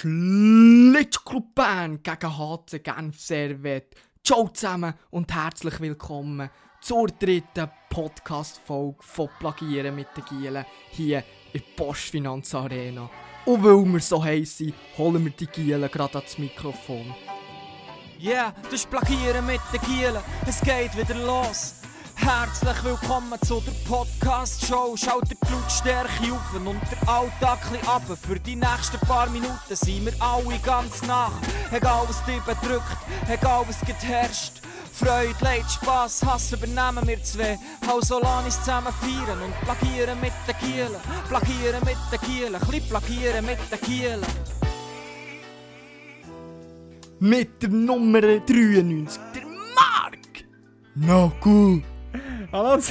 Schlittsclub 0.00 1.56
Bern 1.56 2.00
gegen 2.04 2.38
HC 2.38 2.78
Genf 2.84 3.18
Servet. 3.18 3.96
Ciao 4.22 4.46
zusammen 4.46 4.94
und 5.10 5.34
herzlich 5.34 5.80
willkommen 5.80 6.50
zur 6.80 7.08
dritten 7.08 7.68
Podcast-Folge 7.90 8.98
von 9.00 9.28
Plagieren 9.40 9.96
mit 9.96 10.06
den 10.16 10.24
Gielen 10.26 10.64
hier 10.90 11.24
in 11.52 11.62
der 11.76 11.84
Postfinanz 11.84 12.54
Arena. 12.54 13.10
Und 13.44 13.64
weil 13.64 13.92
wir 13.92 13.98
so 13.98 14.22
heiß 14.22 14.58
sind, 14.58 14.74
holen 14.96 15.24
wir 15.24 15.32
die 15.32 15.48
Gielen 15.48 15.90
gerade 15.90 16.18
ans 16.18 16.38
Mikrofon. 16.38 17.12
Yeah, 18.20 18.54
das 18.62 18.74
ist 18.74 18.90
Plagieren 18.90 19.46
mit 19.46 19.60
den 19.72 19.80
Gielen. 19.80 20.22
Es 20.46 20.60
geht 20.60 20.96
wieder 20.96 21.16
los. 21.26 21.77
Herzlich 22.20 22.84
willkommen 22.84 23.38
zu 23.46 23.60
der 23.60 23.72
Podcast-Show. 23.88 24.96
Schaut 24.96 25.30
die 25.30 25.36
Blutstärke 25.36 26.32
auf 26.32 26.54
und 26.54 26.80
der 26.90 27.08
Alltag 27.08 27.60
ab. 27.86 28.02
Für 28.20 28.38
die 28.40 28.56
nächsten 28.56 28.98
paar 29.06 29.30
Minuten 29.30 29.54
sind 29.70 30.04
wir 30.04 30.12
alle 30.20 30.58
ganz 30.58 31.02
nach. 31.02 31.32
Egal 31.70 32.04
was 32.08 32.24
dich 32.24 32.42
bedrückt, 32.42 32.96
egal 33.28 33.64
was 33.68 33.80
herrscht. 34.02 34.60
Freude, 34.92 35.34
Leid, 35.40 35.64
Spass, 35.70 36.24
Hass 36.26 36.52
übernehmen 36.52 37.06
wir 37.06 37.22
zwei. 37.22 37.56
Hau 37.86 38.00
Solanis 38.00 38.58
zusammen 38.58 38.92
feiern 39.00 39.40
und 39.40 39.54
plagieren 39.60 40.20
mit 40.20 40.32
den 40.48 40.58
Kielen. 40.58 41.00
Plagieren 41.28 41.80
mit 41.84 41.96
den 42.10 42.20
Kielen, 42.20 42.60
chli 42.60 42.80
plagieren 42.80 43.46
mit 43.46 43.58
den 43.70 43.80
Kielen. 43.80 44.20
Mit 47.20 47.62
der 47.62 47.70
Nummer 47.70 48.20
93, 48.20 49.20
der 49.34 49.42
Mark! 49.46 50.18
No 50.96 51.32
gut! 51.40 51.84
Hallo, 52.52 52.80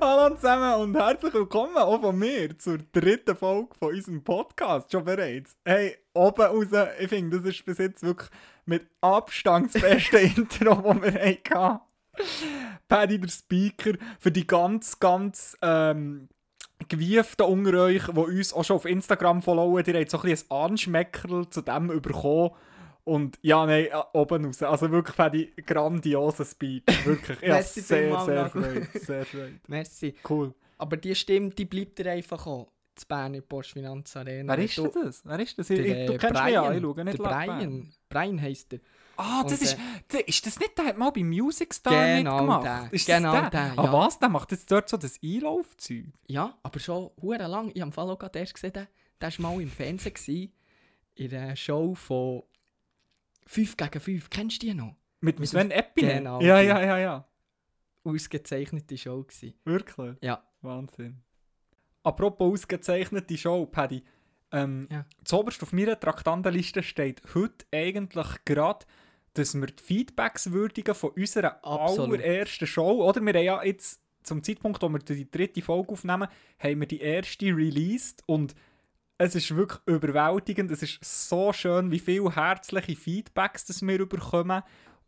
Hallo 0.00 0.34
zusammen 0.34 0.80
und 0.80 0.96
herzlich 0.96 1.34
willkommen 1.34 1.76
auch 1.76 2.00
von 2.00 2.18
mir 2.18 2.58
zur 2.58 2.78
dritten 2.92 3.36
Folge 3.36 3.74
von 3.78 3.94
unserem 3.94 4.24
Podcast. 4.24 4.90
Schon 4.90 5.04
bereits. 5.04 5.56
Hey, 5.64 5.96
oben 6.14 6.42
raus, 6.42 6.66
ich 6.98 7.08
finde, 7.08 7.38
das 7.38 7.46
ist 7.46 7.64
bis 7.64 7.78
jetzt 7.78 8.02
wirklich 8.02 8.28
mit 8.66 8.86
Abstand 9.00 9.74
das 9.74 9.82
beste 9.82 10.18
Intro, 10.20 10.74
das 10.74 11.02
wir 11.02 11.12
hatten. 11.20 11.80
Paddy, 12.88 13.20
der 13.20 13.28
Speaker, 13.28 13.92
für 14.18 14.32
die 14.32 14.46
ganz, 14.46 14.98
ganz 14.98 15.56
ähm, 15.62 16.28
Gewieften 16.88 17.46
unter 17.46 17.84
euch, 17.84 18.06
die 18.06 18.18
uns 18.18 18.52
auch 18.52 18.64
schon 18.64 18.76
auf 18.76 18.84
Instagram 18.84 19.42
followen, 19.42 19.84
ihr 19.86 20.00
habt 20.00 20.10
so 20.10 20.18
ein 20.18 20.22
bisschen 20.22 20.50
ein 20.50 20.56
Anschmeckerl 20.70 21.48
zu 21.48 21.62
dem 21.62 21.88
bekommen. 21.88 22.50
Und 23.04 23.36
ja, 23.42 23.66
nein, 23.66 23.86
äh, 23.86 23.90
oben 24.12 24.44
raus. 24.44 24.62
Also 24.62 24.90
wirklich, 24.90 25.16
Paddy, 25.16 25.52
grandioser 25.66 26.44
Speech. 26.44 26.84
Wirklich. 27.04 27.38
Ich 27.42 27.48
Merci 27.48 27.80
sehr, 27.80 28.20
sehr. 28.20 28.48
Freude. 28.50 28.88
Sehr 28.94 29.24
Freude. 29.26 29.60
Merci. 29.66 30.14
Cool. 30.28 30.54
Aber 30.78 30.96
die 30.96 31.14
Stimme, 31.14 31.50
die 31.50 31.64
bleibt 31.64 31.98
dir 31.98 32.12
einfach 32.12 32.46
auch. 32.46 32.68
Das 32.94 33.06
Bern 33.06 33.28
in 33.28 33.40
der 33.40 33.46
Postfinanz 33.46 34.14
Arena. 34.16 34.54
Wer 34.56 34.64
ist 34.64 34.76
denn 34.76 34.90
das? 34.92 35.22
Wer 35.24 35.38
ist 35.40 35.58
das? 35.58 35.70
Ich, 35.70 35.80
Der, 35.82 36.00
ich, 36.02 36.06
du 36.06 36.12
äh, 36.12 36.18
kennst 36.18 36.42
mich 36.44 36.52
ja, 36.52 36.60
Brian. 36.62 36.76
ich 36.76 36.82
schaue 36.82 37.04
nicht 37.04 37.18
der 37.18 37.22
Brian. 37.22 37.92
Brian 38.10 38.40
heisst 38.42 38.72
er. 38.74 38.80
Ah, 39.16 39.42
das 39.44 39.52
Und, 39.52 39.62
ist, 39.62 39.72
äh, 39.74 39.76
der, 40.12 40.28
ist 40.28 40.46
das 40.46 40.58
nicht, 40.60 40.76
der 40.76 40.84
hat 40.84 40.98
mal 40.98 41.10
bei 41.10 41.24
Music 41.24 41.72
Star 41.72 42.18
Genau 42.18 42.32
mitgemacht? 42.36 42.64
der. 42.64 42.88
Ist 42.92 43.06
Genau 43.06 43.32
der? 43.32 43.50
der, 43.50 43.72
Ah, 43.78 43.84
ja. 43.84 43.92
was? 43.92 44.18
Der 44.18 44.28
macht 44.28 44.52
jetzt 44.52 44.70
dort 44.70 44.88
so 44.90 44.98
das 44.98 45.18
Einlaufzeug? 45.24 46.04
Ja, 46.28 46.54
aber 46.62 46.78
schon 46.80 47.10
hure 47.22 47.46
lang. 47.46 47.68
Ich 47.74 47.80
habe 47.80 47.88
im 47.88 47.92
Fall 47.92 48.10
auch 48.10 48.18
gerade 48.18 48.38
erst 48.38 48.54
gesehen, 48.54 48.72
der, 48.74 48.88
der 49.20 49.38
war 49.38 49.50
mal 49.54 49.60
im 49.62 49.70
Fernsehen 49.70 50.12
gewesen, 50.14 50.52
in 51.14 51.34
einer 51.34 51.56
Show 51.56 51.94
von 51.94 52.42
5 53.46 53.76
gegen 53.76 54.00
5. 54.00 54.30
Kennst 54.30 54.62
du 54.62 54.66
die 54.66 54.74
noch? 54.74 54.96
Mit 55.20 55.38
dem 55.38 55.40
Mit 55.40 55.48
Sven 55.50 55.70
Epine? 55.70 56.14
Genau, 56.14 56.40
Ja, 56.40 56.60
ja, 56.60 56.82
ja, 56.82 56.98
ja. 56.98 57.28
Ausgezeichnete 58.04 58.98
Show 58.98 59.22
gewesen. 59.22 59.54
Wirklich? 59.64 60.16
Ja. 60.20 60.42
Wahnsinn. 60.62 61.22
Apropos 62.02 62.52
ausgezeichnete 62.54 63.36
Show, 63.36 63.66
Paddy. 63.66 64.02
Ähm, 64.50 64.88
Ja. 64.90 65.06
Zoberst 65.24 65.62
auf 65.62 65.72
meiner 65.72 65.98
Traktandenliste 65.98 66.82
steht 66.82 67.22
heute 67.34 67.64
eigentlich 67.72 68.44
gerade, 68.44 68.84
dass 69.34 69.54
wir 69.54 69.66
die 69.66 69.82
Feedbacks 69.82 70.50
würdigen 70.50 70.94
von 70.94 71.10
unserer 71.10 71.64
Absolut. 71.64 72.18
allerersten 72.20 72.66
Show. 72.66 73.02
Oder 73.08 73.20
wir 73.20 73.32
haben 73.34 73.44
ja 73.44 73.62
jetzt, 73.64 74.02
zum 74.24 74.42
Zeitpunkt, 74.42 74.82
wo 74.82 74.88
wir 74.88 74.98
die 74.98 75.30
dritte 75.30 75.62
Folge 75.62 75.92
aufnehmen, 75.92 76.28
haben 76.58 76.80
wir 76.80 76.86
die 76.86 77.00
erste 77.00 77.46
released 77.46 78.22
und 78.26 78.54
es 79.22 79.34
ist 79.34 79.54
wirklich 79.54 79.80
überwältigend. 79.86 80.70
Es 80.70 80.82
ist 80.82 80.98
so 81.28 81.52
schön, 81.52 81.90
wie 81.90 81.98
viele 81.98 82.34
herzliche 82.34 82.96
Feedbacks 82.96 83.64
das 83.64 83.82
wir 83.82 84.06
bekommen. 84.06 84.62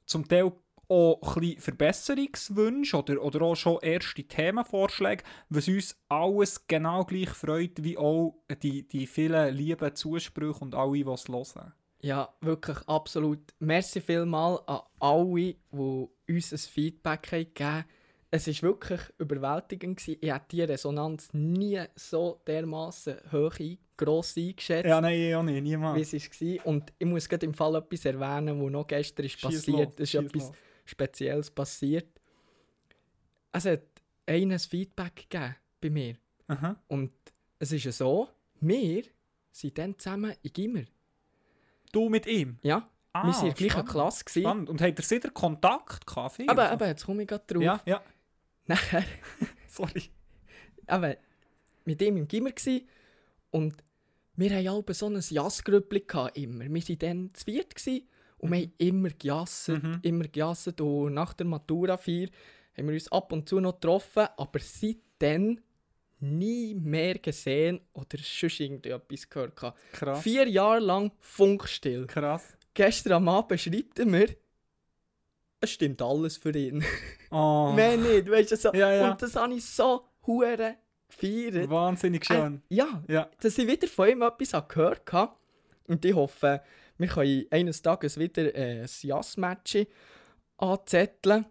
Zum 0.07 0.29
Teil 0.29 0.53
auch 0.89 1.37
ein 1.37 1.57
Verbesserungswünsche 1.59 2.97
oder, 2.97 3.23
oder 3.23 3.43
auch 3.43 3.55
schon 3.57 3.79
erste 3.81 4.23
Themenvorschläge, 4.23 5.25
was 5.49 5.67
uns 5.67 5.97
alles 6.09 6.67
genau 6.67 7.05
gleich 7.05 7.31
freut, 7.31 7.83
wie 7.83 7.97
auch 7.97 8.37
die, 8.63 8.87
die 8.87 9.07
vielen 9.07 9.55
lieben 9.55 9.95
Zusprüche 9.95 10.61
und 10.61 10.75
alle, 10.75 10.93
die 10.93 11.11
es 11.11 11.29
hören. 11.29 11.73
Ja, 12.01 12.29
wirklich 12.43 12.77
absolut. 12.87 13.41
Merci 13.61 14.01
vielmal 14.01 14.61
an 14.67 14.81
alle, 15.01 15.55
die 15.73 16.09
uns 16.29 16.53
ein 16.53 16.59
Feedback 16.59 17.23
gegeben 17.31 17.65
haben. 17.65 17.85
Es 18.35 18.49
war 18.49 18.69
wirklich 18.71 19.01
überwältigend. 19.19 19.99
Gewesen. 19.99 20.19
Ich 20.21 20.33
hätte 20.33 20.45
die 20.51 20.63
Resonanz 20.63 21.29
nie 21.33 21.81
so 21.95 22.41
dermaßen 22.47 23.17
hoch, 23.33 23.55
gross 23.97 24.37
eingeschätzt. 24.37 24.87
Ja, 24.89 25.01
nein, 25.01 25.21
ich 25.21 25.35
auch 25.35 25.43
nicht, 25.43 25.55
wie 25.57 25.61
niemals. 25.61 26.13
es 26.13 26.41
war. 26.41 26.67
Und 26.67 26.93
ich 26.99 27.07
muss 27.07 27.29
gerade 27.29 27.47
im 27.47 27.55
Fall 27.55 27.77
etwas 27.77 28.05
erwähnen, 28.05 28.61
was 28.61 28.71
noch 28.73 28.87
gestern 28.87 29.27
ist 29.27 29.33
Schieß 29.39 29.41
passiert. 29.43 29.79
los, 29.79 29.95
Es 29.99 30.15
ist 30.15 30.15
etwas 30.15 30.43
los. 30.49 30.53
Spezielles 30.85 31.51
passiert. 31.51 32.09
Es 33.53 33.65
hat 33.67 33.83
einen 34.27 34.53
ein 34.53 34.59
Feedback 34.59 35.15
gegeben 35.31 35.55
bei 35.81 35.91
mir. 35.91 36.17
Aha. 36.49 36.77
Und 36.89 37.13
es 37.59 37.71
ist 37.73 37.85
ja 37.85 37.93
so, 37.93 38.29
wir 38.61 39.05
sind 39.53 39.79
dann 39.79 39.97
zusammen 39.99 40.35
in 40.43 40.53
Gimmer. 40.53 40.83
Du 41.93 42.09
mit 42.09 42.27
ihm? 42.27 42.59
Ja, 42.63 42.89
Ah, 43.17 43.29
wir 43.29 43.33
waren 43.33 43.47
in 43.47 43.55
der 43.55 43.69
gleichen 43.69 43.87
Klasse. 43.89 44.25
gewesen. 44.25 44.43
Spannend. 44.43 44.69
Und 44.71 44.83
habt 44.83 44.99
ihr 44.99 45.05
sicher 45.05 45.31
Kontakt 45.31 46.05
viel? 46.33 46.51
Aber, 46.51 46.69
aber 46.71 46.89
jetzt 46.89 47.07
komme 47.07 47.23
ich 47.23 47.29
gerade 47.29 47.45
drauf. 47.47 47.63
Ja, 47.63 47.81
ja. 47.87 48.03
Nachher, 48.67 49.05
Sorry. 49.69 50.05
aber 50.87 51.17
mit 51.85 52.01
ihm 52.03 52.17
im 52.17 52.29
Gimmer 52.29 52.53
gsi 52.53 52.87
und 53.51 53.75
wir 54.37 54.51
hatten 54.57 54.69
alle 54.69 54.95
so 54.95 55.07
ein 55.07 55.21
Jassgrüppli 55.21 56.05
immer. 56.35 56.65
Wir 56.65 56.71
waren 56.89 56.99
dann 56.99 57.35
zu 57.35 57.45
viert 57.45 57.75
und 58.39 58.51
wir 58.53 58.59
haben 58.63 58.73
immer 58.79 59.11
gejasset, 59.11 59.83
Mhm. 59.83 59.99
immer 60.03 60.25
gejasset 60.25 60.81
und 60.81 61.15
nach 61.15 61.35
der 61.35 61.47
Matura 61.47 61.97
4 61.97 62.29
haben 62.77 62.87
wir 62.89 62.95
uns 62.95 63.13
ab 63.13 63.33
und 63.33 63.49
zu 63.49 63.61
noch 63.61 63.75
getroffen, 63.75 64.27
aber 64.37 64.59
seitdem 64.59 65.61
nie 66.21 66.75
mehr 66.75 67.19
gesehen 67.19 67.81
oder 67.93 68.19
sonst 68.23 68.59
irgendetwas 68.61 69.29
gehört. 69.29 69.57
Krass. 69.93 70.23
Vier 70.23 70.49
Jahre 70.49 70.81
lang 70.81 71.13
funkstill. 71.21 72.07
Krass. 72.07 72.57
Gestern 72.73 73.13
am 73.13 73.29
Abend 73.29 73.61
schreibt 73.61 73.99
er 74.01 74.07
mir, 74.07 74.29
es 75.65 75.71
stimmt 75.71 76.01
alles 76.01 76.37
für 76.37 76.57
ihn. 76.57 76.85
Oh, 77.31 77.73
Mehr 77.77 77.97
nicht, 77.97 78.31
weißt 78.31 78.53
du 78.53 78.57
so. 78.57 78.73
Ja, 78.73 78.93
ja. 78.95 79.11
Und 79.11 79.21
das 79.23 79.35
habe 79.37 79.53
ich 79.55 79.65
so 79.65 80.03
hure 80.27 80.77
gefeiert. 81.09 81.69
wahnsinnig 81.69 82.25
schön. 82.25 82.63
Äh, 82.71 82.75
ja, 82.77 83.03
Ja. 83.09 83.29
dass 83.41 83.59
ich 83.59 83.67
wieder 83.67 83.89
von 83.89 84.09
ihm 84.09 84.23
etwas 84.23 84.53
gehört 84.69 85.13
habe. 85.13 85.33
Und 85.89 86.05
ich 86.05 86.15
hoffe, 86.15 86.63
wir 86.97 87.09
können 87.09 87.47
eines 87.51 87.83
Tages 87.83 88.19
wieder 88.19 88.55
äh, 88.55 88.81
ein 88.83 88.89
Jass-Match 89.03 89.87
anzetteln. 90.57 91.45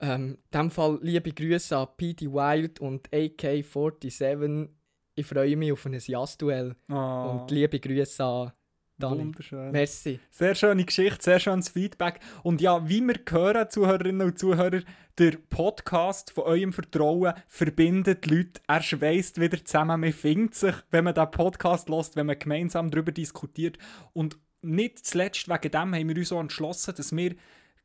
Ähm, 0.00 0.32
in 0.32 0.38
diesem 0.52 0.70
Fall 0.70 0.98
liebe 1.02 1.32
Grüße 1.32 1.76
an 1.76 1.88
PD 1.96 2.26
Wild 2.30 2.80
und 2.80 3.08
AK47. 3.10 4.68
Ich 5.14 5.26
freue 5.26 5.56
mich 5.56 5.72
auf 5.72 5.86
ein 5.86 5.98
Jass-Duell. 5.98 6.76
Oh, 6.90 6.94
Und 7.40 7.50
liebe 7.50 7.80
Grüße 7.80 8.22
an 8.24 8.52
Dani. 8.98 9.20
wunderschön. 9.20 9.72
Merci. 9.72 10.20
Sehr 10.30 10.54
schöne 10.54 10.84
Geschichte, 10.84 11.22
sehr 11.22 11.38
schönes 11.38 11.68
Feedback. 11.68 12.20
Und 12.42 12.60
ja, 12.60 12.88
wie 12.88 13.02
wir 13.02 13.16
hören, 13.28 13.68
Zuhörerinnen 13.68 14.26
und 14.26 14.38
Zuhörer, 14.38 14.80
der 15.18 15.32
Podcast 15.50 16.30
von 16.30 16.44
eurem 16.44 16.72
Vertrauen 16.72 17.34
verbindet 17.46 18.24
die 18.24 18.34
Leute. 18.34 18.60
Er 18.66 18.82
schweißt 18.82 19.40
wieder 19.40 19.62
zusammen. 19.64 20.00
Man 20.00 20.12
findet 20.12 20.54
sich, 20.54 20.74
wenn 20.90 21.04
man 21.04 21.14
diesen 21.14 21.30
Podcast 21.30 21.88
lässt, 21.88 22.16
wenn 22.16 22.26
man 22.26 22.38
gemeinsam 22.38 22.90
darüber 22.90 23.12
diskutiert. 23.12 23.78
Und 24.12 24.38
nicht 24.62 25.04
zuletzt 25.06 25.48
wegen 25.48 25.70
dem 25.70 25.94
haben 25.94 26.08
wir 26.08 26.16
uns 26.16 26.28
so 26.28 26.40
entschlossen, 26.40 26.94
dass 26.96 27.14
wir 27.14 27.30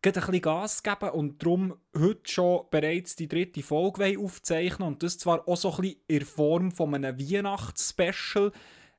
ein 0.03 0.13
bisschen 0.13 0.41
Gas 0.41 0.81
geben 0.81 1.09
und 1.11 1.43
darum 1.43 1.75
heute 1.95 2.31
schon 2.31 2.65
bereits 2.71 3.15
die 3.15 3.27
dritte 3.27 3.61
Folge 3.61 4.17
aufzeichnen 4.17 4.87
und 4.87 5.03
das 5.03 5.19
zwar 5.19 5.47
auch 5.47 5.57
so 5.57 5.71
ein 5.75 5.81
bisschen 5.81 5.99
in 6.07 6.25
Form 6.25 6.71
von 6.71 6.95
einem 6.95 7.19
Weihnachtsspecial. 7.19 8.51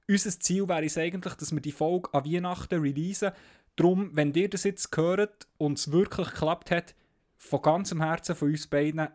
Unser 0.08 0.38
Ziel 0.40 0.69
wäre 0.69 0.84
es 0.84 0.99
eigentlich, 0.99 1.34
dass 1.34 1.52
wir 1.52 1.60
die 1.60 1.72
Folge 1.72 2.12
an 2.12 2.25
Weihnachten 2.25 2.81
releasen. 2.81 3.32
Darum, 3.76 4.14
wenn 4.14 4.34
ihr 4.34 4.50
das 4.50 4.64
jetzt 4.64 4.94
hört 4.96 5.46
und 5.58 5.78
es 5.78 5.90
wirklich 5.93 6.28
geklappt 6.31 6.70
hat, 6.70 6.94
von 7.37 7.62
ganzem 7.62 8.02
Herzen 8.02 8.37
von 8.37 8.50
uns 8.50 8.66
beiden 8.66 9.08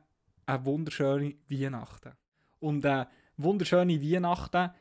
eine 0.46 0.66
wunderschöne 0.66 1.36
Weihnachten. 1.50 2.14
Und 2.60 2.86
eine 2.86 3.08
wunderschöne 3.38 4.02
Weihnachten 4.02 4.72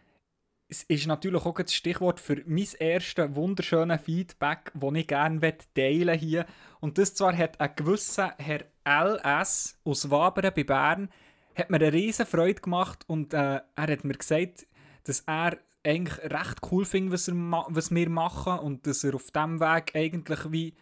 es 0.68 0.82
ist 0.84 1.06
natürlich 1.06 1.44
auch 1.44 1.54
das 1.54 1.74
Stichwort 1.74 2.18
für 2.18 2.42
mein 2.46 2.66
erstes 2.78 3.34
wunderschönes 3.34 4.00
Feedback, 4.00 4.72
das 4.74 4.94
ich 4.94 5.06
gerne 5.06 5.56
teilen 5.74 6.18
hier. 6.18 6.46
Und 6.80 6.98
das 6.98 7.14
zwar 7.14 7.36
hat 7.36 7.60
ein 7.60 7.70
gewisser 7.76 8.34
Herr 8.38 8.64
LS 8.84 9.78
aus 9.84 10.10
Wabern 10.10 10.52
bei 10.54 10.64
Bern 10.64 11.08
hat 11.54 11.70
mir 11.70 11.76
eine 11.76 11.92
riesen 11.92 12.26
Freude 12.26 12.60
gemacht 12.60 13.04
und 13.06 13.32
äh, 13.32 13.60
er 13.60 13.64
hat 13.76 14.04
mir 14.04 14.14
gesagt, 14.14 14.66
dass 15.04 15.20
er 15.20 15.56
eigentlich 15.86 16.18
recht 16.30 16.58
cool 16.70 16.84
findet, 16.84 17.12
was, 17.12 17.28
er 17.28 17.34
was 17.68 17.94
wir 17.94 18.10
machen 18.10 18.58
und 18.58 18.86
dass 18.86 19.04
er 19.04 19.14
auf 19.14 19.30
diesem 19.30 19.60
Weg 19.60 19.94
eigentlich 19.94 20.52
wie 20.52 20.74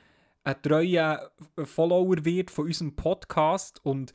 ein 0.44 0.60
treuer 0.62 1.30
Follower 1.64 2.24
wird 2.24 2.50
von 2.50 2.66
unserem 2.66 2.96
Podcast 2.96 3.80
und 3.84 4.14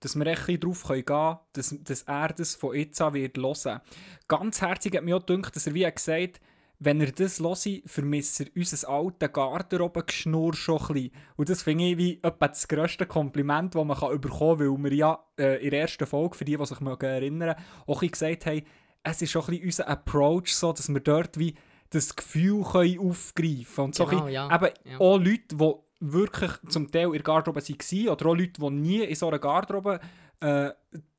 dass 0.00 0.16
wir 0.16 0.26
echt 0.26 0.62
darauf 0.62 0.86
gehen 0.86 1.04
können, 1.04 1.38
dass, 1.54 1.74
dass 1.82 2.02
er 2.02 2.28
das 2.28 2.54
von 2.54 2.76
jetzt 2.76 3.00
an 3.00 3.14
wird 3.14 3.38
hören. 3.38 3.80
Ganz 4.28 4.60
herzig 4.60 4.96
hat 4.96 5.04
mir 5.04 5.16
auch 5.16 5.24
gedacht, 5.24 5.56
dass 5.56 5.66
er 5.66 5.74
wie 5.74 5.90
gesagt 5.90 6.34
hat, 6.34 6.40
wenn 6.80 7.00
er 7.00 7.12
das 7.12 7.40
höre, 7.40 7.80
vermisse 7.86 8.44
er 8.44 8.50
unser 8.56 8.88
altes 8.88 9.32
Garderobengeschnurr 9.32 10.54
schon 10.54 10.80
ein 10.80 10.86
bisschen. 10.88 11.10
Und 11.36 11.48
das 11.48 11.62
finde 11.62 11.84
ich 11.84 11.96
wie 11.96 12.20
etwa 12.22 12.48
das 12.48 12.68
grösste 12.68 13.06
Kompliment, 13.06 13.74
das 13.74 13.84
man 13.84 13.96
bekommen 14.20 14.58
kann, 14.58 14.58
weil 14.58 14.90
wir 14.90 14.92
ja 14.92 15.24
äh, 15.38 15.64
in 15.64 15.70
der 15.70 15.82
ersten 15.82 16.06
Folge, 16.06 16.36
für 16.36 16.44
die, 16.44 16.56
die 16.56 16.66
sich 16.66 16.80
erinnern 16.80 17.56
auch 17.86 18.02
ein 18.02 18.10
gesagt 18.10 18.46
haben, 18.46 18.62
es 19.04 19.22
ist 19.22 19.30
schon 19.30 19.42
ein 19.42 19.46
bisschen 19.50 19.64
unser 19.66 19.88
Approach 19.88 20.48
so, 20.54 20.72
dass 20.72 20.88
wir 20.88 21.00
dort 21.00 21.38
wie 21.38 21.54
das 21.90 22.16
Gefühl 22.16 22.64
können 22.64 22.98
aufgreifen 22.98 23.64
können. 23.74 23.84
Und 23.86 23.94
so 23.94 24.06
Genau, 24.06 24.24
bisschen, 24.24 24.32
ja. 24.32 24.54
eben 24.54 24.74
Ja. 24.84 24.98
auch 25.00 25.18
Leute, 25.18 25.54
die 25.54 25.72
wirklich 26.00 26.50
zum 26.68 26.90
Teil 26.90 27.06
in 27.06 27.12
der 27.12 27.22
Garderobe 27.22 27.60
waren 27.62 28.08
oder 28.08 28.26
auch 28.26 28.34
Leute, 28.34 28.60
die 28.60 28.70
nie 28.70 29.02
in 29.04 29.14
so 29.14 29.28
einer 29.28 29.38
Garderobe 29.38 30.00
äh, 30.40 30.70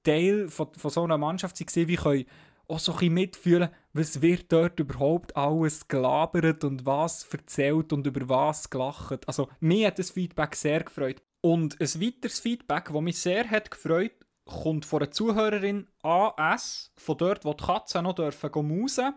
Teil 0.03 0.49
von, 0.49 0.73
von 0.75 0.91
so 0.91 1.03
einer 1.03 1.17
Mannschaft 1.17 1.59
waren, 1.59 1.87
wie 1.87 1.95
können 1.95 2.25
auch 2.67 2.79
so 2.79 2.95
ein 2.97 3.13
mitfühlen, 3.13 3.69
was 3.93 4.21
wird 4.21 4.51
dort 4.51 4.79
überhaupt 4.79 5.35
alles 5.37 5.87
gelabert 5.87 6.63
und 6.63 6.85
was 6.85 7.23
erzählt 7.31 7.93
und 7.93 8.07
über 8.07 8.27
was 8.27 8.69
gelacht. 8.69 9.27
Also 9.27 9.49
mir 9.59 9.87
hat 9.87 9.99
das 9.99 10.09
Feedback 10.11 10.55
sehr 10.55 10.83
gefreut. 10.83 11.21
Und 11.41 11.79
ein 11.79 12.01
weiteres 12.01 12.39
Feedback, 12.39 12.85
das 12.91 13.01
mich 13.01 13.19
sehr 13.19 13.47
hat 13.49 13.69
gefreut, 13.69 14.13
kommt 14.45 14.85
von 14.85 15.01
einer 15.01 15.11
Zuhörerin 15.11 15.87
AS, 16.03 16.93
von 16.97 17.17
dort, 17.17 17.45
wo 17.45 17.53
die 17.53 17.63
Katzen 17.63 18.03
noch 18.03 18.13
dürfen 18.13 18.51
gehen 18.51 18.79
mausen. 18.79 19.13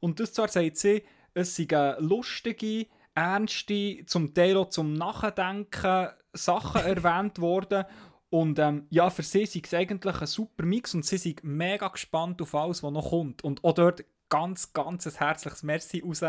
Und 0.00 0.20
das 0.20 0.32
zwar 0.32 0.48
sagt 0.48 0.76
sie, 0.76 1.02
es 1.34 1.54
sind 1.56 1.72
lustige, 1.98 2.86
ernste, 3.14 4.04
zum 4.06 4.34
Teil 4.34 4.56
auch 4.56 4.68
zum 4.68 4.94
Nachdenken 4.94 6.08
Sachen 6.32 6.80
erwähnt 6.84 7.40
worden. 7.40 7.84
Und 8.28 8.58
ähm, 8.58 8.86
ja, 8.90 9.08
für 9.08 9.22
sie 9.22 9.42
ist 9.42 9.56
es 9.56 9.74
eigentlich 9.74 10.20
ein 10.20 10.26
super 10.26 10.64
Mix 10.64 10.94
und 10.94 11.04
sie 11.04 11.16
sind 11.16 11.42
mega 11.42 11.88
gespannt 11.88 12.42
auf 12.42 12.54
alles, 12.54 12.82
was 12.82 12.92
noch 12.92 13.10
kommt. 13.10 13.42
Und 13.44 13.64
auch 13.64 13.72
dort 13.72 14.04
ganz, 14.28 14.72
ganz 14.72 15.06
ein 15.06 15.14
herzliches 15.14 15.62
Merci 15.62 16.02
raus 16.04 16.22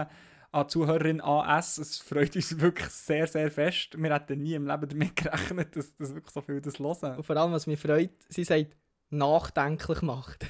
an 0.52 0.70
Zuhörerin 0.70 1.22
AS. 1.22 1.78
Es 1.78 2.00
freut 2.00 2.36
uns 2.36 2.60
wirklich 2.60 2.90
sehr, 2.90 3.28
sehr 3.28 3.52
fest. 3.52 4.02
Wir 4.02 4.14
hätten 4.14 4.42
nie 4.42 4.54
im 4.54 4.68
Leben 4.68 4.90
damit 4.90 5.16
gerechnet, 5.16 5.76
dass, 5.76 5.96
dass 5.98 6.14
wirklich 6.14 6.34
so 6.34 6.42
viel 6.42 6.62
das 6.62 6.80
hören. 6.80 7.18
Und 7.18 7.24
vor 7.26 7.38
allem, 7.38 7.52
was 7.52 7.68
mich 7.68 7.80
freut, 7.80 8.12
sie 8.30 8.44
sagt, 8.44 8.76
nachdenklich 9.10 10.02
macht. 10.02 10.46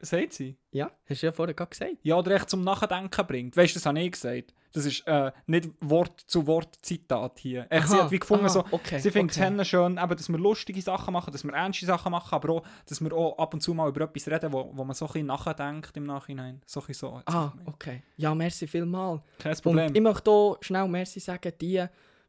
Sagt 0.00 0.34
sie? 0.34 0.56
ja, 0.70 0.90
hast 1.08 1.22
du 1.22 1.26
ja 1.26 1.32
vorher 1.32 1.54
gerade 1.54 1.70
gesagt. 1.70 1.96
Ja, 2.02 2.16
oder 2.16 2.32
echt 2.32 2.50
zum 2.50 2.62
Nachdenken 2.62 3.26
bringt. 3.26 3.56
Weißt 3.56 3.74
du, 3.74 3.78
das 3.78 3.86
habe 3.86 4.00
ich 4.00 4.12
gesagt. 4.12 4.54
Das 4.76 4.84
ist 4.84 5.06
äh, 5.06 5.32
nicht 5.46 5.70
Wort 5.80 6.20
zu 6.26 6.46
Wort 6.46 6.76
Zitat 6.82 7.38
hier. 7.38 7.66
Echt, 7.70 7.88
sie 7.88 7.96
hat 7.96 8.10
wie 8.10 8.18
gefunden, 8.18 8.44
aha, 8.44 8.52
so, 8.52 8.64
okay, 8.72 8.98
sie 8.98 9.10
findet 9.10 9.34
okay. 9.38 9.56
es 9.58 9.68
schön, 9.68 9.96
eben, 9.96 10.16
dass 10.16 10.28
wir 10.28 10.36
lustige 10.36 10.82
Sachen 10.82 11.14
machen, 11.14 11.32
dass 11.32 11.44
wir 11.44 11.52
ernste 11.54 11.86
Sachen 11.86 12.12
machen, 12.12 12.34
aber 12.34 12.50
auch, 12.50 12.62
dass 12.86 13.00
wir 13.00 13.10
auch 13.14 13.38
ab 13.38 13.54
und 13.54 13.62
zu 13.62 13.72
mal 13.72 13.88
über 13.88 14.02
etwas 14.02 14.28
reden, 14.28 14.52
wo, 14.52 14.70
wo 14.74 14.84
man 14.84 14.94
so 14.94 15.06
ein 15.06 15.12
bisschen 15.12 15.28
nachdenkt 15.28 15.96
im 15.96 16.04
Nachhinein. 16.04 16.60
So 16.66 16.80
ein 16.80 16.88
bisschen 16.88 17.08
so. 17.08 17.22
Ah, 17.24 17.54
okay. 17.64 18.02
Ja, 18.18 18.34
merci 18.34 18.66
vielmals. 18.66 19.22
Kein 19.38 19.56
Problem. 19.56 19.86
Und 19.88 19.96
ich 19.96 20.02
möchte 20.02 20.30
hier 20.30 20.56
schnell 20.60 20.88
merci 20.88 21.20
sagen, 21.20 21.52
die, 21.58 21.82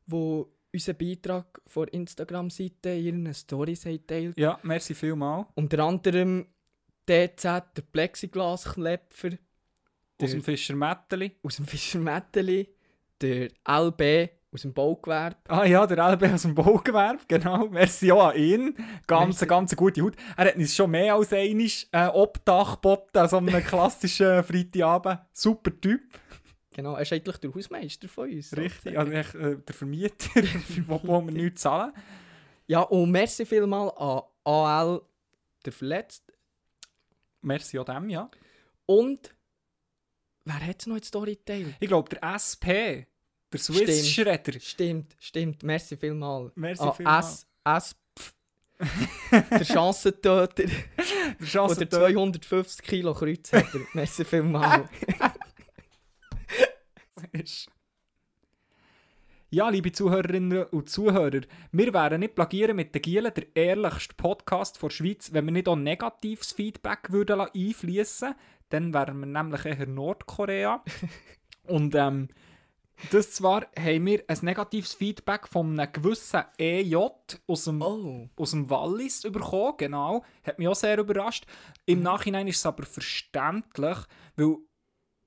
die 0.05 0.45
unseren 0.73 0.97
Beitrag 0.97 1.61
von 1.67 1.89
Instagram-Seite 1.89 2.91
in 2.91 3.25
ihren 3.25 3.33
Stories 3.33 3.85
haben 3.85 4.07
teilt. 4.07 4.37
Ja, 4.37 4.57
merci 4.63 4.93
vielmal. 4.93 5.47
Unter 5.55 5.79
anderem 5.79 6.45
DZ, 7.09 7.43
der 7.43 7.83
Plexiglasklepfer 7.91 9.31
Aus 10.21 10.31
dem 10.31 10.43
Fischer 10.43 10.75
Mätteli. 10.75 11.35
aus 11.43 11.57
dem 11.57 11.65
Fischermätteli, 11.65 12.69
der 13.21 13.49
LB 13.67 14.31
aus 14.51 14.61
dem 14.61 14.73
Baugewerbe. 14.73 15.37
Ah 15.47 15.65
ja, 15.65 15.85
der 15.85 16.13
LB 16.13 16.33
aus 16.33 16.41
dem 16.43 16.55
Baugewerbe, 16.55 17.19
genau. 17.27 17.67
Merci 17.67 18.11
auch 18.11 18.29
an 18.29 18.37
ihn. 18.37 18.75
Ganz, 19.05 19.35
Merci. 19.35 19.45
ganz 19.45 19.75
gute 19.75 20.01
Haut. 20.01 20.15
Er 20.35 20.45
hat 20.45 20.55
uns 20.55 20.75
schon 20.75 20.91
mehr 20.91 21.15
als 21.15 21.33
einmal 21.33 21.67
äh, 21.91 22.07
Obdach 22.07 22.75
geboten, 22.75 23.17
an 23.17 23.29
so 23.29 23.37
einem 23.37 23.63
klassischen 23.65 24.43
Freitagabend. 24.43 25.19
Super 25.33 25.79
Typ. 25.79 26.01
Genau, 26.71 26.95
er 26.95 27.01
ist 27.01 27.13
eigentlich 27.13 27.37
der 27.37 27.53
Hausmeister 27.53 28.07
von 28.07 28.29
uns. 28.31 28.55
Richtig, 28.55 28.97
also 28.97 29.11
äh, 29.11 29.57
der 29.57 29.75
Vermieter, 29.75 30.29
wo, 30.87 30.99
wo 31.03 31.21
wir 31.21 31.31
nichts 31.31 31.61
zahlen. 31.61 31.91
Ja, 32.67 32.81
und 32.81 33.11
merci 33.11 33.45
vielmal 33.45 33.91
an 33.97 34.21
AL, 34.43 35.01
der 35.65 35.73
Verletzte. 35.73 36.33
Merci 37.41 37.79
auch 37.79 37.85
dem, 37.85 38.09
ja. 38.09 38.29
Und 38.85 39.33
wer 40.47 40.67
hat 40.67 40.87
noch 40.87 40.95
in 40.95 41.01
die 41.01 41.07
Story 41.07 41.35
geteilt? 41.35 41.75
Ich 41.79 41.87
glaube, 41.87 42.09
der 42.09 42.23
SP, 42.35 43.05
der 43.51 43.59
Swiss 43.59 43.81
Stimmt. 43.81 44.05
Schredder. 44.05 44.59
Stimmt, 44.59 45.15
stimmt. 45.19 45.63
Merci 45.63 45.97
vielmal. 45.97 46.51
Merci 46.55 46.83
An 46.83 46.93
vielmal. 46.93 47.19
S, 47.19 47.45
S, 47.65 47.95
der 49.31 49.65
Chancentöter, 49.65 50.47
Der 50.47 50.69
der 51.39 51.47
Chance 51.47 51.89
250 51.89 52.81
Kilo 52.85 53.13
Kreuzheber. 53.13 53.81
Merci 53.93 54.23
vielmal. 54.23 54.89
Ja, 59.49 59.69
liebe 59.69 59.93
Zuhörerinnen 59.93 60.65
und 60.65 60.89
Zuhörer, 60.89 61.39
wir 61.71 61.93
wären 61.93 62.19
nicht 62.19 62.35
plagieren 62.35 62.75
mit 62.75 62.93
den 62.93 63.01
Gielen 63.01 63.33
der 63.33 63.55
ehrlichste 63.55 64.13
Podcast 64.15 64.83
der 64.83 64.89
Schweiz, 64.89 65.31
wenn 65.31 65.45
wir 65.45 65.53
nicht 65.53 65.69
auch 65.69 65.77
negatives 65.77 66.51
Feedback 66.51 67.13
würden 67.13 67.39
einfließen 67.39 68.35
Dann 68.67 68.93
wären 68.93 69.21
wir 69.21 69.25
nämlich 69.25 69.63
eher 69.63 69.87
Nordkorea. 69.87 70.83
und 71.63 71.95
ähm, 71.95 72.27
das 73.11 73.31
zwar 73.31 73.67
haben 73.79 74.05
wir 74.07 74.25
ein 74.27 74.37
negatives 74.41 74.93
Feedback 74.95 75.47
von 75.47 75.79
einem 75.79 75.93
gewissen 75.93 76.43
EJ 76.57 76.97
aus 77.47 77.63
dem 77.63 77.81
oh. 77.81 78.27
aus 78.35 78.51
dem 78.51 78.69
Wallis 78.69 79.21
bekommen, 79.21 79.75
genau. 79.77 80.25
Hat 80.43 80.59
mich 80.59 80.67
auch 80.67 80.75
sehr 80.75 80.97
überrascht. 80.97 81.45
Im 81.85 82.01
Nachhinein 82.01 82.49
ist 82.49 82.57
es 82.57 82.65
aber 82.65 82.83
verständlich, 82.83 83.97
weil 84.35 84.57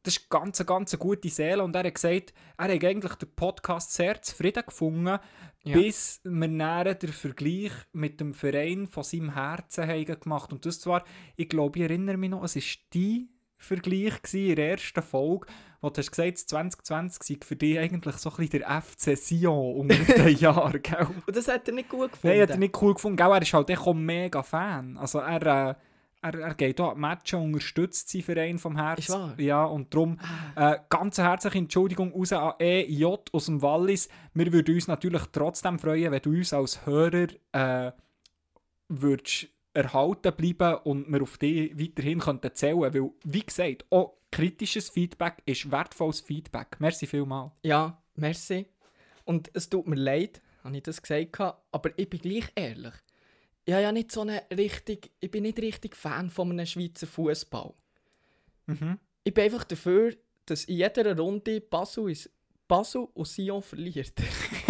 das 0.03 0.17
ist 0.17 0.31
ganz, 0.31 0.61
eine 0.61 0.67
ganz 0.67 0.99
gute 0.99 1.29
Seele 1.29 1.63
und 1.63 1.75
er 1.77 1.85
hat 1.85 1.95
gesagt, 1.95 2.33
er 2.57 2.65
hat 2.65 2.71
eigentlich 2.85 3.15
den 3.15 3.35
Podcast 3.35 3.93
sehr 3.93 4.21
zufrieden 4.23 4.63
gefunden, 4.67 5.19
Ja. 5.63 5.75
bis 5.77 6.21
wir 6.25 6.49
näher 6.49 6.95
den 6.95 7.13
Vergleich 7.13 7.73
mit 7.93 8.19
dem 8.21 8.33
Verein 8.33 8.87
von 8.87 9.03
seinem 9.03 9.35
Herzen 9.35 9.87
haben 9.87 10.05
gemacht 10.21 10.53
Und 10.53 10.65
das 10.65 10.81
zwar, 10.81 11.05
ich 11.37 11.49
glaube, 11.51 11.79
ich 11.79 11.85
erinnere 11.85 12.17
mich 12.17 12.31
noch, 12.31 12.43
es 12.45 12.57
war 12.57 12.63
dein 12.95 13.29
Vergleich 13.59 14.15
in 14.33 14.57
der 14.57 14.71
ersten 14.71 15.03
Folge, 15.03 15.47
wo 15.83 15.91
du 15.91 15.99
hast 15.99 16.11
gesagt, 16.11 16.39
2020 16.39 17.23
sei 17.23 17.47
für 17.47 17.57
dich 17.57 17.79
eigentlich 17.79 18.17
so 18.17 18.31
ein 18.31 18.37
bisschen 18.37 18.61
der 18.61 18.81
FC 18.83 19.17
Sion 19.19 19.77
unter 19.81 19.95
den 20.15 20.37
Jahren, 20.39 20.81
gell? 20.83 21.07
Und 21.27 21.37
das 21.37 21.47
hat 21.49 21.69
er 21.69 21.75
nicht 21.75 21.91
gut 21.91 22.13
gefunden. 22.13 22.35
Nein, 22.37 22.43
hat 22.43 22.51
er 22.51 22.57
nicht 22.57 22.83
cool 22.83 22.95
gefunden. 22.95 23.17
Gell, 23.19 23.31
er 23.31 23.43
ist 23.43 23.53
halt 23.53 23.69
echt 23.69 23.81
auch 23.83 23.93
mega 23.93 24.43
Fan. 24.43 24.97
Also 24.97 25.19
er, 25.19 25.71
äh, 25.71 25.75
er, 26.23 26.35
er 26.35 26.55
geht 26.55 26.81
auch 26.81 26.95
die 26.95 27.01
Matches 27.01 27.35
und 27.35 27.55
unterstützt 27.55 28.09
seinen 28.09 28.23
Verein 28.23 28.59
vom 28.59 28.77
Herzen. 28.77 29.01
Ist 29.01 29.11
wahr? 29.11 29.35
Ja, 29.39 29.65
und 29.65 29.95
darum 29.95 30.19
äh, 30.57 30.79
ganz 30.89 31.19
herzliche 31.19 31.59
Entschuldigung 31.59 32.13
raus 32.13 32.33
an 32.33 32.55
EJ 32.59 33.05
aus 33.33 33.47
dem 33.47 33.63
Wallis. 33.63 34.09
Wir 34.35 34.53
würden 34.53 34.75
uns 34.75 34.89
natürlich 34.89 35.23
trotzdem 35.33 35.79
freuen, 35.79 36.13
wenn 36.13 36.23
du 36.23 36.31
uns 36.31 36.53
als 36.53 36.85
Hörer 36.87 37.29
äh, 37.53 37.93
würdest 38.89 39.49
erhalten 39.73 40.35
bleiben 40.35 40.79
und 40.83 41.11
wir 41.13 41.23
auf 41.23 41.39
dich 41.39 41.79
weiterhin 41.79 42.19
könnten 42.19 42.55
zählen 42.55 42.93
Weil, 42.93 43.11
wie 43.25 43.47
gesagt, 43.47 43.87
auch 43.91 44.17
kritisches 44.31 44.91
Feedback 44.91 45.43
ist 45.47 45.71
wertvolles 45.71 46.21
Feedback. 46.21 46.77
Merci 46.81 47.07
vielmals. 47.07 47.53
Ja, 47.63 48.03
merci. 48.17 48.67
Und 49.25 49.51
es 49.55 49.69
tut 49.69 49.87
mir 49.87 49.97
leid, 49.97 50.43
habe 50.65 50.77
ich 50.77 50.83
das 50.83 51.01
gesagt, 51.01 51.41
aber 51.41 51.91
ich 51.97 52.11
bin 52.11 52.21
gleich 52.21 52.49
ehrlich. 52.55 52.95
Ich, 53.65 53.73
habe 53.73 53.83
ja 53.83 53.93
nicht 53.93 54.11
so 54.11 54.23
eine 54.23 54.43
richtig, 54.57 55.11
ich 55.21 55.31
bin 55.31 55.43
nicht 55.43 55.59
richtig 55.59 55.97
Fan 55.97 56.31
von 56.31 56.51
einem 56.51 56.67
Schweizer 56.67 57.07
Fußball. 57.07 57.73
Mhm. 58.67 58.99
Ich 59.25 59.35
bin 59.35 59.45
einfach 59.45 59.65
dafür, 59.65 60.15
dass 60.47 60.65
in 60.65 60.77
jeder 60.77 61.17
Runde 61.17 61.61
Basel, 61.61 62.11
ist, 62.11 62.31
Basel 62.67 63.09
und 63.15 63.27
Sion 63.27 63.63
verliert. 63.63 64.15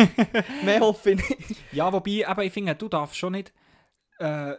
Mehr 0.64 0.80
hoffe 0.80 1.12
ich 1.12 1.28
nicht. 1.28 1.62
Ja, 1.72 1.92
wobei, 1.92 2.26
aber 2.26 2.44
ich 2.44 2.52
finde, 2.52 2.74
du 2.74 2.88
darfst 2.88 3.16
schon 3.16 3.32
nicht 3.32 3.52
äh, 4.18 4.54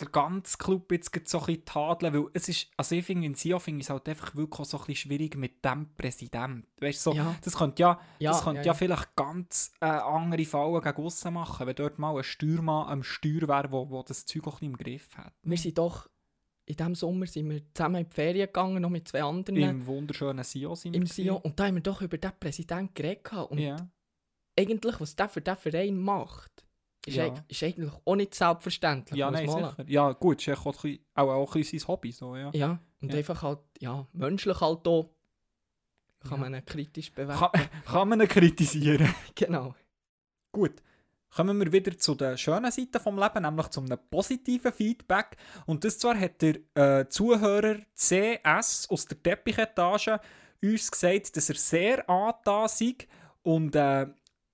der 0.00 0.08
ganze 0.08 0.56
Club 0.58 0.90
jetzt 0.92 1.10
so 1.28 1.38
ein 1.40 1.46
bisschen 1.46 1.64
tadeln, 1.64 2.12
weil 2.14 2.26
es 2.32 2.48
ist, 2.48 2.68
also 2.76 2.94
ich 2.94 3.04
finde, 3.04 3.26
in 3.26 3.34
Sion 3.34 3.60
finde 3.60 3.80
ich 3.80 3.86
es 3.86 3.90
halt 3.90 4.08
einfach 4.08 4.34
wirklich 4.34 4.66
so 4.68 4.78
ein 4.78 4.84
bisschen 4.86 5.08
schwierig 5.10 5.36
mit 5.36 5.64
dem 5.64 5.94
Präsident. 5.96 6.66
Weißt 6.80 7.02
so, 7.02 7.12
Ja. 7.12 7.34
das 7.42 7.56
könnte 7.56 7.82
ja, 7.82 8.00
Ja, 8.18 8.32
das 8.32 8.42
könnte 8.44 8.60
ja, 8.60 8.66
ja, 8.66 8.74
vielleicht 8.74 9.14
ganz 9.16 9.72
äh, 9.80 9.86
andere 9.86 10.44
Fallen 10.44 10.80
gegen 10.82 11.02
aussen 11.04 11.34
machen, 11.34 11.66
wenn 11.66 11.74
dort 11.76 11.98
mal 11.98 12.16
ein 12.16 12.24
Steuermann 12.24 12.88
am 12.88 13.02
Steuer 13.02 13.48
wäre, 13.48 13.70
wo, 13.72 13.88
wo 13.90 14.02
das 14.02 14.26
Zeug 14.26 14.46
auch 14.46 14.58
bisschen 14.60 14.66
im 14.72 14.76
Griff 14.76 15.16
hat. 15.16 15.32
Wir 15.42 15.58
sind 15.58 15.78
doch, 15.78 16.08
in 16.66 16.76
diesem 16.76 16.94
Sommer 16.94 17.26
sind 17.26 17.50
wir 17.50 17.62
zusammen 17.74 18.02
in 18.02 18.08
die 18.08 18.14
Ferien 18.14 18.46
gegangen, 18.46 18.80
noch 18.82 18.90
mit 18.90 19.08
zwei 19.08 19.22
anderen 19.22 19.56
Im 19.56 19.86
wunderschönen 19.86 20.44
Sion 20.44 20.76
sind 20.76 20.94
im 20.94 21.02
wir 21.02 21.08
Sion. 21.08 21.36
Und 21.38 21.58
da 21.58 21.66
haben 21.66 21.74
wir 21.74 21.82
doch 21.82 22.00
über 22.02 22.16
den 22.18 22.30
Präsidenten 22.38 22.94
geredet. 22.94 23.32
Und 23.48 23.58
Ja. 23.58 23.76
eigentlich, 24.58 25.00
was 25.00 25.16
der 25.16 25.28
für 25.28 25.40
den 25.40 25.56
Verein 25.56 25.96
macht, 25.98 26.64
ist, 27.06 27.14
Ja. 27.16 27.24
eig- 27.26 27.42
ist 27.48 27.62
eigentlich 27.62 27.92
auch 28.04 28.16
nicht 28.16 28.34
selbstverständlich. 28.34 29.18
Ja, 29.18 29.30
nein, 29.30 29.46
man 29.46 29.70
sicher. 29.70 29.84
Ja, 29.88 30.12
gut, 30.12 30.46
ist 30.46 30.58
auch, 30.58 30.84
ein 30.84 30.98
auch, 31.14 31.28
auch 31.28 31.54
ein 31.54 31.60
bisschen 31.60 31.78
sein 31.78 31.88
Hobby, 31.88 32.12
so, 32.12 32.36
ja. 32.36 32.50
Ja, 32.54 32.78
Und 33.00 33.12
Ja. 33.12 33.18
einfach 33.18 33.42
halt, 33.42 33.60
ja, 33.78 34.06
menschlich 34.12 34.60
halt 34.60 34.86
auch 34.86 35.10
kann 36.20 36.32
Ja. 36.32 36.36
man 36.36 36.54
ihn 36.54 36.64
kritisch 36.66 37.12
bewerten. 37.12 37.40
Kann, 37.40 37.50
kann 37.86 38.08
man 38.08 38.20
ihn 38.20 38.28
kritisieren? 38.28 39.08
Genau. 39.34 39.74
Gut. 40.52 40.82
Kommen 41.34 41.58
wir 41.60 41.72
wieder 41.72 41.96
zu 41.96 42.16
den 42.16 42.36
schönen 42.36 42.72
Seiten 42.72 42.98
vom 43.00 43.16
Leben, 43.16 43.42
nämlich 43.42 43.68
zu 43.68 43.80
einem 43.80 43.98
positiven 44.10 44.72
Feedback. 44.72 45.36
Und 45.64 45.84
das 45.84 45.96
zwar 45.98 46.18
hat 46.18 46.42
der 46.42 46.56
äh, 46.74 47.08
Zuhörer 47.08 47.76
CS 47.94 48.88
aus 48.90 49.06
der 49.06 49.22
Teppichetage 49.22 50.18
uns 50.62 50.90
gesagt, 50.90 51.36
dass 51.36 51.48
er 51.48 51.54
sehr 51.54 52.10
angetan 52.10 52.68
sei 52.68 52.96
und 53.42 53.74
äh, 53.76 54.08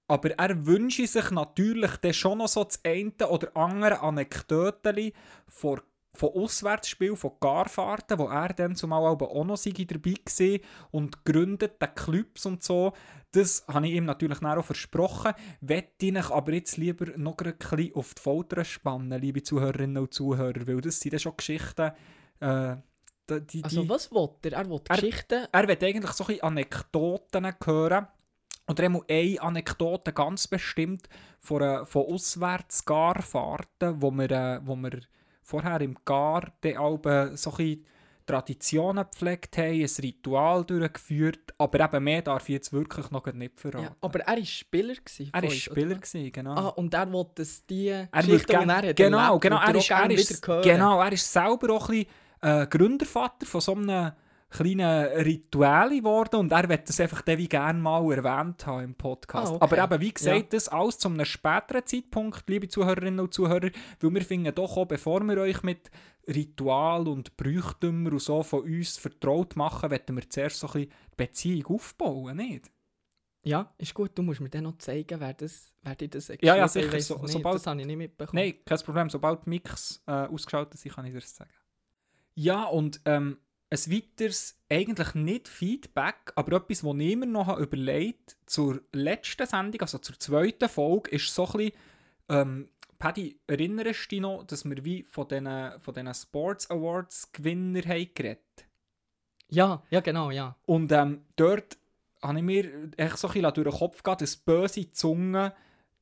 aber 0.09 0.31
er 0.39 0.67
wünsche 0.67 1.07
sich 1.07 1.31
natürlich 1.31 1.97
dann 1.97 2.15
schon 2.15 2.39
noch 2.39 2.49
so 2.49 2.65
das 2.65 2.81
eine 2.85 3.13
oder 3.29 3.57
andere 3.57 4.01
Anekdoten 4.01 5.13
von, 5.49 5.81
von 6.15 6.31
Auswärtsspielen, 6.31 7.17
von 7.17 7.33
Garfahrten, 7.41 8.19
wo 8.19 8.29
er 8.29 8.49
dann 8.55 8.77
zumal 8.77 9.05
auch 9.05 9.45
noch 9.45 9.59
dabei 9.63 10.15
war 10.15 10.59
und 10.93 11.25
gründet 11.25 11.83
den 11.83 11.95
Clubs 11.95 12.47
und 12.47 12.63
so. 12.63 12.93
Das 13.33 13.65
habe 13.69 13.87
ich 13.89 13.95
ihm 13.95 14.05
natürlich 14.05 14.43
auch 14.43 14.65
versprochen. 14.65 15.33
Wette 15.61 16.07
ich 16.07 16.31
aber 16.31 16.53
jetzt 16.53 16.77
lieber 16.77 17.07
noch 17.19 17.37
ein 17.39 17.55
bisschen 17.59 17.95
auf 17.95 18.15
die 18.15 18.23
Folter 18.23 18.65
spannen, 18.65 19.21
liebe 19.21 19.43
Zuhörerinnen 19.43 19.99
und 19.99 20.15
Zuhörer, 20.15 20.67
weil 20.67 20.81
das 20.81 21.01
sind 21.01 21.13
dann 21.13 21.21
schon 21.21 21.37
Geschichten, 21.37 21.91
äh, 22.41 22.77
die, 23.29 23.41
die, 23.47 23.65
Also 23.65 23.89
was 23.89 24.11
will 24.13 24.29
er? 24.45 24.53
Er 24.53 24.71
will 24.71 24.81
Er- 24.89 24.95
Geschichten... 24.97 25.47
er 25.51 25.69
will 25.69 25.79
eigentlich 25.83 26.13
so 26.13 26.25
ein 26.27 26.41
Anekdoten 26.41 27.53
hören. 27.65 28.07
Oder 28.69 28.85
einmal 28.85 29.03
eine 29.09 29.41
Anekdote 29.41 30.13
ganz 30.13 30.49
bestimmt 30.49 31.09
von, 31.39 31.63
äh, 31.63 31.85
von 31.87 32.07
Auswärtsgarfahrten, 32.07 34.01
wo 34.03 34.11
wir, 34.11 34.31
äh, 34.31 34.61
wo 34.65 34.77
wir 34.77 35.01
vorher 35.43 35.81
im 35.81 35.97
Gar 36.05 36.53
dann 36.61 37.37
so 37.37 37.55
ein 37.59 37.85
Traditionen 38.27 39.05
gepflegt 39.09 39.57
haben, 39.57 39.81
ein 39.81 39.91
Ritual 40.03 40.65
durchgeführt. 40.65 41.55
Aber 41.59 41.79
eben 41.85 42.03
mehr 42.05 42.23
darf 42.23 42.49
ich 42.49 42.55
jetzt 42.55 42.73
wirklich 42.73 43.09
noch 43.13 43.25
nicht 43.33 43.61
verraten. 43.61 43.85
Ja, 43.85 43.97
aber 44.01 44.21
er 44.21 44.37
war 44.37 44.45
Spieler. 44.45 44.95
Gewesen 44.95 45.31
er 45.33 45.43
war 45.43 45.51
Spieler, 45.51 45.95
gewesen, 45.95 46.33
genau. 46.33 46.55
Ah, 46.55 46.69
und 46.71 46.93
er 46.93 47.13
will, 47.13 47.27
dass 47.37 47.65
die 47.67 47.87
Er 47.89 48.09
die 48.23 48.37
gern- 48.39 48.69
er 48.69 48.89
hat 48.89 48.97
genau, 48.97 49.19
erlebt, 49.27 49.43
genau, 49.43 49.61
er 49.63 49.75
ist, 49.77 49.91
er 49.91 50.11
ist, 50.11 50.43
genau, 50.43 51.01
er 51.01 51.13
ist 51.13 51.33
selber 51.33 51.73
auch 51.75 51.89
ein 51.89 52.05
bisschen 52.05 52.63
äh, 52.63 52.67
Gründervater 52.67 53.47
von 53.47 53.61
so 53.61 53.75
einem 53.75 54.11
kleinen 54.49 55.07
Ritual 55.25 55.91
geworden 55.91 56.37
und 56.37 56.53
er 56.53 56.69
wird 56.69 56.89
das 56.89 57.01
einfach 57.01 57.23
dann 57.23 57.39
wie 57.39 57.49
gerne 57.49 57.79
mal 57.81 58.03
erwähnt 58.13 58.65
haben 58.67 58.85
im 58.85 58.95
Podcast. 58.95 59.53
Ah, 59.53 59.57
okay. 59.57 59.79
Aber 59.81 59.95
eben, 59.95 60.03
wie 60.03 60.13
gesagt, 60.15 60.53
das 60.53 60.69
alles 60.69 60.99
zu 60.99 61.09
einem 61.09 61.25
späteren 61.25 61.85
Zeitpunkt, 61.85 62.49
liebe 62.49 62.69
Zuhörerinnen 62.69 63.21
und 63.21 63.35
Zuhörer, 63.35 63.71
weil 64.01 64.15
wir 64.15 64.23
finden 64.23 64.55
doch 64.55 64.77
auch, 64.77 64.87
bevor 64.87 65.21
wir 65.25 65.39
euch 65.39 65.63
mit 65.63 65.91
Ritual 66.29 67.09
und 67.09 67.37
Brüchtümern 67.37 68.13
und 68.15 68.19
so 68.23 68.43
von 68.43 68.63
uns 68.63 68.97
vertraut 68.99 69.57
machen, 69.57 69.91
werden 69.91 70.17
wir 70.17 70.29
zuerst 70.29 70.59
so 70.61 70.67
ein 70.69 70.73
bisschen 70.73 70.93
Beziehung 71.17 71.67
aufbauen, 71.77 72.37
nicht? 72.37 72.71
Ja, 73.45 73.73
ist 73.79 73.95
gut. 73.95 74.11
Du 74.17 74.23
musst 74.23 74.41
mir 74.41 74.49
dann 74.49 74.65
noch 74.65 74.77
zeigen, 74.79 75.21
wer, 75.21 75.33
das, 75.35 75.73
wer 75.83 75.95
dir 75.95 76.09
das 76.09 76.29
Ja, 76.29 76.57
ja, 76.57 76.67
geschrieben 76.67 76.91
sicher, 76.91 77.01
so- 77.19 77.27
sobald- 77.27 77.55
Das 77.57 77.67
habe 77.69 77.81
ich 77.81 77.87
nicht 77.87 77.97
mitbekommen. 77.97 78.43
Nein, 78.43 78.55
kein 78.65 78.79
Problem. 78.81 79.09
Sobald 79.09 79.45
die 79.47 79.51
Mix 79.51 80.03
äh, 80.07 80.11
ausgeschaltet 80.11 80.81
sind, 80.81 80.95
kann 80.95 81.05
ich 81.05 81.13
dir 81.13 81.21
das 81.21 81.37
sagen. 81.37 81.51
Ja, 82.35 82.65
und 82.65 83.01
ähm, 83.05 83.39
ein 83.69 83.79
weiteres, 83.93 84.59
eigentlich 84.69 85.15
nicht 85.15 85.49
Feedback, 85.49 86.33
aber 86.37 86.57
etwas, 86.57 86.83
das 86.83 86.95
ich 86.99 87.17
mir 87.17 87.27
noch 87.27 87.47
habe 87.47 87.63
überlegt 87.63 88.37
zur 88.47 88.81
letzten 88.93 89.47
Sendung, 89.47 89.81
also 89.81 89.99
zur 89.99 90.19
zweiten 90.19 90.69
Folge, 90.69 91.11
ist 91.11 91.35
so 91.35 91.47
ein 91.47 91.53
bisschen, 91.53 91.73
ähm, 92.29 92.69
Paddy, 92.99 93.39
erinnerst 93.47 94.05
du 94.05 94.09
dich 94.09 94.21
noch, 94.21 94.45
dass 94.45 94.65
wir 94.65 94.85
wie 94.85 95.03
von 95.03 95.29
diesen, 95.29 95.81
von 95.81 95.95
diesen 95.95 96.15
Sports 96.15 96.71
Awards 96.71 97.33
Gewinner 97.33 97.83
haben 97.83 98.11
geredet? 98.15 98.67
Ja, 99.49 99.83
ja, 99.91 100.01
genau, 100.01 100.31
ja. 100.31 100.57
Und 100.65 100.91
ähm, 100.93 101.23
dort 101.37 101.77
habe 102.23 102.39
ich 102.39 102.45
mir 102.45 102.91
echt 102.97 103.19
so 103.19 103.29
ein 103.29 103.35
bisschen 103.35 103.55
durch 103.55 103.69
den 103.69 103.79
Kopf 103.79 104.03
gehabt, 104.03 104.23
dass 104.23 104.37
böse 104.37 104.91
Zungen 104.93 105.53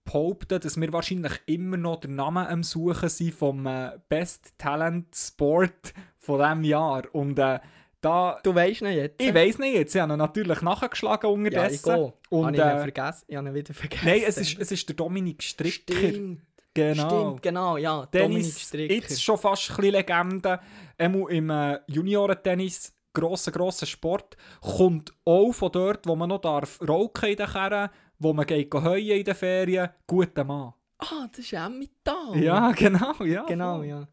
behaupten, 0.05 0.61
dass 0.61 0.81
wir 0.81 0.93
wahrscheinlich 0.93 1.41
immer 1.47 1.77
noch 1.77 2.01
den 2.01 2.15
Namen 2.15 2.47
am 2.47 2.63
Suchen 2.63 3.09
sind 3.09 3.35
vom 3.35 3.67
äh, 3.67 3.99
Best 4.09 4.55
Talent 4.59 5.15
Sport 5.17 5.95
von 6.25 6.39
diesem 6.41 6.65
Jahr. 6.65 7.03
Und 7.13 7.39
äh, 7.39 7.61
da, 8.01 8.39
Du 8.43 8.55
weißt 8.55 8.83
nicht 8.83 8.97
jetzt. 8.97 9.23
ich 9.23 9.35
weiß 9.35 9.59
nicht 9.59 9.75
jetzt, 9.75 9.95
ich 9.95 10.01
habe 10.01 10.13
ihn 10.13 10.19
natürlich 10.19 10.61
nachgeschlagen 10.61 11.27
ja, 11.31 11.33
ich 11.33 11.39
unterdessen. 11.39 11.95
gehe. 11.95 12.13
Und, 12.31 12.45
habe 12.47 12.57
ich 12.57 12.63
äh, 12.63 12.79
vergessen? 12.79 13.25
Ich 13.29 13.37
habe 13.37 13.49
ihn 13.49 13.55
wieder 13.55 13.75
vergessen. 13.75 14.05
Nein, 14.07 14.23
es 14.27 14.37
ist, 14.39 14.59
es 14.61 14.73
ist 14.73 14.89
der 14.89 14.97
Dominik 14.97 15.43
Stricker. 15.43 15.95
Stimmt, 15.95 16.43
Genau. 16.77 17.09
stimmt, 17.09 17.43
genau, 17.43 17.77
ja. 17.77 18.05
Dominik 18.11 18.11
Tennis, 18.43 18.61
Stricker. 18.61 18.95
jetzt 18.95 19.23
schon 19.23 19.39
fast 19.39 19.71
ein 19.71 19.77
bisschen 19.77 19.93
Legende. 19.93 20.61
Einmal 20.99 21.31
im 21.33 21.49
äh, 21.49 21.79
Juniorentennis, 21.87 22.93
grosser, 23.13 23.53
grosser 23.53 23.87
Sport. 23.87 24.37
Kommt 24.61 25.13
auch 25.25 25.53
von 25.53 25.71
dort, 25.71 26.07
wo 26.07 26.17
man 26.17 26.29
noch 26.29 26.41
darf 26.41 26.81
rauchen 26.87 27.29
in 27.29 27.37
den 27.37 27.47
Kerren, 27.47 27.91
wo 28.19 28.33
man 28.33 28.45
geht 28.45 28.75
heuen 28.75 29.07
in 29.19 29.25
den 29.25 29.35
Ferien. 29.37 29.89
Guter 30.07 30.43
Mann. 30.45 30.75
Ah, 30.99 31.27
das 31.31 31.41
ist 31.45 31.53
Emmental. 31.53 32.37
Ja, 32.37 32.73
genau, 32.77 33.23
ja. 33.23 33.45
Genau, 33.45 33.77
voll. 33.79 33.87
ja. 33.87 34.09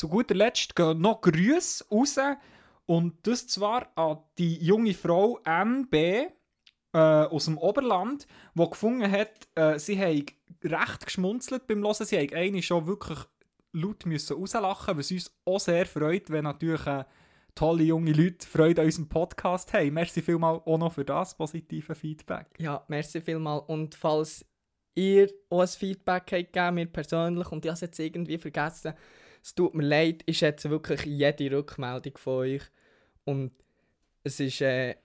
Zu 0.00 0.08
guter 0.08 0.34
Letzt 0.34 0.74
gehen 0.74 0.98
noch 1.02 1.20
Grüße 1.20 1.84
raus. 1.90 2.18
Und 2.86 3.18
das 3.26 3.46
zwar 3.46 3.92
an 3.98 4.20
die 4.38 4.56
junge 4.56 4.94
Frau 4.94 5.38
MB 5.44 5.94
äh, 5.94 6.30
aus 6.94 7.44
dem 7.44 7.58
Oberland, 7.58 8.26
die 8.54 8.70
gefunden 8.70 9.12
hat, 9.12 9.46
äh, 9.56 9.78
sie 9.78 10.00
haben 10.00 10.24
recht 10.64 11.04
geschmunzelt 11.04 11.66
beim 11.66 11.82
Hören. 11.82 12.06
Sie 12.06 12.16
haben 12.16 12.34
eine 12.34 12.62
schon 12.62 12.86
wirklich 12.86 13.18
laut 13.74 14.06
müssen 14.06 14.38
rauslachen, 14.38 14.96
was 14.96 15.10
uns 15.10 15.38
auch 15.44 15.60
sehr 15.60 15.84
freut, 15.84 16.30
wenn 16.30 16.44
natürlich 16.44 16.86
äh, 16.86 17.04
tolle 17.54 17.82
junge 17.82 18.14
Leute 18.14 18.46
Freude 18.46 18.80
an 18.80 18.86
unserem 18.86 19.10
Podcast 19.10 19.70
haben. 19.74 19.92
Merci 19.92 20.22
vielmals 20.22 20.62
auch 20.64 20.78
noch 20.78 20.94
für 20.94 21.04
das 21.04 21.36
positive 21.36 21.94
Feedback. 21.94 22.46
Ja, 22.58 22.86
merci 22.88 23.20
vielmal. 23.20 23.58
Und 23.66 23.94
falls 23.94 24.46
ihr 24.94 25.30
auch 25.50 25.60
ein 25.60 25.68
Feedback 25.68 26.32
habt 26.32 26.74
mir 26.74 26.86
persönlich, 26.86 27.52
und 27.52 27.66
ich 27.66 27.68
habe 27.68 27.74
es 27.74 27.82
jetzt 27.82 27.98
irgendwie 27.98 28.38
vergessen, 28.38 28.94
es 29.42 29.54
tut 29.54 29.74
mir 29.74 29.84
leid, 29.84 30.22
ich 30.26 30.38
schätze 30.38 30.70
wirklich 30.70 31.04
jede 31.04 31.50
Rückmeldung 31.56 32.16
von 32.18 32.32
euch. 32.40 32.62
Und 33.24 33.52
es 34.24 34.38
ist, 34.40 34.60
äh, 34.60 34.96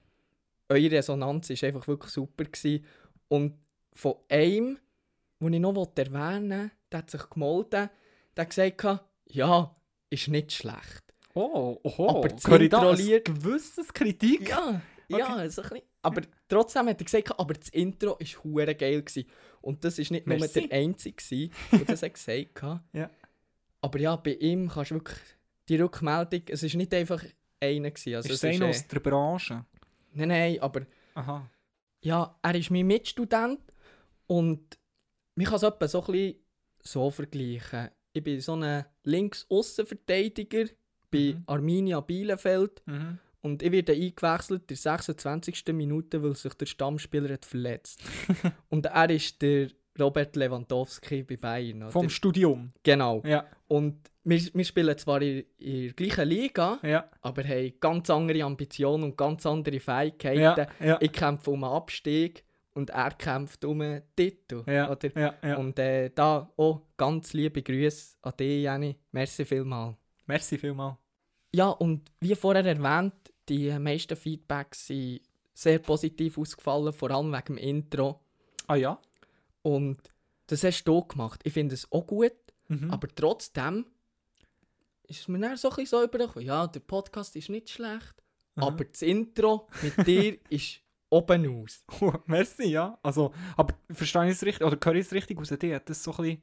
eure 0.69 0.91
Resonanz 0.91 1.49
ist 1.49 1.63
einfach 1.63 1.87
wirklich 1.87 2.11
super 2.11 2.43
gewesen. 2.45 2.85
Und 3.27 3.53
von 3.93 4.15
einem, 4.29 4.77
den 5.39 5.53
ich 5.53 5.59
noch 5.59 5.91
erwähnen 5.95 6.51
wollte, 6.61 6.71
der 6.91 6.97
hat 6.99 7.09
sich 7.09 7.29
gemeldet, 7.29 7.89
der 8.35 8.41
hat 8.41 8.49
gesagt, 8.49 9.03
ja, 9.27 9.75
ist 10.09 10.27
nicht 10.27 10.51
schlecht. 10.51 11.03
Oh, 11.33 11.79
oho. 11.83 12.09
Aber 12.09 12.29
Intro-Lied- 12.29 13.25
gewisses 13.25 13.93
Kritik? 13.93 14.49
Ja, 14.49 14.81
ja, 15.09 15.33
Okay. 15.35 15.49
so 15.49 15.61
ein 15.61 15.69
bisschen. 15.69 15.85
Aber 16.01 16.21
trotzdem 16.47 16.87
hat 16.87 16.99
er 17.01 17.05
gesagt, 17.05 17.39
aber 17.39 17.53
das 17.55 17.69
Intro 17.69 18.11
war 18.19 18.43
hure 18.43 18.75
geil. 18.75 19.01
Gewesen. 19.01 19.27
Und 19.61 19.83
das 19.83 19.97
war 19.97 20.05
nicht 20.11 20.27
nur 20.27 20.37
Merci. 20.37 20.67
der 20.67 20.77
Einzige, 20.77 21.15
gewesen, 21.15 21.51
der 21.71 21.79
das 21.85 22.03
hat 22.03 22.13
gesagt 22.13 22.61
hat. 22.61 22.81
Ja. 22.93 23.09
Aber 23.85 23.99
ja, 23.99 24.15
bei 24.15 24.33
ihm 24.33 24.67
kannst 24.67 24.89
du 24.91 24.95
wirklich 24.95 25.19
die 25.69 25.75
Rückmeldung, 25.77 26.41
es 26.49 26.63
war 26.63 26.75
nicht 26.77 26.93
einfach 26.93 27.23
einer. 27.59 27.91
Gewesen. 27.91 28.15
Also 28.15 28.29
Ist 28.29 28.43
es 28.43 28.43
einer 28.43 28.67
aus 28.69 28.87
der 28.87 28.99
Branche? 28.99 29.63
Nein, 30.13 30.27
nein, 30.29 30.59
aber 30.59 30.87
Aha. 31.13 31.49
ja, 32.03 32.39
er 32.41 32.55
ist 32.55 32.71
mein 32.71 32.87
Mitstudent 32.87 33.59
und 34.27 34.79
man 35.35 35.45
kann 35.45 35.55
es 35.57 35.63
etwa 35.63 35.87
so 35.87 35.99
ein 36.05 36.11
bisschen 36.11 36.35
so 36.81 37.11
vergleichen. 37.11 37.89
Ich 38.13 38.23
bin 38.23 38.39
so 38.41 38.55
ein 38.55 38.85
Links-Aussenverteidiger 39.03 40.65
bei 41.11 41.35
Mhm. 41.35 41.43
Arminia 41.45 41.99
Bielefeld. 41.99 42.81
Mhm. 42.87 43.19
Und 43.41 43.61
ich 43.61 43.71
werde 43.71 43.93
eingewechselt 43.93 44.61
in 44.63 44.67
der 44.67 44.77
26. 44.77 45.73
Minute, 45.73 46.23
weil 46.23 46.35
sich 46.35 46.53
der 46.55 46.65
Stammspieler 46.65 47.33
hat 47.33 47.45
verletzt. 47.45 48.01
und 48.69 48.87
er 48.87 49.09
ist 49.11 49.39
der 49.41 49.69
Robert 49.99 50.35
Lewandowski 50.35 51.23
bei 51.23 51.37
Bayern. 51.37 51.83
Oder? 51.83 51.91
Vom 51.91 52.09
Studium. 52.09 52.71
genau. 52.83 53.21
Ja, 53.25 53.45
Und 53.67 54.09
wir, 54.23 54.39
wir 54.53 54.65
spielen 54.65 54.97
zwar 54.97 55.21
in, 55.21 55.45
in 55.57 55.83
der 55.83 55.93
gleichen 55.93 56.27
Liga, 56.27 56.79
ja, 56.83 57.09
aber 57.21 57.43
haben 57.43 57.73
ganz 57.79 58.09
andere 58.09 58.43
Ambitionen 58.43 59.03
und 59.03 59.17
ganz 59.17 59.45
andere 59.45 59.79
Fähigkeiten. 59.79 60.67
ja. 60.83 60.97
Ich 60.99 61.11
kämpfe 61.11 61.51
um 61.51 61.63
einen 61.63 61.73
Abstieg 61.73 62.43
und 62.73 62.89
er 62.89 63.11
kämpft 63.11 63.63
um 63.65 63.81
einen 63.81 64.01
Titel. 64.15 64.63
Oder? 64.89 65.11
ja, 65.15 65.33
ja. 65.43 65.57
Und 65.57 65.77
äh, 65.79 66.09
da 66.13 66.51
auch 66.57 66.81
ganz 66.97 67.33
liebe 67.33 67.61
Grüße 67.61 68.17
an 68.23 68.33
dich, 68.37 68.63
Jenny. 68.63 68.97
Merci 69.11 69.45
vielmals. 69.45 69.95
Merci 70.25 70.57
vielmals. 70.57 70.97
Ja, 71.53 71.69
und 71.69 72.11
wie 72.19 72.35
vorher 72.35 72.65
erwähnt, 72.65 73.13
die 73.47 73.69
meisten 73.79 74.17
Feedbacks 74.17 74.87
sind 74.87 75.21
sehr 75.53 75.79
positiv 75.79 76.37
ausgefallen, 76.37 76.91
vor 76.91 77.11
allem 77.11 77.31
wegen 77.31 77.55
dem 77.55 77.57
Intro. 77.57 78.19
Ah 78.67 78.75
ja? 78.75 78.99
Und 79.65 79.97
das 80.47 80.63
hast 80.63 80.83
du 80.83 81.03
gemacht. 81.03 81.41
Ich 81.43 81.53
finde 81.53 81.73
es 81.73 81.91
auch 81.91 82.05
gut, 82.05 82.33
Mhm. 82.67 82.91
aber 82.91 83.07
trotzdem 83.13 83.85
ist 85.07 85.21
es 85.21 85.27
mir 85.27 85.39
dann 85.39 85.57
so 85.57 85.69
ein 85.69 85.75
bisschen 85.75 85.99
so 85.99 86.03
übergekommen. 86.03 86.45
Ja, 86.47 86.67
der 86.67 86.79
Podcast 86.81 87.35
ist 87.35 87.49
nicht 87.49 87.69
schlecht, 87.69 88.13
Aha. 88.55 88.67
aber 88.67 88.85
das 88.85 89.01
Intro 89.01 89.67
mit 89.81 90.05
dir 90.07 90.37
ist 90.49 90.81
oben 91.09 91.63
aus. 91.63 91.83
Oh, 92.01 92.13
merci, 92.27 92.65
ja. 92.65 92.97
Also, 93.03 93.33
aber 93.57 93.75
verstehe 93.91 94.25
ich 94.25 94.31
es 94.33 94.43
richtig, 94.43 94.65
oder 94.65 94.77
höre 94.83 94.95
ich 94.95 95.05
es 95.07 95.13
richtig 95.13 95.37
aus? 95.39 95.49
Hat 95.51 95.89
das 95.89 96.03
so 96.03 96.11
ein 96.11 96.17
bisschen 96.17 96.41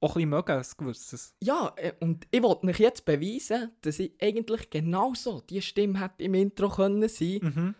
auch 0.00 0.10
ein 0.10 0.14
bisschen 0.14 0.28
mögen, 0.30 0.52
ein 0.58 0.66
gewisses. 0.76 1.34
Ja, 1.40 1.72
äh, 1.76 1.92
und 2.00 2.26
ich 2.30 2.42
wollte 2.42 2.66
euch 2.66 2.78
jetzt 2.78 3.04
beweisen, 3.04 3.70
dass 3.82 3.98
ich 4.00 4.12
eigentlich 4.20 4.68
genauso 4.70 5.40
die 5.42 5.62
Stimme 5.62 6.00
hätte 6.00 6.24
im 6.24 6.34
Intro 6.34 6.68
können 6.68 7.08
sein 7.08 7.38
Mhm. 7.42 7.74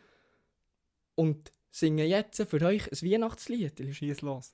und 1.16 1.52
singe 1.70 2.04
jetzt 2.06 2.42
für 2.48 2.62
euch 2.64 2.86
ein 2.90 3.10
Weihnachtslied. 3.10 3.94
Schieß 3.94 4.22
los. 4.22 4.52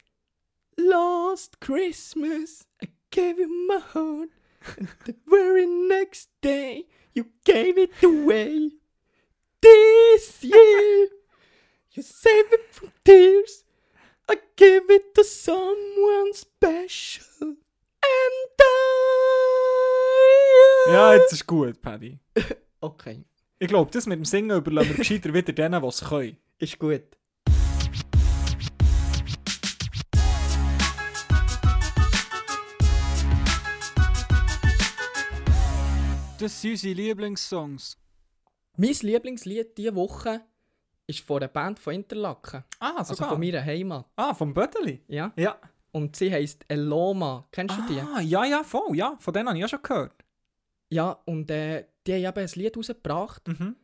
Last 0.77 1.61
Christmas, 1.61 2.65
I 2.83 2.89
gave 3.11 3.39
you 3.39 3.49
my 3.69 3.79
heart, 3.81 4.31
and 4.79 4.89
the 5.05 5.15
very 5.27 5.67
next 5.67 6.29
day, 6.41 6.87
you 7.15 7.27
gave 7.45 7.77
it 7.79 7.91
away. 8.03 8.71
This 9.61 10.43
year, 10.43 11.09
you 11.93 12.03
save 12.03 12.53
it 12.53 12.73
from 12.73 12.93
tears. 13.05 13.65
I 14.29 14.37
give 14.57 14.85
it 14.91 15.15
to 15.17 15.25
someone 15.25 16.33
special, 16.35 17.49
and 17.49 18.61
I. 18.61 20.93
Ja, 20.93 21.15
jetzt 21.15 21.33
ist 21.33 21.47
gut, 21.47 21.81
Paddy. 21.83 22.19
Okay, 22.83 23.23
Ich 23.59 23.69
glaube, 23.69 23.91
das 23.91 24.07
mit 24.07 24.17
dem 24.17 24.25
Singen 24.25 24.57
überlassen 24.57 24.91
wir 24.91 24.97
gescheiter 24.97 25.35
wieder 25.35 25.53
denen, 25.53 25.85
es 25.85 26.03
können. 26.03 26.39
ist 26.59 26.79
gut. 26.79 27.03
Das 36.40 36.61
sind 36.61 36.73
unsere 36.73 36.94
Lieblingssongs. 36.94 37.97
Mein 38.76 38.94
Lieblingslied 39.02 39.76
diese 39.76 39.94
Woche 39.94 40.42
ist 41.06 41.20
von 41.20 41.38
einer 41.38 41.49
Band 41.49 41.78
von 41.78 41.92
Interlaken, 41.94 42.64
Ah, 42.78 42.94
also 42.99 43.14
sogar. 43.14 43.30
von 43.30 43.40
meiner 43.40 43.62
Heimat. 43.62 44.06
ah, 44.16 44.32
vom 44.32 44.54
Bötteli? 44.54 45.02
Ja. 45.09 45.32
Ja. 45.37 45.59
Und 45.92 46.14
sie 46.16 46.30
heisst 46.32 46.64
Eloma. 46.68 47.49
Kennst 47.50 47.76
du 47.76 47.82
die? 47.88 48.00
Ah, 48.00 48.20
ja, 48.20 48.44
ja, 48.44 48.62
voll, 48.62 48.97
ja. 48.97 49.16
Von 49.18 49.35
denen 49.35 49.49
habe 49.49 49.59
ich 49.59 49.62
ja 49.62 49.68
schon 49.68 49.82
gehört. 49.82 50.25
Ja, 50.88 51.12
und 51.26 51.50
äh, 51.50 51.87
die 52.06 52.14
haben 52.14 52.38
eben 52.38 52.38
ein 52.49 52.54
Lied 52.54 52.76
rausgebracht, 52.76 53.49
Mhm. 53.49 53.76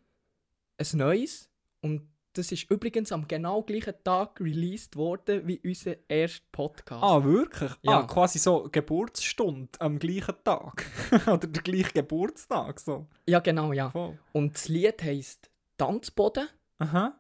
ein 0.78 0.86
neues. 0.98 1.50
Und 1.82 2.08
das 2.38 2.52
ist 2.52 2.70
übrigens 2.70 3.12
am 3.12 3.26
genau 3.26 3.62
gleichen 3.62 3.94
Tag 4.04 4.40
released 4.40 4.96
worden 4.96 5.46
wie 5.46 5.60
unser 5.64 5.96
erster 6.08 6.44
Podcast. 6.52 7.02
Ah, 7.02 7.24
wirklich? 7.24 7.72
Ja. 7.82 8.00
Ah, 8.00 8.02
quasi 8.02 8.38
so 8.38 8.68
Geburtsstunde 8.70 9.70
am 9.78 9.98
gleichen 9.98 10.34
Tag. 10.44 10.84
Oder 11.26 11.46
der 11.46 11.62
gleiche 11.62 11.92
Geburtstag, 11.92 12.80
so. 12.80 13.06
Ja, 13.26 13.40
genau, 13.40 13.72
ja. 13.72 13.90
Voll. 13.90 14.18
Und 14.32 14.54
das 14.54 14.68
Lied 14.68 15.02
heisst 15.02 15.50
Tanzboden 15.78 16.48
Aha. 16.78 17.18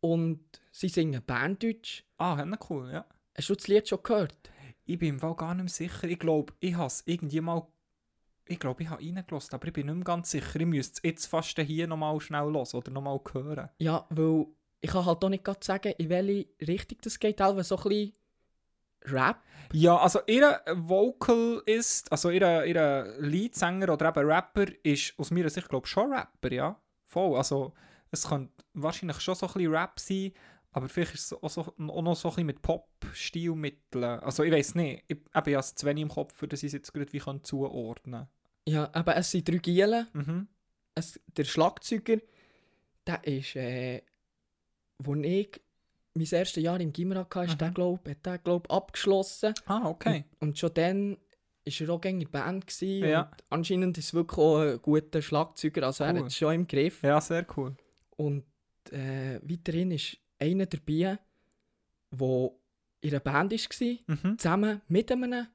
und 0.00 0.44
sie 0.70 0.88
singen 0.88 1.22
Berndeutsch. 1.24 2.04
Ah, 2.18 2.44
cool, 2.68 2.90
ja. 2.92 3.06
Hast 3.36 3.48
du 3.48 3.54
das 3.54 3.68
Lied 3.68 3.88
schon 3.88 4.02
gehört? 4.02 4.50
Ich 4.84 4.98
bin 4.98 5.10
im 5.10 5.20
Fall 5.20 5.36
gar 5.36 5.54
nicht 5.54 5.74
sicher. 5.74 6.04
Ich 6.04 6.18
glaube, 6.18 6.52
ich 6.60 6.74
habe 6.74 6.88
es 6.88 7.02
irgendwie 7.06 7.40
mal... 7.40 7.66
Ich 8.46 8.58
glaube, 8.58 8.82
ich 8.82 8.90
habe 8.90 9.02
reingelassen, 9.02 9.54
aber 9.54 9.68
ich 9.68 9.72
bin 9.72 9.86
nicht 9.86 9.94
mehr 9.94 10.04
ganz 10.04 10.30
sicher. 10.30 10.60
Ich 10.60 10.66
müsste 10.66 10.94
es 10.96 11.02
jetzt 11.02 11.26
fast 11.26 11.58
hier 11.58 11.86
nochmal 11.86 12.20
schnell 12.20 12.42
hören 12.42 12.66
oder 12.74 12.90
nochmal 12.90 13.20
hören. 13.32 13.68
Ja, 13.78 14.06
weil 14.10 14.46
ich 14.80 14.90
kann 14.90 15.06
halt 15.06 15.24
auch 15.24 15.28
nicht 15.28 15.44
gerade 15.44 15.64
sagen, 15.64 15.94
in 15.96 16.08
welche 16.08 16.48
Richtung 16.60 16.98
das 17.02 17.18
geht. 17.18 17.40
Also 17.40 17.62
so 17.62 17.76
ein 17.76 17.82
bisschen 17.88 18.12
Rap. 19.04 19.38
Ja, 19.72 19.96
also 19.96 20.20
ihr 20.26 20.60
Vocal 20.74 21.62
ist, 21.66 22.10
also 22.12 22.30
ihr, 22.30 22.64
ihr 22.64 23.14
Leadsänger 23.18 23.92
oder 23.92 24.08
eben 24.08 24.30
Rapper 24.30 24.66
ist 24.82 25.18
aus 25.18 25.30
meiner 25.30 25.50
Sicht, 25.50 25.68
glaube 25.68 25.86
ich, 25.86 25.90
schon 25.90 26.12
Rapper, 26.12 26.52
ja. 26.52 26.80
Voll, 27.06 27.36
also 27.36 27.72
es 28.10 28.28
könnte 28.28 28.52
wahrscheinlich 28.74 29.20
schon 29.20 29.34
so 29.34 29.46
ein 29.46 29.52
bisschen 29.52 29.74
Rap 29.74 29.98
sein, 29.98 30.32
aber 30.72 30.88
vielleicht 30.88 31.14
ist 31.14 31.32
es 31.32 31.42
auch, 31.42 31.48
so, 31.50 31.60
auch 31.62 32.02
noch 32.02 32.16
so 32.16 32.28
ein 32.28 32.32
bisschen 32.32 32.46
mit 32.46 32.62
Pop-Stilmitteln. 32.62 34.20
Also 34.20 34.42
ich 34.42 34.52
weiß 34.52 34.74
nicht, 34.76 35.04
ich 35.08 35.18
habe 35.32 35.50
ja 35.50 35.62
zu 35.62 35.86
wenig 35.86 36.02
im 36.02 36.08
Kopf, 36.08 36.34
für 36.34 36.48
das 36.48 36.62
ich 36.62 36.68
es 36.68 36.72
jetzt 36.72 36.92
gerade 36.92 37.12
wie 37.12 37.18
kann 37.18 37.42
zuordnen 37.44 38.26
Ja, 38.66 38.90
aber 38.92 39.16
es 39.16 39.30
sind 39.30 39.48
drei 39.48 39.58
Gielen. 39.58 40.06
Mhm. 40.12 40.48
es, 40.94 41.20
der 41.36 41.44
Schlagzeuger, 41.44 42.18
der 43.06 43.24
ist, 43.24 43.56
äh, 43.56 44.02
wo 44.98 45.14
ich 45.14 45.60
mein 46.14 46.26
erstes 46.30 46.62
Jahr 46.62 46.78
im 46.80 46.92
Gimmer 46.92 47.16
hatte, 47.20 47.40
ist 47.44 47.54
Mhm. 47.54 47.58
der, 47.58 47.70
glaub, 47.70 48.08
hat 48.08 48.26
der, 48.26 48.38
glaub, 48.38 48.70
abgeschlossen. 48.70 49.54
Ah, 49.66 49.88
okay. 49.88 50.24
Und, 50.40 50.48
und 50.48 50.58
schon 50.58 50.74
dann 50.74 51.16
war 51.64 51.80
er 51.80 51.90
auch 51.90 52.02
in 52.04 52.20
der 52.20 52.28
Band. 52.28 52.66
Gewesen, 52.66 53.08
Ja. 53.08 53.22
Und 53.22 53.42
anscheinend 53.50 53.96
ist 53.98 54.06
es 54.06 54.14
wirklich 54.14 54.38
auch 54.38 54.58
ein 54.60 54.82
guter 54.82 55.22
Schlagzeuger, 55.22 55.84
also 55.86 56.04
er 56.04 56.12
Cool. 56.14 56.18
hat 56.20 56.26
es 56.26 56.36
schon 56.36 56.54
im 56.54 56.66
Griff. 56.66 57.02
Ja, 57.02 57.20
sehr 57.20 57.46
cool. 57.56 57.74
Und 58.16 58.44
äh, 58.90 59.40
weiterhin 59.42 59.92
ist 59.92 60.18
einer 60.42 60.66
dabei, 60.66 61.18
der 62.10 62.50
in 63.00 63.10
einer 63.10 63.20
Band 63.20 63.52
war, 63.52 64.16
Mhm. 64.16 64.38
zusammen 64.38 64.80
mit 64.88 65.10
einem 65.12 65.46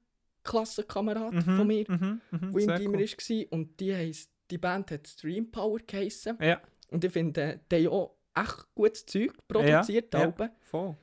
Klassenkamerad 0.43 1.43
von 1.43 1.67
mir, 1.67 1.85
Mhm. 1.89 2.21
Mhm. 2.31 2.53
der 2.53 2.79
im 2.81 2.93
cool. 2.93 2.99
war. 3.01 3.51
Und 3.59 3.79
die, 3.79 3.93
heisst, 3.95 4.31
die 4.49 4.57
Band 4.57 4.91
hat 4.91 5.07
Stream 5.07 5.51
Power 5.51 5.79
geheissen. 5.85 6.37
Ja, 6.41 6.61
Und 6.89 7.03
ich 7.03 7.11
finde, 7.11 7.59
die 7.71 7.85
haben 7.85 7.93
auch 7.93 8.15
echt 8.35 8.65
gutes 8.75 9.05
Zeug 9.05 9.33
produziert. 9.47 10.13
Ja, 10.13 10.33
ja. 10.37 10.49
Voll. 10.61 10.95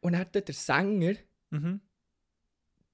Und 0.00 0.12
dann 0.14 0.26
der 0.32 0.54
Sänger, 0.54 1.14
Mhm. 1.50 1.80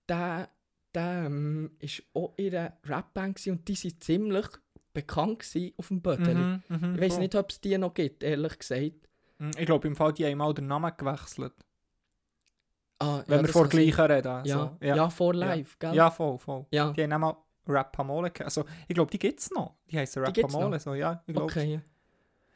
der, 0.09 0.49
der 0.95 1.25
ähm, 1.27 1.71
ist 1.79 2.03
auch 2.15 2.35
in 2.37 2.55
einer 2.55 2.77
Rapband 2.85 3.47
und 3.47 3.69
die 3.69 3.77
waren 3.77 4.01
ziemlich 4.01 4.47
bekannt 4.93 5.45
auf 5.77 5.89
dem 5.89 6.01
Bötteli. 6.01 6.35
Mhm. 6.35 6.63
Mhm. 6.69 6.95
Ich 6.95 7.01
weiß 7.01 7.19
nicht, 7.19 7.35
ob 7.35 7.51
es 7.51 7.61
die 7.61 7.77
noch 7.79 7.95
gibt, 7.95 8.23
ehrlich 8.23 8.59
gesagt. 8.59 9.09
Ich 9.59 9.67
glaube, 9.67 9.87
im 9.89 9.97
Fall, 9.97 10.13
die 10.13 10.25
haben 10.27 10.39
mal 10.39 10.53
den 10.55 10.67
Namen 10.67 10.93
gewechselt. 10.97 11.53
Ah, 12.99 13.23
Wenn 13.27 13.39
wir 13.41 13.43
das 13.43 13.51
vor 13.53 13.69
gleichen 13.69 14.01
reden. 14.01 14.29
Also, 14.29 14.77
Ja, 14.81 14.97
ja. 14.97 15.11
vor 15.11 15.35
live, 15.35 15.79
gell? 15.79 15.95
Ja, 15.95 16.11
voll, 16.11 16.39
voll. 16.39 16.65
Ja. 16.71 16.91
Die 16.93 17.03
haben 17.03 17.21
mal 17.21 17.37
Rapamole. 17.67 18.33
Also, 18.41 18.65
ich 18.89 18.95
glaube, 18.95 19.11
die 19.11 19.19
gibt 19.19 19.41
es 19.41 19.51
noch. 19.51 19.75
Die 19.91 19.99
heißen 19.99 20.25
Rapamole. 20.25 20.81
So, 20.81 20.95
ja, 20.95 21.23
ich 21.27 21.35
glaube. 21.35 21.51
okay. 21.53 21.81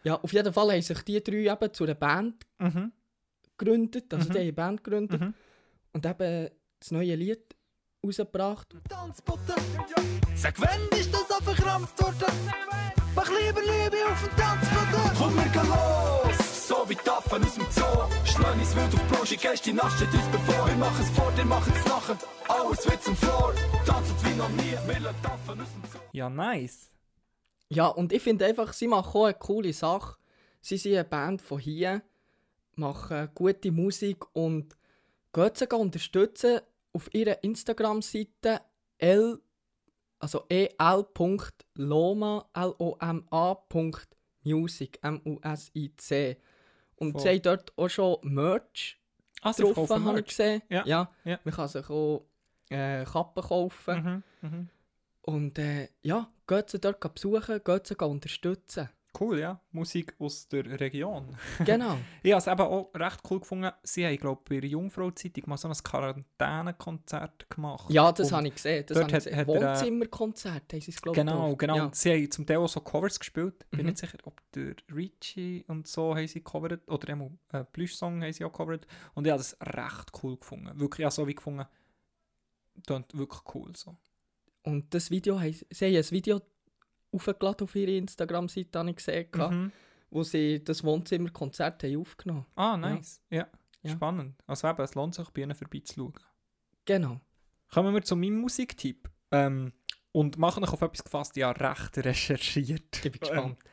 Ja, 0.03 0.15
auf 0.15 0.33
jeden 0.33 0.51
Fall 0.53 0.73
haben 0.73 0.81
sich 0.83 1.03
die 1.03 1.23
drei 1.23 1.53
eben 1.53 1.75
zu 1.75 1.85
einer 1.85 1.95
Band 1.95 2.47
Mhm. 2.59 2.93
gegründet. 3.59 4.15
Also 4.15 4.29
Mhm. 4.29 4.33
die 4.33 4.39
haben 4.39 4.43
eine 4.45 4.53
Band 4.55 4.85
gegründet 4.85 5.21
Mhm. 5.21 5.35
und 5.93 6.07
eben 6.07 6.49
das 6.79 6.91
neue 6.91 7.15
Lied 7.17 7.55
rausgebracht. 8.03 8.75
Tanzbotten. 8.89 9.55
Sag, 10.35 10.59
wann 10.59 10.99
ist 10.99 11.13
das 11.13 11.31
auf 11.31 11.45
verkrampft 11.45 12.01
worden? 12.03 12.33
Mach 13.15 13.29
lieber 13.29 13.61
Liebe 13.61 13.99
auf 14.11 14.27
dem 14.27 14.37
Tanzboden. 14.39 15.17
Komm, 15.19 15.37
wir 15.37 15.51
gehen 15.51 15.69
los, 15.69 16.40
so 16.71 16.89
wie 16.89 16.95
die 16.95 17.11
Affen 17.11 17.43
aus 17.43 17.55
dem 17.55 17.67
Zoo. 17.71 17.83
Schlagen 18.25 18.61
ins 18.61 18.77
Wild 18.77 18.95
auf 18.95 19.03
Geist, 19.43 19.67
die 19.67 19.73
Nacht 19.73 19.97
steht 19.97 20.15
uns 20.15 20.29
bevor. 20.31 20.69
Wir 20.69 20.77
machen 20.77 21.05
es 21.05 21.11
vor, 21.11 21.37
wir 21.37 21.45
machen 21.45 21.73
es 21.77 21.85
nachher. 21.85 22.17
Alles 22.49 22.89
wird 22.89 23.03
zum 23.03 23.17
Floor. 23.17 23.53
Tanzen 23.85 24.15
wie 24.25 24.37
noch 24.37 24.49
nie, 24.51 24.77
wir 24.87 25.01
lassen 25.01 25.17
die 25.23 25.27
Affen 25.27 25.61
aus 25.61 25.73
dem 25.75 25.83
Zoo. 25.91 25.99
Ja, 26.13 26.31
nice. 26.31 26.93
Ja, 27.69 27.89
und 27.89 28.13
ich 28.13 28.23
finde 28.23 28.47
einfach, 28.47 28.73
sie 28.73 28.87
machen 28.87 29.21
auch 29.21 29.25
eine 29.25 29.35
coole 29.35 29.73
Sache. 29.73 30.17
Sie 30.61 30.77
sind 30.77 30.95
eine 30.95 31.03
Band 31.05 31.43
von 31.43 31.59
hier, 31.59 32.03
machen 32.77 33.29
gute 33.35 33.73
Musik 33.73 34.25
und 34.35 34.77
geht 35.33 35.59
sie 35.59 35.67
unterstützen 35.67 36.61
auf 36.93 37.13
ihrer 37.13 37.43
Instagram-Seite 37.43 38.61
l, 38.99 39.41
also 40.21 40.45
el.loma, 40.49 42.49
L-O-M-A. 42.55 43.57
Music, 44.43 44.99
M-U-S-I-C. 45.03 46.37
Und 47.01 47.13
Voll. 47.13 47.23
sie 47.23 47.29
haben 47.29 47.43
dort 47.43 47.73
auch 47.77 47.89
schon 47.89 48.19
Merch 48.23 48.99
Ah, 49.43 49.53
drauf, 49.53 49.89
habe 49.89 50.21
ich 50.21 50.27
gesehen. 50.27 50.63
Ja, 50.69 50.85
ja. 50.87 51.11
ja. 51.25 51.39
Man 51.45 51.55
kann 51.55 51.67
sich 51.69 51.89
auch 51.89 52.27
äh, 52.69 53.05
Kappen 53.05 53.43
kaufen. 53.43 54.25
Mhm. 54.43 54.49
Mhm. 54.49 54.69
Und 55.23 55.59
äh, 55.59 55.89
ja, 56.03 56.31
geht 56.47 56.69
sie 56.71 56.79
dort 56.79 57.01
besuchen, 57.15 57.61
geht 57.65 57.87
sie 57.87 57.95
unterstützen. 57.97 58.91
Cool, 59.21 59.39
ja. 59.39 59.61
Musik 59.73 60.15
aus 60.19 60.49
der 60.49 60.65
Region. 60.81 61.37
Genau. 61.65 61.99
Ich 62.23 62.33
habe 62.33 62.39
es 62.41 62.47
eben 62.47 62.61
auch 62.63 62.91
recht 62.95 63.21
cool 63.31 63.41
gefunden. 63.41 63.71
Sie 63.83 64.07
haben, 64.07 64.17
glaube 64.17 64.41
ich, 64.45 64.49
bei 64.49 64.61
der 64.61 64.71
Jungfrau-Zeitung 64.71 65.45
mal 65.47 65.59
so 65.59 65.69
ein 65.69 65.75
Quarantänekonzert 65.75 67.51
gemacht. 67.51 67.91
Ja, 67.91 68.11
das 68.13 68.33
habe 68.33 68.49
ich 68.49 68.55
gesehen. 68.55 68.85
Das 68.87 68.97
dort 68.99 69.09
ich 69.09 69.15
hat- 69.15 69.25
gesehen. 69.25 69.37
hat 69.37 69.49
äh, 69.49 69.51
Wohnzimmerkonzert 69.51 70.73
haben 70.73 70.81
sie 70.81 70.91
es, 70.91 71.03
glaube 71.03 71.19
ich. 71.19 71.25
Genau, 71.27 71.55
genau. 71.57 71.77
Ja. 71.77 71.91
Sie 71.93 72.11
haben 72.13 72.31
zum 72.31 72.47
Teil 72.47 72.57
auch 72.59 72.69
so 72.69 72.81
Covers 72.81 73.19
gespielt. 73.19 73.69
Bin 73.71 73.81
Mhm. 73.81 73.87
nicht 73.87 73.99
sicher, 73.99 74.19
ob 74.25 74.41
der 74.53 74.75
Richie 74.95 75.65
und 75.69 75.87
so 75.87 76.17
haben 76.17 76.27
sie 76.27 76.41
covered 76.41 76.89
oder 76.89 77.09
einmal 77.11 77.31
äh, 77.53 77.65
Plüsch-Song 77.65 78.23
haben 78.23 78.33
sie 78.33 78.45
auch 78.45 78.53
covered. 78.53 78.87
Und 79.15 79.27
ich 79.27 79.31
habe 79.33 79.39
das 79.43 79.57
recht 79.61 80.13
cool 80.23 80.37
gefunden. 80.39 80.79
Wirklich, 80.81 81.03
ja, 81.05 81.11
so 81.11 81.27
wie 81.27 81.35
gefunden. 81.35 81.67
Klingt 82.87 83.17
wirklich 83.17 83.41
cool 83.55 83.77
so. 83.77 83.97
Und 84.63 84.95
das 84.95 85.11
Video, 85.11 85.39
sie 85.39 85.87
haben 85.87 85.97
ein 85.97 86.11
Video 86.11 86.41
aufgeladen 87.13 87.65
auf 87.65 87.75
ihre 87.75 87.93
Instagram-Seite, 87.93 88.79
habe 88.79 88.91
ich 88.91 88.97
gesehen, 88.97 89.29
Mhm. 89.35 89.73
wo 90.11 90.23
sie 90.23 90.63
das 90.63 90.83
Wohnzimmerkonzert 90.85 91.83
haben 91.85 91.97
aufgenommen 91.97 92.47
Ah, 92.57 92.77
nice. 92.77 93.21
Ja. 93.31 93.47
Ja. 93.83 93.93
Spannend. 93.93 94.35
Also 94.47 94.69
eben, 94.69 94.83
es 94.83 94.95
lohnt 94.95 95.15
sich, 95.15 95.29
bei 95.31 95.43
ihnen 95.43 95.55
vorbeizuschauen. 95.55 96.13
Genau. 96.85 97.21
Kommen 97.73 97.95
wir 97.95 98.03
zu 98.03 98.15
meinem 98.17 98.39
Musiktipp. 98.41 99.09
Ähm, 99.31 99.73
und 100.13 100.39
machen 100.39 100.65
euch 100.65 100.73
auf 100.73 100.83
etwas 100.83 101.05
gefasst, 101.05 101.37
ja, 101.37 101.51
recht 101.53 101.97
recherchiert. 101.99 102.97
Ich 102.97 103.03
bin 103.13 103.21
gespannt. 103.21 103.59
Ähm, 103.61 103.71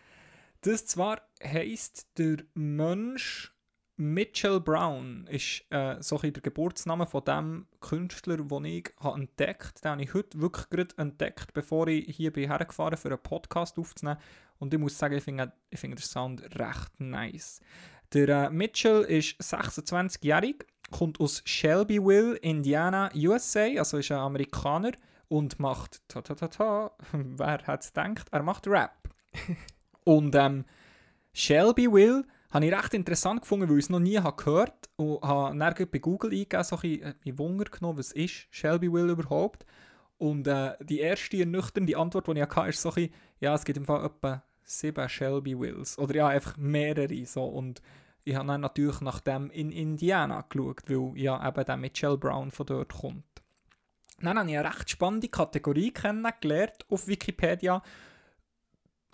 das 0.62 0.86
zwar 0.86 1.22
heisst 1.44 2.08
der 2.18 2.38
Mensch 2.54 3.54
Mitchell 4.00 4.60
Brown 4.60 5.26
ist 5.28 5.64
äh, 5.72 5.96
so 6.02 6.20
ein 6.22 6.32
der 6.32 6.44
Geburtsname 6.44 7.08
von 7.08 7.26
dem 7.26 7.68
Künstler, 7.80 8.38
den 8.38 8.66
ich 8.66 8.94
habe 9.00 9.20
entdeckt 9.20 9.64
habe. 9.64 9.82
Den 9.84 9.92
habe 9.92 10.04
ich 10.04 10.14
heute 10.14 10.40
wirklich 10.40 10.70
gerade 10.70 10.98
entdeckt, 10.98 11.54
bevor 11.54 11.88
ich 11.88 12.16
hier 12.16 12.32
bin 12.32 12.48
hergefahren 12.48 12.96
für 12.96 13.10
einen 13.10 13.18
Podcast 13.18 13.80
aufzunehmen. 13.80 14.20
Und 14.60 14.72
ich 14.72 14.80
muss 14.80 14.98
sagen, 14.98 15.18
ich 15.18 15.24
finde, 15.24 15.52
ich 15.72 15.80
finde 15.80 15.98
den 15.98 16.04
Sound 16.04 16.44
recht 16.60 17.00
nice. 17.00 17.60
Der 18.14 18.30
äh, 18.30 18.50
Mitchell 18.52 19.02
ist 19.02 19.42
26-jährig, 19.42 20.64
kommt 20.92 21.20
aus 21.20 21.42
Shelbyville, 21.46 22.36
Indiana, 22.38 23.10
USA, 23.16 23.68
also 23.80 23.98
ist 23.98 24.12
ein 24.12 24.20
Amerikaner 24.20 24.92
und 25.28 25.60
macht, 25.60 26.08
ta 26.08 26.22
ta 26.22 26.36
ta 26.36 26.48
ta, 26.48 26.92
wer 27.14 27.58
hätte 27.66 27.80
es 27.80 27.94
gedacht, 27.94 28.28
er 28.32 28.44
macht 28.44 28.68
Rap. 28.68 29.10
und 30.04 30.36
ähm, 30.36 30.66
Shelbyville 31.34 32.26
habe 32.50 32.66
ich 32.66 32.74
recht 32.74 32.94
interessant 32.94 33.42
gefunden, 33.42 33.70
weil 33.70 33.78
ich 33.78 33.86
es 33.86 33.90
noch 33.90 34.00
nie 34.00 34.18
habe 34.18 34.42
gehört 34.42 34.90
und 34.96 35.22
habe 35.22 35.58
dann 35.58 35.90
bei 35.92 36.00
Google 36.00 36.32
eingegeben, 36.32 36.64
so 36.64 36.78
ein 36.78 36.82
bisschen, 36.82 37.16
äh, 37.26 37.38
Wunder 37.38 37.66
genommen, 37.66 38.00
was 38.00 38.12
ist 38.12 38.48
Shelbyville 38.52 39.12
überhaupt? 39.12 39.66
Und 40.18 40.48
äh, 40.48 40.74
die 40.82 41.00
erste 41.00 41.38
ernüchternde 41.38 41.98
Antwort, 41.98 42.28
die 42.28 42.40
ich 42.40 42.42
hatte, 42.42 42.70
ist 42.70 42.82
so 42.82 42.92
ein 42.94 43.10
ja, 43.40 43.54
es 43.54 43.66
gibt 43.66 43.78
im 43.78 43.86
Fall 43.86 44.06
etwa 44.06 44.44
sieben 44.64 45.10
Shelby 45.10 45.60
Wills. 45.60 45.98
Oder 45.98 46.16
ja, 46.16 46.28
einfach 46.28 46.58
mehrere. 46.58 47.26
So. 47.26 47.46
Und 47.46 47.82
ich 48.24 48.36
habe 48.36 48.48
dann 48.48 48.62
natürlich 48.62 49.02
nach 49.02 49.20
dem 49.20 49.50
in 49.52 49.72
Indiana 49.72 50.44
geschaut, 50.50 50.84
weil 50.88 51.18
ja 51.18 51.48
eben 51.48 51.66
der 51.66 51.78
Mitchell 51.78 52.18
Brown 52.18 52.52
von 52.52 52.66
dort 52.66 52.94
kommt. 52.94 53.24
Dann 54.20 54.40
habe 54.40 54.50
ich 54.50 54.58
eine 54.58 54.68
recht 54.68 54.90
spannende 54.90 55.30
Kategorie 55.30 55.92
kennengelernt 55.92 56.86
auf 56.90 57.08
Wikipedia 57.08 57.84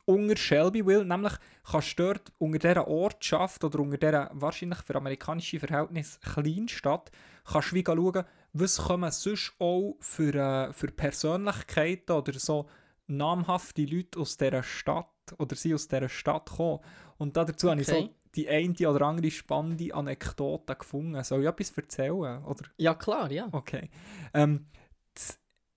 unter 0.05 0.35
Shelbyville, 0.35 1.05
nämlich 1.05 1.33
kannst 1.69 1.97
du 1.97 2.03
dort 2.03 2.31
unter 2.37 2.59
dieser 2.59 2.87
Ortschaft 2.87 3.63
oder 3.63 3.79
unter 3.79 3.97
dieser 3.97 4.29
wahrscheinlich 4.33 4.79
für 4.79 4.95
amerikanische 4.95 5.59
Verhältnisse 5.59 6.19
Kleinstadt, 6.19 7.11
kannst 7.45 7.71
du 7.71 7.75
wie 7.75 7.83
schauen, 7.85 8.25
was 8.53 8.77
kommen 8.77 9.11
sonst 9.11 9.53
auch 9.59 9.95
für, 9.99 10.35
äh, 10.35 10.73
für 10.73 10.87
Persönlichkeiten 10.87 12.11
oder 12.11 12.33
so 12.33 12.67
namhafte 13.07 13.85
Leute 13.85 14.19
aus 14.19 14.37
dieser 14.37 14.63
Stadt 14.63 15.07
oder 15.37 15.55
sie 15.55 15.73
aus 15.73 15.87
dieser 15.87 16.09
Stadt 16.09 16.49
kommen. 16.49 16.79
Und 17.17 17.37
dazu 17.37 17.69
habe 17.69 17.81
ich 17.81 17.87
so 17.87 17.95
Okay. 17.95 18.09
die 18.35 18.49
eine 18.49 18.89
oder 18.89 19.05
andere 19.05 19.31
spannende 19.31 19.93
Anekdote 19.93 20.75
gefunden. 20.75 21.23
Soll 21.23 21.41
ich 21.41 21.47
etwas 21.47 21.71
erzählen? 21.71 22.43
Oder? 22.43 22.65
Ja, 22.77 22.93
klar, 22.95 23.31
ja. 23.31 23.47
Okay. 23.51 23.89
Ähm, 24.33 24.67
äh, 25.15 25.19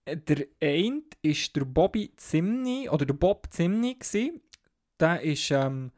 der 0.07 0.47
eine 0.61 1.03
ist 1.23 1.55
der 1.57 1.65
Bobby 1.65 2.13
Zimny, 2.17 2.89
oder 2.89 3.05
der 3.05 3.15
Bob 3.15 3.49
Zimny 3.51 3.95
gsi. 3.95 4.41
Der 5.01 5.21
ist 5.21 5.51
ähm, 5.51 5.91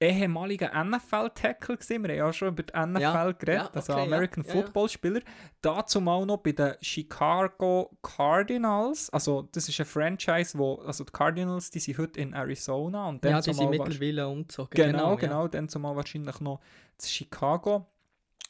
ehemaliger 0.00 0.72
NFL-Tackle 0.82 1.76
gsi. 1.76 1.98
Wir 2.02 2.08
haben 2.08 2.16
ja 2.16 2.32
schon 2.32 2.48
über 2.48 2.62
die 2.62 2.72
NFL 2.72 3.00
Ja, 3.00 3.32
geredet, 3.32 3.48
ja, 3.48 3.70
also 3.72 3.92
okay, 3.92 4.02
American 4.02 4.44
ja, 4.44 4.50
ja, 4.50 4.56
ja. 4.56 4.62
Football-Spieler. 4.62 5.20
Dazu 5.60 6.00
mal 6.00 6.24
noch 6.24 6.38
bei 6.38 6.52
den 6.52 6.74
Chicago 6.80 7.96
Cardinals. 8.02 9.10
Also 9.10 9.48
das 9.52 9.68
ist 9.68 9.78
ein 9.78 9.86
Franchise, 9.86 10.58
wo, 10.58 10.76
also 10.76 11.04
die 11.04 11.12
Cardinals, 11.12 11.70
die 11.70 11.80
sind 11.80 11.98
heute 11.98 12.20
in 12.20 12.32
Arizona. 12.32 13.08
Und 13.08 13.24
dann 13.24 13.32
Ja, 13.32 13.40
die 13.42 13.52
sind 13.52 13.70
mittlerweile 13.70 14.26
umgezogen. 14.26 14.70
Genau, 14.70 15.10
ja. 15.10 15.16
genau. 15.16 15.48
Dann 15.48 15.68
zumal 15.68 15.94
wahrscheinlich 15.94 16.40
noch 16.40 16.60
zu 16.96 17.08
Chicago. 17.08 17.86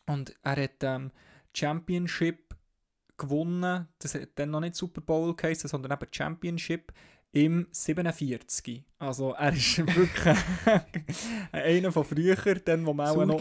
Und 0.07 0.35
er 0.43 0.63
hat 0.63 0.83
ähm, 0.83 1.11
Championship 1.53 2.50
gewonnen. 3.21 3.87
Das 3.99 4.15
hat 4.15 4.31
dann 4.35 4.51
noch 4.51 4.61
nicht 4.61 4.75
Super 4.75 5.01
Bowl 5.01 5.35
geheißen, 5.35 5.69
sondern 5.69 5.93
eben 5.93 6.07
Championship 6.11 6.93
im 7.33 7.69
47. 7.71 8.83
Also 8.99 9.33
er 9.33 9.53
ist 9.53 9.79
wirklich 9.97 10.37
einer 11.53 11.93
von 11.93 12.05
früher, 12.05 12.37
dann, 12.37 12.85
wo 12.85 12.93
man 12.93 13.09
auch 13.09 13.25
noch 13.25 13.41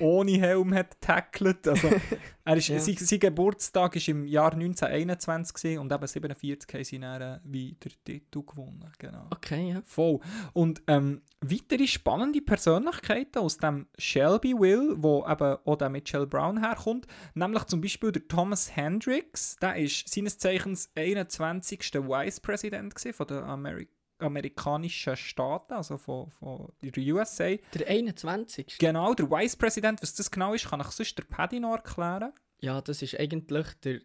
ohne 0.00 0.32
Helm 0.32 0.74
hat 0.74 1.00
tackelt. 1.00 1.66
Also, 1.66 1.88
er 2.44 2.56
ist, 2.56 2.68
Ja. 2.68 2.78
sein, 2.80 2.96
sein 2.96 3.18
Geburtstag 3.20 3.94
war 3.94 4.08
im 4.08 4.26
Jahr 4.26 4.52
1921 4.52 5.54
gewesen 5.54 5.78
und 5.80 5.92
eben 5.92 6.06
47 6.06 6.74
haben 6.74 6.84
sie 6.84 6.98
dann 6.98 7.22
äh, 7.22 7.38
wie 7.44 7.76
der 7.82 7.92
Titel 8.04 8.42
gewonnen. 8.42 8.84
Genau. 8.98 9.26
Okay, 9.30 9.70
ja. 9.70 9.82
Voll. 9.84 10.18
Und 10.52 10.82
ähm, 10.86 11.22
weitere 11.40 11.86
spannende 11.86 12.40
Persönlichkeiten 12.40 13.38
aus 13.38 13.58
dem 13.58 13.86
Shelbyville, 13.98 14.94
wo 15.02 15.24
eben 15.28 15.56
auch 15.64 15.76
der 15.76 15.88
Mitchell 15.88 16.26
Brown 16.26 16.60
herkommt, 16.60 17.06
nämlich 17.34 17.64
zum 17.64 17.80
Beispiel 17.80 18.12
der 18.12 18.26
Thomas 18.28 18.74
Hendricks, 18.76 19.56
der 19.60 19.76
ist 19.76 20.08
seines 20.08 20.38
Zeichens 20.38 20.90
21. 20.96 21.80
Vice-Präsident 21.94 22.94
gewesen 22.94 23.14
von 23.14 23.26
den 23.26 23.38
Ameri 23.38 23.88
amerikanischen 24.22 25.16
Staaten, 25.16 25.74
also 25.74 25.98
von, 25.98 26.30
von 26.30 26.72
der 26.82 27.14
USA. 27.14 27.56
Der 27.74 27.88
21. 27.88 28.78
Genau, 28.78 29.14
der 29.14 29.30
Vice-Präsident, 29.30 30.00
was 30.02 30.14
das 30.14 30.30
genau 30.30 30.54
ist, 30.54 30.68
kann 30.68 30.80
ich 30.80 30.86
sonst 30.88 31.16
der 31.18 31.24
Paddy 31.24 31.60
noch 31.60 31.72
erklären. 31.76 32.32
Ja, 32.60 32.80
das 32.80 33.02
ist 33.02 33.18
eigentlich 33.18 33.66
der 33.84 34.00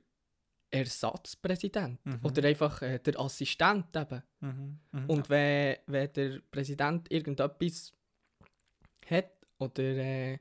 Ersatzpräsident. 0.87 2.03
Mhm. 2.05 2.19
Oder 2.23 2.47
einfach 2.47 2.81
äh, 2.81 2.99
der 2.99 3.19
Assistent 3.19 3.95
eben. 3.95 4.23
Mhm, 4.41 4.79
mhm. 4.91 5.05
Und 5.09 5.29
wenn, 5.29 5.77
wenn 5.87 6.11
der 6.13 6.39
Präsident 6.51 7.11
irgendetwas 7.11 7.93
hat, 9.09 9.31
oder 9.59 9.83
äh, 9.83 10.39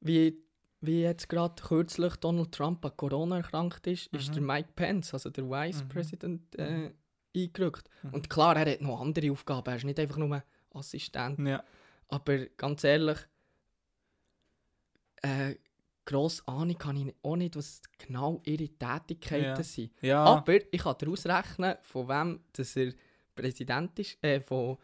wie, 0.00 0.38
wie 0.80 1.02
jetzt 1.02 1.28
gerade 1.28 1.60
kürzlich 1.62 2.16
Donald 2.16 2.52
Trump 2.52 2.84
an 2.84 2.96
Corona 2.96 3.38
erkrankt 3.38 3.86
ist, 3.86 4.06
ist 4.08 4.28
Mhm. 4.30 4.34
der 4.34 4.42
Mike 4.42 4.68
Pence, 4.76 5.14
also 5.14 5.30
der 5.30 5.44
Vice 5.48 5.82
Mhm. 5.84 5.88
President, 5.88 6.58
äh, 6.58 6.90
eingerückt. 7.36 7.88
Mhm. 8.02 8.14
Und 8.14 8.30
klar, 8.30 8.56
er 8.56 8.72
hat 8.72 8.80
noch 8.80 9.00
andere 9.00 9.30
Aufgaben, 9.30 9.68
er 9.70 9.76
ist 9.76 9.84
nicht 9.84 9.98
einfach 10.00 10.16
nur 10.16 10.42
Assistent. 10.72 11.38
ja. 11.46 11.62
Aber 12.08 12.38
ganz 12.56 12.84
ehrlich, 12.84 13.18
äh, 15.22 15.54
grosse 16.04 16.46
Ahnung 16.46 16.76
habe 16.84 16.98
ich 16.98 17.14
auch 17.22 17.36
nicht, 17.36 17.56
was 17.56 17.80
genau 17.98 18.40
ihre 18.44 18.68
Tätigkeiten 18.68 19.44
Ja. 19.44 19.62
sind. 19.62 19.92
ja. 20.02 20.22
Aber 20.24 20.54
ich 20.54 20.80
kann 20.82 20.94
daraus 20.98 21.26
rechnen, 21.26 21.74
von 21.82 22.08
wem 22.08 22.40
dass 22.52 22.76
er 22.76 22.92
Präsident 23.34 23.98
ist, 23.98 24.22
äh, 24.22 24.40
von, 24.40 24.78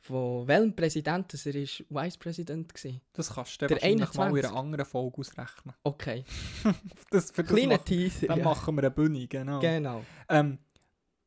von 0.00 0.46
welchem 0.48 0.74
Präsident 0.74 1.32
dass 1.32 1.46
er 1.46 1.54
ist 1.54 1.84
Vice 1.88 2.16
President 2.18 2.72
war. 2.84 2.92
das 3.12 3.32
kannst 3.32 3.62
du 3.62 3.66
der 3.68 3.76
wahrscheinlich 3.76 4.14
mal 4.14 4.26
in 4.26 4.44
21. 4.44 4.44
einer 4.50 4.58
anderen 4.58 4.84
Folge 4.86 5.18
ausrechnen. 5.18 5.74
Okay, 5.84 6.24
Das, 7.10 7.30
für 7.30 7.44
das 7.44 7.52
kleiner 7.54 7.82
Teaser. 7.84 8.26
Dann 8.26 8.38
ja. 8.40 8.44
machen 8.44 8.74
wir 8.74 8.82
eine 8.82 8.90
Bühne, 8.90 9.28
genau. 9.28 9.60
Genau. 9.60 10.04
Ähm, 10.28 10.58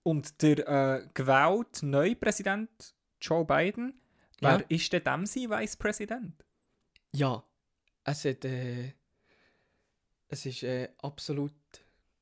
und 0.05 0.41
der 0.41 0.67
äh, 0.67 1.07
gewählte 1.13 1.85
neue 1.85 2.15
Präsident 2.15 2.93
Joe 3.19 3.43
Biden, 3.45 3.99
Ja. 4.39 4.59
wer 4.59 4.69
ist 4.71 4.93
denn 4.93 5.03
dem 5.03 5.25
sein 5.25 5.49
Vice-Präsident? 5.49 6.45
Ja, 7.13 7.43
es 8.03 8.23
hat, 8.25 8.45
äh, 8.45 8.93
es 10.27 10.45
ist 10.45 10.63
äh, 10.63 10.89
absolut, 10.99 11.53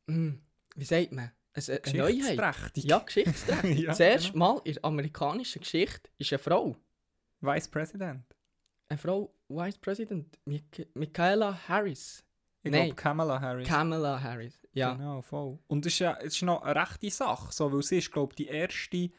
hm, 0.07 0.41
wie 0.75 0.85
sagt 0.85 1.11
man, 1.11 1.31
es, 1.53 1.67
äh, 1.69 1.81
eine 1.85 1.97
Neuheit. 1.99 2.37
Ja, 2.75 2.99
Geschichtsträchtig. 2.99 3.79
Ja, 3.79 3.93
Zuerst 3.93 4.31
genau. 4.33 4.53
mal 4.55 4.61
in 4.63 4.73
der 4.75 4.85
amerikanischen 4.85 5.61
Geschichte 5.61 6.09
ist 6.17 6.31
eine 6.31 6.39
Frau, 6.39 6.77
Vice-Präsident. 7.41 8.23
eine 8.89 8.97
Frau 8.97 9.33
Vice 9.49 9.77
President, 9.77 10.39
Michaela 10.95 11.59
Harris. 11.67 12.23
Ich 12.63 12.71
Nein. 12.71 12.85
glaube 12.85 12.95
Kamala 12.95 13.39
Harris. 13.41 13.67
Kamala 13.67 14.21
Harris. 14.21 14.62
Ja. 14.73 14.93
Genau, 14.93 15.21
voll. 15.21 15.59
Und 15.67 15.85
es 15.85 15.93
ist, 15.93 15.99
ja, 15.99 16.17
es 16.19 16.35
ist 16.35 16.41
noch 16.41 16.63
eine 16.63 16.75
rechte 16.81 17.09
Sache, 17.09 17.51
so, 17.53 17.71
weil 17.71 17.83
sie 17.83 17.97
ist, 17.99 18.11
glaube 18.11 18.33
ich, 18.33 18.35
die 18.37 18.47
erste 18.47 19.09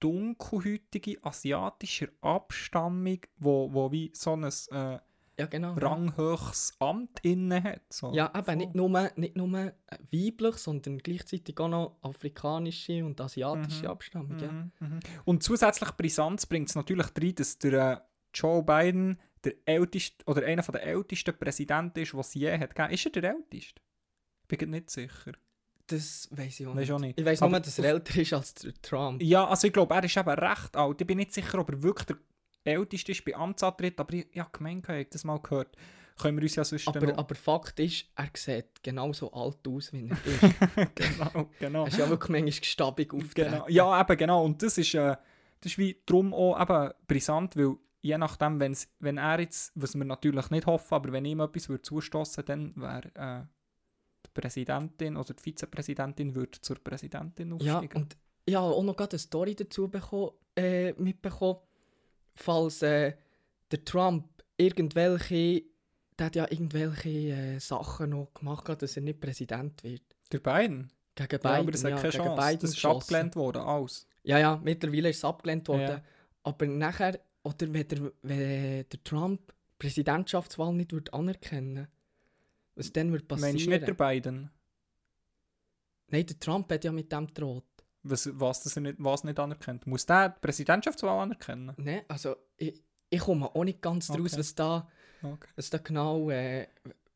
dunkelhäutige 0.00 1.18
asiatische 1.22 2.10
Abstammung, 2.20 3.20
wo, 3.38 3.72
wo 3.72 3.90
wie 3.92 4.10
so 4.14 4.32
ein 4.34 4.44
äh, 4.44 4.98
Ja, 5.38 5.46
genau. 5.48 5.74
ranghohes 5.74 6.74
Amt 6.80 7.20
inne 7.22 7.62
hat. 7.62 7.82
So. 7.90 8.12
Ja, 8.12 8.30
Voll. 8.44 8.56
nicht 8.56 8.74
nur, 8.74 9.10
nicht 9.16 9.36
nur 9.36 9.58
äh, 9.58 9.72
weiblich, 10.10 10.56
sondern 10.56 10.98
gleichzeitig 10.98 11.58
auch 11.60 11.68
noch 11.68 11.96
afrikanische 12.02 13.04
und 13.04 13.20
asiatische 13.20 13.84
Mhm. 13.84 13.90
Abstammung. 13.90 14.38
Ja. 14.40 14.52
Mhm, 14.52 14.72
mhm. 14.80 15.00
Und 15.24 15.42
zusätzlich 15.42 15.90
Brisanz 15.92 16.46
bringt 16.46 16.68
es 16.68 16.74
natürlich 16.74 17.06
rein, 17.20 17.34
dass 17.36 17.58
der 17.58 17.72
äh, 17.92 18.00
Joe 18.34 18.62
Biden 18.62 19.18
der 19.44 19.54
älteste 19.64 20.24
oder 20.26 20.44
einer 20.46 20.62
der 20.62 20.82
ältesten 20.84 21.36
Präsidenten 21.36 22.00
ist, 22.00 22.14
was 22.14 22.34
je 22.34 22.58
hat. 22.58 22.92
Ist 22.92 23.06
er 23.06 23.12
der 23.12 23.30
älteste? 23.34 23.80
Bin 24.48 24.60
ich 24.60 24.66
nicht 24.66 24.90
sicher. 24.90 25.32
Das 25.86 26.28
weiß 26.30 26.60
ich 26.60 26.66
auch 26.66 26.74
Weisst 26.74 26.80
nicht. 26.80 26.92
auch 26.92 26.98
nicht. 27.00 27.20
Ich 27.20 27.26
weiß 27.26 27.40
nur, 27.42 27.60
dass 27.60 27.78
er 27.78 27.84
älter 27.84 28.20
ist 28.20 28.32
als 28.32 28.54
Trump. 28.82 29.22
Ja, 29.22 29.46
also 29.46 29.66
ich 29.66 29.72
glaube, 29.72 29.94
er 29.94 30.04
ist 30.04 30.16
eben 30.16 30.30
recht 30.30 30.76
alt. 30.76 31.00
Ich 31.00 31.06
bin 31.06 31.18
nicht 31.18 31.32
sicher, 31.32 31.58
ob 31.58 31.70
er 31.70 31.82
wirklich 31.82 32.06
der 32.64 32.74
älteste 32.74 33.12
ist 33.12 33.24
bei 33.24 33.34
Amtsantritt, 33.34 33.98
aber 33.98 34.14
ich 34.14 34.26
ja, 34.32 34.48
gemeint, 34.52 34.84
ich 34.84 34.90
habe 34.90 35.04
das 35.06 35.24
mal 35.24 35.38
gehört. 35.38 35.76
Können 36.20 36.36
wir 36.36 36.42
uns 36.42 36.54
ja 36.54 36.64
sonst 36.64 36.86
Aber, 36.88 37.06
noch... 37.06 37.18
aber 37.18 37.34
Fakt 37.34 37.80
ist, 37.80 38.06
er 38.14 38.30
sieht 38.34 38.82
genauso 38.82 39.32
alt 39.32 39.66
aus, 39.66 39.92
wie 39.92 40.08
er 40.08 40.16
ist. 40.26 40.94
genau, 40.94 41.50
genau. 41.58 41.82
er 41.82 41.88
ist 41.88 41.98
ja 41.98 42.08
wirklich 42.08 42.28
manchmal 42.30 42.60
gestabig 42.60 43.12
aufgetreten. 43.12 43.50
Genau. 43.52 43.68
Ja, 43.68 44.00
eben 44.00 44.16
genau. 44.16 44.44
Und 44.44 44.62
das 44.62 44.78
ist, 44.78 44.94
äh, 44.94 45.16
das 45.60 45.72
ist 45.72 45.78
wie 45.78 46.00
drum 46.04 46.34
auch 46.34 46.60
eben 46.60 46.92
brisant, 47.08 47.56
weil 47.56 47.76
je 48.02 48.18
nachdem, 48.18 48.60
wenn's, 48.60 48.88
wenn 48.98 49.16
er 49.16 49.40
jetzt, 49.40 49.72
was 49.74 49.94
wir 49.94 50.04
natürlich 50.04 50.50
nicht 50.50 50.66
hoffen, 50.66 50.94
aber 50.94 51.12
wenn 51.12 51.24
ihm 51.24 51.40
etwas 51.40 51.68
würde 51.68 51.82
zustoßen, 51.82 52.44
dann 52.44 52.72
wäre 52.76 53.10
äh, 53.14 53.46
Präsidentin 54.34 55.16
oder 55.16 55.34
die 55.34 55.42
Vizepräsidentin 55.42 56.34
würde 56.34 56.60
zur 56.60 56.76
Präsidentin 56.82 57.48
Ja, 57.60 57.76
aufsteigen. 57.78 58.02
und 58.02 58.16
ich 58.44 58.54
habe 58.54 58.74
auch 58.74 58.82
noch 58.82 58.96
gerade 58.96 59.12
eine 59.12 59.18
Story 59.18 59.54
dazu 59.54 59.88
bekommen, 59.88 60.32
äh, 60.56 60.92
mitbekommen, 60.94 61.60
falls 62.34 62.82
äh, 62.82 63.14
der 63.70 63.84
Trump 63.84 64.26
irgendwelche, 64.56 65.62
der 66.18 66.26
hat 66.26 66.36
ja 66.36 66.50
irgendwelche 66.50 67.08
äh, 67.08 67.58
Sachen 67.58 68.10
noch 68.10 68.32
gemacht, 68.34 68.68
dass 68.82 68.96
er 68.96 69.02
nicht 69.02 69.20
Präsident 69.20 69.82
wird. 69.84 70.02
Der 70.32 70.40
beiden. 70.40 70.90
Gegen 71.14 71.28
Ja, 71.30 71.38
Biden, 71.38 71.46
aber 71.46 71.70
das 71.72 71.84
hat 71.84 71.90
ja, 71.90 71.96
keine 71.96 72.10
gegen 72.10 72.24
Chance. 72.24 72.42
Biden 72.42 72.60
Das 72.60 72.70
ist 72.76 72.84
abgelehnt 72.84 73.36
worden, 73.36 73.62
alles. 73.62 74.06
Ja, 74.24 74.38
ja, 74.38 74.60
mittlerweile 74.62 75.10
ist 75.10 75.18
es 75.18 75.24
abgelehnt 75.24 75.68
worden. 75.68 75.82
Ja. 75.88 76.02
Aber 76.44 76.66
nachher, 76.66 77.20
oder 77.42 77.72
wenn 77.72 77.88
der, 77.88 78.12
wenn 78.22 78.88
der 78.88 79.04
Trump 79.04 79.40
die 79.48 79.86
Präsidentschaftswahl 79.86 80.72
nicht 80.72 80.92
würde 80.92 81.12
anerkennen 81.12 81.88
was 82.74 82.92
dann 82.92 83.10
würde 83.12 83.24
passieren? 83.24 83.52
Meinst 83.52 83.66
du 83.66 83.70
nicht 83.70 83.86
der 83.86 83.94
beiden? 83.94 84.50
Nein, 86.08 86.26
der 86.26 86.38
Trump 86.38 86.70
hat 86.70 86.84
ja 86.84 86.92
mit 86.92 87.10
dem 87.12 87.26
gedroht. 87.26 87.64
Was, 88.02 88.28
was, 88.38 88.62
das 88.64 88.76
er 88.76 88.82
nicht, 88.82 88.96
was 88.98 89.24
nicht 89.24 89.38
anerkennt? 89.38 89.86
Muss 89.86 90.04
der 90.06 90.30
die 90.30 90.40
Präsidentschaftswahl 90.40 91.20
anerkennen? 91.20 91.72
Ne? 91.76 92.04
Also, 92.08 92.36
ich, 92.56 92.82
ich 93.08 93.20
komme 93.20 93.46
auch 93.54 93.64
nicht 93.64 93.80
ganz 93.80 94.08
draus, 94.08 94.18
Okay. 94.18 94.38
was 94.38 94.54
da, 94.54 94.88
Okay. 95.22 95.48
was 95.54 95.70
da 95.70 95.78
genau, 95.78 96.28
äh, 96.30 96.66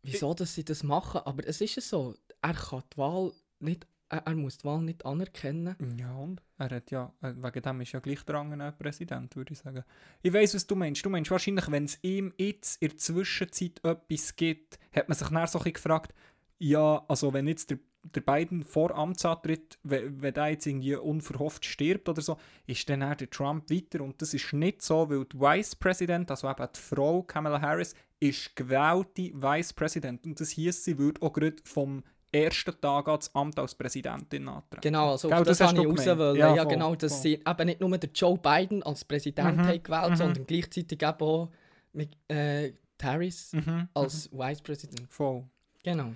wieso 0.03 0.33
dass 0.33 0.55
sie 0.55 0.65
das 0.65 0.83
machen. 0.85 1.23
Aber 1.25 1.47
es 1.47 1.61
ist 1.61 1.75
ja 1.75 1.83
so, 1.83 2.15
er 2.41 2.55
kann 2.55 2.85
die 2.93 2.97
Wahl 2.99 3.33
nicht, 3.59 3.87
er, 4.09 4.27
er 4.27 4.35
muss 4.35 4.59
die 4.59 4.65
Wahl 4.65 4.83
nicht 4.83 5.05
anerkennen. 5.05 5.77
Ja, 5.99 6.15
und? 6.17 6.43
Er 6.59 6.71
hat 6.71 6.91
ja, 6.91 7.13
äh, 7.23 7.33
wegen 7.37 7.63
dem 7.63 7.81
ist 7.81 7.93
ja 7.93 8.01
gleich 8.01 8.23
der 8.23 8.37
andere 8.37 8.73
Präsident, 8.73 9.35
würde 9.37 9.53
ich 9.53 9.59
sagen. 9.59 9.85
Ich 10.23 10.33
weiss, 10.33 10.55
was 10.55 10.67
du 10.67 10.77
meinst. 10.77 11.05
Du 11.05 11.11
meinst 11.11 11.31
wahrscheinlich, 11.31 11.71
wenn 11.71 11.85
es 11.85 11.99
ihm 12.03 12.33
jetzt 12.39 12.81
in 12.81 12.89
der 12.89 12.99
Zwischenzeit 12.99 13.85
etwas 13.85 14.37
gibt, 14.37 14.79
hat 14.95 15.09
man 15.09 15.17
sich 15.17 15.31
nachher 15.31 15.47
so 15.49 15.61
ein 15.61 15.73
gefragt, 15.73 16.15
ja, 16.59 17.05
also 17.09 17.33
wenn 17.33 17.47
jetzt 17.49 17.71
der, 17.71 17.79
der 18.15 18.21
Biden 18.23 18.65
vor 18.65 18.97
Amtsantritt, 18.97 19.79
wenn, 19.83 20.23
wenn 20.23 20.33
der 20.33 20.49
jetzt 20.49 20.67
irgendwie 20.67 20.97
unverhofft 20.97 21.65
stirbt 21.65 22.09
oder 22.09 22.23
so, 22.23 22.39
ist 22.67 22.89
dann 22.89 23.01
der 23.01 23.31
Trump 23.31 23.71
weiter. 23.71 24.03
Und 24.03 24.23
das 24.23 24.33
ist 24.33 24.53
nicht 24.53 24.81
so, 24.81 25.11
weil 25.11 25.25
die 25.27 25.39
Vice 25.39 25.77
President, 25.77 26.31
also 26.31 26.49
eben 26.49 26.69
die 26.75 26.81
Frau 26.81 27.23
Kamala 27.23 27.61
Harris, 27.61 27.95
ist 28.21 28.57
gewählte 28.57 29.33
Vice 29.35 29.73
President. 29.75 30.25
Und 30.25 30.41
das 30.41 30.51
hieß, 30.51 30.85
sie 30.85 30.97
würde 30.97 31.21
auch 31.21 31.33
gerade 31.33 31.57
vom 31.65 32.03
ersten 32.33 32.81
Tag 32.81 33.09
an 33.09 33.17
das 33.17 33.35
Amt 33.35 33.59
als 33.59 33.75
Präsidentin 33.75 34.49
antreten. 34.49 34.81
Genau, 34.83 35.13
also 35.13 35.29
Gell, 35.29 35.45
das, 35.45 35.59
das 35.59 35.69
habe 35.69 35.81
ich 35.81 35.87
raus 35.87 36.07
wollen. 36.19 36.37
Ja, 36.37 36.55
Ja, 36.55 36.63
voll, 36.63 36.73
genau, 36.73 36.95
dass 36.95 37.13
voll. 37.15 37.23
sie 37.23 37.35
eben 37.35 37.67
nicht 37.67 37.81
nur 37.81 37.97
den 37.99 38.11
Joe 38.15 38.39
Biden 38.39 38.83
als 38.83 39.05
Präsident 39.05 39.57
Mhm, 39.57 39.67
haben 39.67 39.83
gewählt, 39.83 40.11
mhm. 40.11 40.17
sondern 40.17 40.47
gleichzeitig 40.47 41.03
eben 41.03 41.21
auch 41.21 41.51
mit, 41.93 42.17
äh, 42.29 42.73
Harris 43.03 43.53
Mhm, 43.53 43.89
als 43.95 44.31
Vice 44.33 44.63
President. 44.63 45.13
Voll. 45.13 45.45
Genau. 45.83 46.13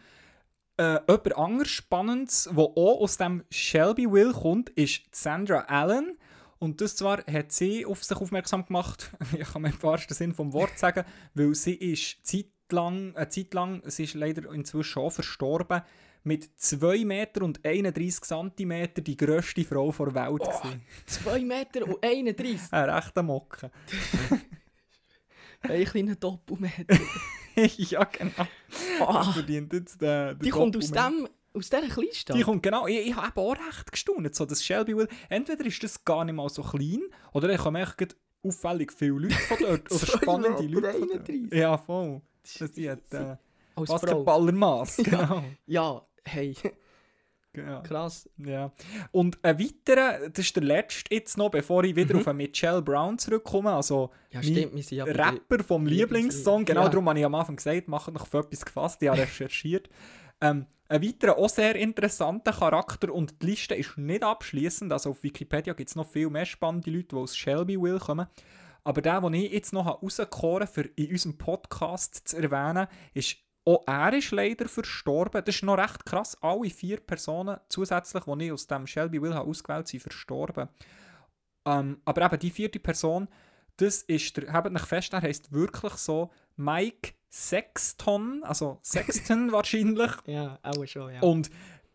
Äh, 0.77 0.95
etwas 1.07 1.33
anderes 1.35 1.69
Spannendes, 1.69 2.49
was 2.53 2.67
auch 2.67 3.01
aus 3.01 3.17
dem 3.19 3.45
Shelbyville 3.51 4.33
kommt, 4.33 4.71
ist 4.71 5.03
Sandra 5.15 5.61
Allen. 5.69 6.17
Und 6.59 6.81
das 6.81 6.97
zwar 6.97 7.19
hat 7.27 7.53
sie 7.53 7.87
auf 7.87 8.03
sich 8.05 8.17
aufmerksam 8.17 8.65
gemacht, 8.67 9.11
ich 9.39 9.49
kann 9.53 9.63
mir 9.63 9.69
im 9.69 9.83
wahrsten 9.83 10.15
Sinn 10.17 10.33
vom 10.35 10.53
Wort 10.53 10.79
sagen, 10.79 11.05
weil 11.35 11.55
sie 11.55 11.75
ist 11.75 12.27
zeitlang, 12.71 13.17
eine 13.17 13.29
Zeit 13.29 13.55
lang, 13.55 13.83
sie 13.87 14.05
ist 14.05 14.15
leider 14.15 14.53
inzwischen 14.53 15.01
auch 15.01 15.11
verstorben, 15.11 15.83
mit 16.23 16.51
2 16.57 17.05
Meter 17.05 17.43
und 17.43 17.65
31 17.65 18.23
Zentimeter 18.23 19.01
die 19.01 19.17
grösste 19.17 19.65
Frau 19.65 19.91
der 19.91 20.15
Welt. 20.15 20.41
gewesen. 20.41 20.83
2 21.07 21.41
Meter 21.41 21.87
und 21.87 22.05
31. 22.05 22.61
Ein 22.73 22.91
rechter 22.91 23.23
Mocke. 23.23 23.71
Ein 25.63 25.85
kleiner 25.85 26.15
Doppelmeter. 26.17 26.99
ja, 27.57 28.05
genau. 28.05 28.47
Ah, 29.01 29.33
Verdient 29.33 29.73
jetzt 29.73 30.01
der, 30.01 30.35
der 30.35 30.45
die 30.45 30.51
kommt 30.51 30.77
aus, 30.77 30.91
dem, 30.91 31.29
aus 31.55 31.71
dieser 31.71 31.89
Kleinstadt. 31.89 32.37
Die 32.37 32.43
kommt 32.43 32.63
genau, 32.63 32.87
ich, 32.87 33.09
ich 33.09 33.17
habe 33.17 33.41
auch 33.41 33.53
recht 33.53 33.91
gestaunt, 33.91 34.35
so 34.35 34.45
das 34.45 34.65
Shelbyville, 34.65 35.09
entweder 35.29 35.65
ist 35.65 35.83
das 35.83 36.05
gar 36.05 36.25
nicht 36.25 36.35
mal 36.35 36.49
so 36.49 36.63
klein, 36.63 37.03
oder 37.33 37.49
echt 37.49 37.65
gerade 37.65 38.15
auffällig 38.43 38.93
viele 38.93 39.21
Leute 39.21 39.35
von 39.35 39.57
dort, 39.59 39.91
oder 39.91 40.07
spannende 40.19 40.63
Leute 40.63 40.93
von 40.93 41.09
dort. 41.09 41.29
31. 41.29 41.53
Ja, 41.53 41.77
voll. 41.77 42.23
Das 42.43 42.73
die 42.73 42.91
hat 42.91 43.01
äh, 43.13 43.17
als 43.75 43.89
Frau. 43.89 43.95
Basketballermaß, 43.99 44.97
genau. 44.99 45.43
Ja, 45.67 46.03
hey, 46.25 46.55
genau. 47.53 47.83
krass. 47.83 48.29
Ja. 48.39 48.73
Und 49.13 49.39
ein 49.45 49.59
weiterer, 49.59 50.29
das 50.31 50.45
ist 50.47 50.57
der 50.57 50.63
letzte 50.63 51.15
jetzt 51.15 51.37
noch, 51.37 51.51
bevor 51.51 51.85
ich 51.85 51.97
wieder 51.97 52.15
Mhm. 52.15 52.27
auf 52.27 52.33
Michelle 52.35 52.83
Brown 52.83 53.19
zurückkomme, 53.19 53.73
also 53.73 54.11
Ja, 54.31 54.43
stimmt, 54.43 54.75
wir 54.75 54.83
sind 54.83 54.99
ja 54.99 55.05
Rapper 55.05 55.63
vom 55.65 55.87
Lieblingssong, 55.87 56.65
genau 56.65 56.83
Ja. 56.85 56.89
darum 56.89 57.09
habe 57.09 57.19
ich 57.19 57.25
am 57.25 57.35
Anfang 57.35 57.57
gesagt, 57.57 57.89
macht 57.89 58.13
noch 58.13 58.23
auf 58.23 58.35
etwas 58.35 58.65
gefasst, 58.65 59.03
ich 59.03 59.09
habe 59.09 59.21
recherchiert. 59.23 59.89
Ähm, 60.41 60.67
ein 60.89 61.03
weiterer, 61.05 61.39
auch 61.39 61.49
sehr 61.49 61.77
interessanter 61.77 62.53
Charakter 62.53 63.13
und 63.15 63.41
die 63.43 63.47
Liste 63.47 63.77
ist 63.77 63.97
nicht 63.97 64.25
abschließend, 64.25 64.93
also 64.93 65.11
auf 65.11 65.23
Wikipedia 65.23 65.73
gibt 65.73 65.89
es 65.91 65.95
noch 65.97 66.09
viel 66.09 66.29
mehr 66.31 66.45
spannende 66.47 66.91
Leute, 66.91 67.09
die 67.09 67.17
aus 67.17 67.37
Shelbyville 67.37 68.01
kommen. 68.01 68.27
Aber 68.85 69.03
der, 69.03 69.21
den 69.21 69.35
ich 69.35 69.53
jetzt 69.53 69.73
noch 69.73 70.03
rausgekoren 70.03 70.67
habe, 70.67 70.73
für 70.73 70.83
in 70.97 71.11
unserem 71.11 71.39
Podcast 71.39 72.29
zu 72.29 72.37
erwähnen, 72.37 72.87
ist, 73.15 73.37
auch 73.65 73.83
er 73.87 74.13
ist 74.15 74.31
leider 74.31 74.69
verstorben. 74.69 75.43
Das 75.45 75.55
ist 75.55 75.63
noch 75.63 75.79
recht 75.79 76.07
krass. 76.07 76.37
Alle 76.41 76.71
vier 76.71 76.99
Personen 76.99 77.59
zusätzlich, 77.69 78.25
die 78.25 78.45
ich 78.45 78.53
aus 78.53 78.67
dem 78.67 78.87
Shelbyville 78.87 79.35
habe 79.35 79.49
ausgewählt 79.49 79.89
sind, 79.89 80.01
verstorben. 80.01 80.69
Ähm, 81.67 82.01
aber 82.05 82.25
eben 82.25 82.39
die 82.39 82.51
vierte 82.51 82.81
Person, 82.81 83.29
das 83.77 84.03
ist 84.03 84.37
der, 84.37 84.53
habt 84.53 84.75
euch 84.75 84.87
fest, 84.87 85.13
er 85.13 85.23
heisst 85.23 85.53
wirklich 85.53 85.95
so 85.95 86.31
Mike 86.57 87.13
Sexton, 87.31 88.43
also 88.45 88.79
Sexton 88.83 89.53
wahrscheinlich. 89.53 90.11
Ja, 90.27 90.59
auch 90.63 90.87
schon, 90.87 91.15
ja. 91.15 91.21
Und 91.21 91.51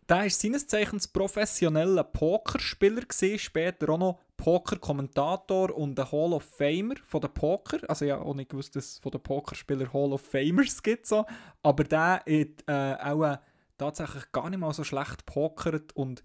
der 0.09 0.25
ist 0.25 0.39
seines 0.41 0.67
Zeichens 0.67 1.07
professioneller 1.07 2.03
Pokerspieler 2.03 3.01
gewesen, 3.01 3.39
später 3.39 3.89
auch 3.89 3.97
noch 3.97 4.19
Poker-Kommentator 4.37 5.75
und 5.75 5.99
ein 5.99 6.11
Hall 6.11 6.33
of 6.33 6.43
Famer 6.43 6.95
von 7.05 7.21
der 7.21 7.29
Poker. 7.29 7.79
Also 7.87 8.05
ja, 8.05 8.19
auch 8.19 8.33
nicht 8.35 8.49
gewusst, 8.49 8.75
dass 8.75 8.85
es 8.85 8.97
von 8.99 9.11
den 9.11 9.21
Pokerspielern 9.21 9.91
Hall 9.93 10.13
of 10.13 10.21
Famers 10.21 10.81
gibt. 10.83 11.07
So. 11.07 11.25
Aber 11.63 11.83
der 11.83 12.15
hat 12.15 12.25
äh, 12.27 13.03
auch 13.03 13.23
äh, 13.23 13.37
tatsächlich 13.77 14.31
gar 14.31 14.49
nicht 14.49 14.59
mal 14.59 14.73
so 14.73 14.83
schlecht 14.83 15.25
pokert 15.25 15.95
und 15.95 16.23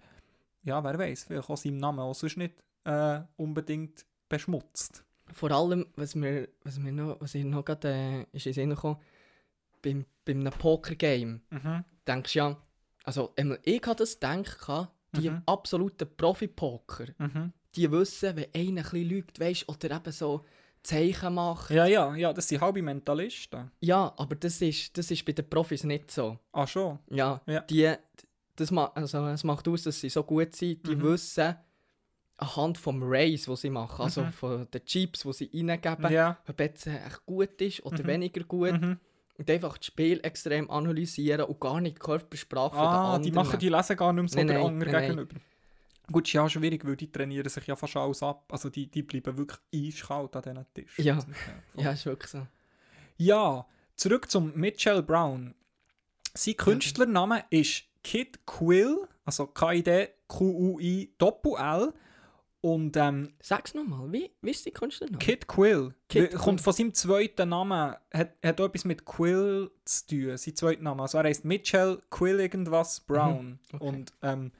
ja, 0.62 0.82
wer 0.84 0.98
weiß, 0.98 1.24
vielleicht 1.24 1.48
auch 1.48 1.56
seinem 1.56 1.78
Namen 1.78 2.00
auch 2.00 2.14
sonst 2.14 2.36
nicht 2.36 2.54
äh, 2.84 3.20
unbedingt 3.36 4.04
beschmutzt. 4.28 5.04
Vor 5.32 5.50
allem, 5.52 5.86
was 5.96 6.14
mir, 6.14 6.48
was 6.64 6.78
mir 6.78 6.92
noch, 6.92 7.20
was 7.20 7.34
ich 7.34 7.44
noch 7.44 7.64
gerade, 7.64 7.88
äh, 7.88 8.26
ist 8.32 8.46
in 8.46 8.50
den 8.50 8.54
Sinn 8.54 8.70
gekommen, 8.70 8.98
beim, 9.80 10.04
beim 10.24 10.40
einem 10.40 10.52
Poker-Game, 10.52 11.40
Mhm. 11.50 11.84
denkst 12.06 12.32
du 12.34 12.38
ja, 12.38 12.56
also 13.04 13.32
ich 13.64 13.82
habe 13.86 13.96
das 13.96 14.14
gedacht, 14.14 14.88
die 15.16 15.30
Mhm. 15.30 15.42
absoluten 15.46 16.08
Profi-Poker, 16.16 17.06
Mhm. 17.18 17.52
die 17.74 17.90
wissen, 17.90 18.36
wenn 18.36 18.46
einer 18.54 18.80
ein 18.80 18.90
bisschen 18.90 19.08
lügt, 19.08 19.40
weißt, 19.40 19.68
oder 19.68 19.96
eben 19.96 20.12
so 20.12 20.44
Zeichen 20.82 21.34
macht. 21.34 21.70
Ja, 21.70 21.84
ja, 21.86 22.14
ja, 22.14 22.32
das 22.32 22.48
sind 22.48 22.60
halbe 22.60 22.80
Mentalisten. 22.82 23.70
Ja, 23.80 24.14
aber 24.16 24.34
das 24.36 24.62
ist, 24.62 24.96
das 24.96 25.10
ist 25.10 25.24
bei 25.24 25.32
den 25.32 25.48
Profis 25.48 25.84
nicht 25.84 26.10
so. 26.10 26.38
Ah, 26.52 26.66
schon? 26.66 26.98
Ja, 27.10 27.40
Ja. 27.46 27.60
die, 27.62 27.92
das, 28.56 28.70
ma 28.70 28.86
also, 28.94 29.26
es 29.26 29.44
macht 29.44 29.68
aus, 29.68 29.82
dass 29.82 30.00
sie 30.00 30.08
so 30.08 30.22
gut 30.22 30.54
sind, 30.56 30.86
die 30.86 30.96
Mhm. 30.96 31.02
wissen 31.02 31.54
anhand 32.38 32.78
vom 32.78 33.02
Race, 33.02 33.46
was 33.48 33.60
sie 33.60 33.68
machen, 33.70 34.02
also 34.02 34.22
Mhm. 34.24 34.32
von 34.32 34.70
den 34.70 34.84
Chips, 34.86 35.20
die 35.24 35.32
sie 35.34 35.50
reingeben, 35.52 36.10
Ja. 36.10 36.38
ob 36.48 36.58
jetzt 36.58 36.86
äh, 36.86 36.96
echt 37.06 37.26
gut 37.26 37.60
ist 37.60 37.84
oder 37.84 38.02
Mhm. 38.02 38.06
weniger 38.06 38.44
gut. 38.44 38.72
Und 39.40 39.50
einfach 39.50 39.78
das 39.78 39.86
Spiel 39.86 40.20
extrem 40.22 40.70
analysieren 40.70 41.46
und 41.46 41.58
gar 41.58 41.80
nicht 41.80 41.96
die 41.96 42.00
Körpersprache 42.00 42.76
Ah, 42.76 43.04
anderen. 43.14 43.22
die 43.22 43.32
machen 43.32 43.58
die 43.58 43.70
lesen 43.70 43.96
gar 43.96 44.12
nicht 44.12 44.22
mehr 44.22 44.28
so 44.28 44.36
Nein, 44.36 44.46
der 44.48 44.58
nein, 44.58 44.66
anderen 44.66 44.92
nein, 44.92 45.00
nein. 45.02 45.10
gegenüber. 45.16 45.40
Gut, 46.12 46.26
ist 46.28 46.32
ja 46.34 46.46
schwierig, 46.48 46.84
weil 46.84 46.96
die 46.96 47.10
trainieren 47.10 47.48
sich 47.48 47.66
ja 47.66 47.74
fast 47.74 47.96
alles 47.96 48.22
ab. 48.22 48.44
Also 48.52 48.68
die, 48.68 48.86
die 48.90 49.02
bleiben 49.02 49.38
wirklich 49.38 49.58
eiskalt 49.74 50.36
an 50.36 50.42
diesen 50.42 50.66
Tisch. 50.74 50.98
Ja. 50.98 51.18
Ja, 51.74 51.92
ist 51.92 52.04
wirklich 52.04 52.30
so. 52.30 52.46
ja, 53.16 53.64
zurück 53.96 54.30
zum 54.30 54.52
Mitchell 54.56 55.02
Brown. 55.02 55.54
Sein 56.34 56.56
Künstlername 56.56 57.44
ist 57.48 57.84
Kid 58.04 58.44
Quill, 58.44 59.08
also 59.24 59.46
K-I-D-Q-U-I 59.46 61.14
Doppel-L. 61.18 61.92
Und 62.62 62.96
ähm, 62.96 63.32
Sag's 63.40 63.72
nochmal, 63.72 64.12
wie, 64.12 64.30
wie 64.42 64.50
ist 64.50 64.66
die 64.66 64.70
Künstlername? 64.70 65.18
Kid 65.18 65.48
Quill 65.48 65.94
Kid 66.08 66.34
kommt 66.34 66.60
von 66.60 66.72
seinem 66.74 66.92
zweiten 66.92 67.48
Namen, 67.48 67.94
hat, 68.12 68.34
hat 68.44 68.60
auch 68.60 68.66
etwas 68.66 68.84
mit 68.84 69.06
Quill 69.06 69.70
zu 69.84 70.06
tun, 70.06 70.36
sein 70.36 70.56
zweiter 70.56 70.82
Name. 70.82 71.02
Also 71.02 71.18
er 71.18 71.24
heißt 71.24 71.44
Mitchell 71.44 72.02
Quill 72.10 72.40
irgendwas 72.40 73.00
Brown. 73.00 73.58
okay. 73.72 73.84
Und 73.84 74.12
ähm, 74.22 74.52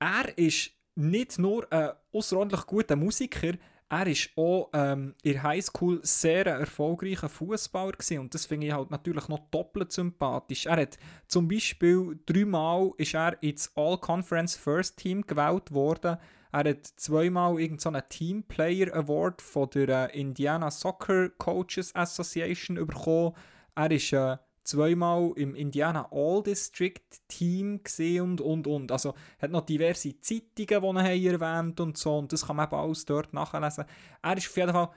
er 0.00 0.36
ist 0.36 0.72
nicht 0.96 1.38
nur 1.38 1.72
ein 1.72 1.90
außerordentlich 2.12 2.66
guter 2.66 2.96
Musiker, 2.96 3.52
er 3.92 4.06
ist 4.06 4.30
auch 4.36 4.70
ähm, 4.72 5.14
in 5.22 5.34
der 5.34 5.42
Highschool 5.42 6.00
sehr 6.02 6.46
erfolgreicher 6.46 7.28
Fußballer 7.28 7.92
gewesen. 7.92 8.20
und 8.20 8.32
das 8.34 8.46
finde 8.46 8.66
ich 8.66 8.72
halt 8.72 8.90
natürlich 8.90 9.28
noch 9.28 9.50
doppelt 9.50 9.92
sympathisch. 9.92 10.64
Er 10.64 10.78
hat 10.78 10.96
zum 11.28 11.46
Beispiel 11.46 12.18
dreimal 12.24 12.92
ist 12.96 13.14
er 13.14 13.40
ins 13.42 13.70
All-Conference 13.76 14.56
First 14.56 14.96
Team 14.96 15.26
gewählt 15.26 15.72
worden. 15.72 16.16
Er 16.52 16.70
hat 16.70 16.86
zweimal 16.86 17.58
irgendeinen 17.58 18.02
so 18.02 18.08
Team 18.10 18.42
Player 18.42 18.94
Award 18.94 19.40
von 19.40 19.70
der 19.70 20.14
äh, 20.14 20.20
Indiana 20.20 20.70
Soccer 20.70 21.30
Coaches 21.30 21.94
Association 21.94 22.76
bekommen. 22.76 23.32
Er 23.74 23.90
ist 23.90 24.12
äh, 24.12 24.36
zweimal 24.62 25.32
im 25.36 25.54
Indiana 25.54 26.08
All 26.12 26.42
District 26.42 27.00
Team 27.26 27.82
gesehen 27.82 28.22
und 28.22 28.40
und 28.42 28.66
und. 28.66 28.92
Also 28.92 29.14
hat 29.40 29.50
noch 29.50 29.64
diverse 29.64 30.20
Zeitungen, 30.20 30.96
die 30.96 31.24
er 31.26 31.40
erwähnt 31.40 31.80
und 31.80 31.96
so. 31.96 32.18
Und 32.18 32.32
das 32.32 32.46
kann 32.46 32.56
man 32.56 32.66
eben 32.66 32.76
alles 32.76 33.06
dort 33.06 33.32
nachlesen. 33.32 33.86
Er 34.22 34.36
ist 34.36 34.48
auf 34.48 34.56
jeden 34.56 34.72
Fall 34.72 34.90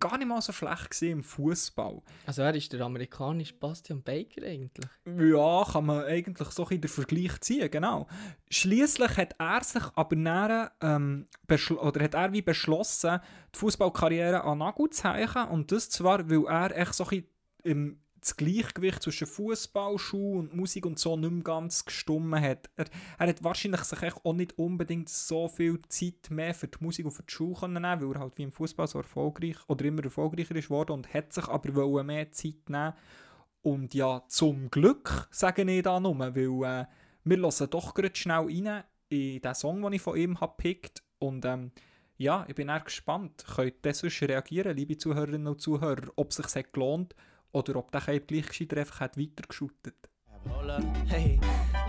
gar 0.00 0.16
nicht 0.16 0.26
mal 0.26 0.40
so 0.40 0.52
schlecht 0.52 0.90
gesehen 0.90 1.18
im 1.18 1.22
Fußball. 1.22 2.00
Also 2.26 2.42
er 2.42 2.54
ist 2.54 2.72
der 2.72 2.80
amerikanische 2.80 3.54
Bastian 3.54 4.02
Baker 4.02 4.42
eigentlich. 4.46 4.88
Ja, 5.04 5.64
kann 5.70 5.86
man 5.86 6.04
eigentlich 6.04 6.48
so 6.48 6.64
bisschen 6.64 6.80
den 6.80 6.88
Vergleich 6.88 7.40
ziehen, 7.40 7.70
genau. 7.70 8.06
Schließlich 8.50 9.16
hat 9.16 9.34
er 9.38 9.62
sich 9.62 9.82
aber 9.94 10.16
dann, 10.16 10.70
ähm, 10.80 11.28
oder 11.70 12.04
hat 12.04 12.14
er 12.14 12.32
wie 12.32 12.42
beschlossen, 12.42 13.20
die 13.54 13.58
Fußballkarriere 13.58 14.42
an 14.42 14.58
Nagel 14.58 14.90
zu 14.90 15.12
hängen. 15.12 15.48
Und 15.48 15.70
das 15.70 15.90
zwar, 15.90 16.30
weil 16.30 16.46
er 16.46 16.76
echt 16.76 16.94
so 16.94 17.06
ein 17.06 17.24
im, 17.64 18.01
das 18.22 18.36
Gleichgewicht 18.36 19.02
zwischen 19.02 19.26
Fußball, 19.26 19.98
Schuh 19.98 20.38
und 20.38 20.54
Musik 20.54 20.86
und 20.86 20.98
so 20.98 21.16
nicht 21.16 21.30
mehr 21.30 21.42
ganz 21.42 21.84
gestummen 21.84 22.40
hat. 22.40 22.70
Er, 22.76 22.86
er 23.18 23.28
hat 23.28 23.44
wahrscheinlich 23.44 23.82
sich 23.82 23.98
auch 24.24 24.32
nicht 24.32 24.56
unbedingt 24.58 25.08
so 25.08 25.48
viel 25.48 25.80
Zeit 25.88 26.30
mehr 26.30 26.54
für 26.54 26.68
die 26.68 26.82
Musik 26.82 27.04
und 27.04 27.12
für 27.12 27.24
die 27.24 27.52
können 27.52 27.82
nehmen, 27.82 28.00
weil 28.00 28.16
er 28.16 28.20
halt 28.20 28.38
wie 28.38 28.44
im 28.44 28.52
Fußball 28.52 28.86
so 28.86 28.98
erfolgreich 28.98 29.56
oder 29.66 29.84
immer 29.84 30.04
erfolgreicher 30.04 30.56
ist 30.56 30.70
worden 30.70 30.92
und 30.92 31.12
hat 31.12 31.32
sich 31.32 31.48
aber 31.48 32.02
mehr 32.04 32.30
Zeit 32.30 32.68
nehmen 32.68 32.94
und 33.62 33.94
ja, 33.94 34.22
zum 34.26 34.70
Glück 34.70 35.28
sage 35.30 35.62
ich 35.62 35.82
da 35.82 36.00
nur, 36.00 36.18
weil 36.18 36.36
äh, 36.36 36.86
wir 37.24 37.36
hören 37.36 37.70
doch 37.70 37.94
gerade 37.94 38.14
schnell 38.14 38.46
rein 38.46 38.84
in 39.08 39.40
den 39.40 39.54
Song, 39.54 39.82
den 39.82 39.92
ich 39.92 40.02
von 40.02 40.16
ihm 40.16 40.40
habe 40.40 40.54
gepickt. 40.56 41.02
Und 41.20 41.44
ähm, 41.44 41.70
ja, 42.16 42.44
ich 42.48 42.56
bin 42.56 42.68
eher 42.68 42.80
gespannt. 42.80 43.44
Könnt 43.54 43.86
ihr 43.86 43.94
sonst 43.94 44.20
reagieren, 44.22 44.76
liebe 44.76 44.98
Zuhörerinnen 44.98 45.46
und 45.46 45.60
Zuhörer, 45.60 46.10
ob 46.16 46.30
es 46.30 46.36
sich 46.36 46.54
hat 46.56 46.72
gelohnt 46.72 47.14
oder 47.52 47.76
ob 47.76 47.90
der 47.92 48.00
Cape 48.00 48.20
gleich 48.20 48.48
gescheiter 48.48 48.78
einfach 48.78 49.00
hat 49.00 49.16
up, 50.68 50.84
hey. 51.08 51.38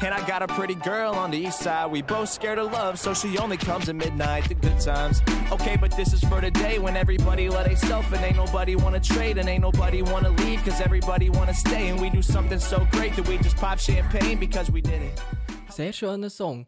And 0.01 0.13
I 0.13 0.25
got 0.27 0.41
a 0.41 0.47
pretty 0.47 0.75
girl 0.75 1.13
on 1.13 1.31
the 1.31 1.37
east 1.37 1.59
side. 1.59 1.91
We 1.91 2.01
both 2.01 2.29
scared 2.29 2.59
of 2.59 2.71
love, 2.71 2.99
so 2.99 3.13
she 3.13 3.37
only 3.37 3.57
comes 3.57 3.89
at 3.89 3.95
midnight. 3.95 4.47
The 4.49 4.55
good 4.55 4.79
times. 4.79 5.21
Okay, 5.51 5.77
but 5.77 5.95
this 5.95 6.13
is 6.13 6.23
for 6.25 6.41
the 6.41 6.51
day 6.51 6.77
when 6.79 6.97
everybody 6.97 7.49
let 7.49 7.65
theyself 7.65 8.11
and 8.11 8.23
ain't 8.23 8.35
nobody 8.35 8.75
wanna 8.75 8.99
trade 8.99 9.37
and 9.37 9.47
ain't 9.47 9.61
nobody 9.61 10.01
wanna 10.01 10.29
leave 10.29 10.63
cause 10.63 10.81
everybody 10.81 11.29
wanna 11.29 11.53
stay. 11.53 11.89
And 11.89 12.01
we 12.01 12.09
do 12.09 12.21
something 12.21 12.59
so 12.59 12.85
great 12.91 13.15
that 13.15 13.27
we 13.27 13.37
just 13.37 13.57
pop 13.57 13.79
champagne 13.79 14.39
because 14.39 14.69
we 14.69 14.81
did 14.81 15.01
it. 15.01 15.21
Sehr 15.69 15.93
schöner 15.93 16.29
Song. 16.29 16.67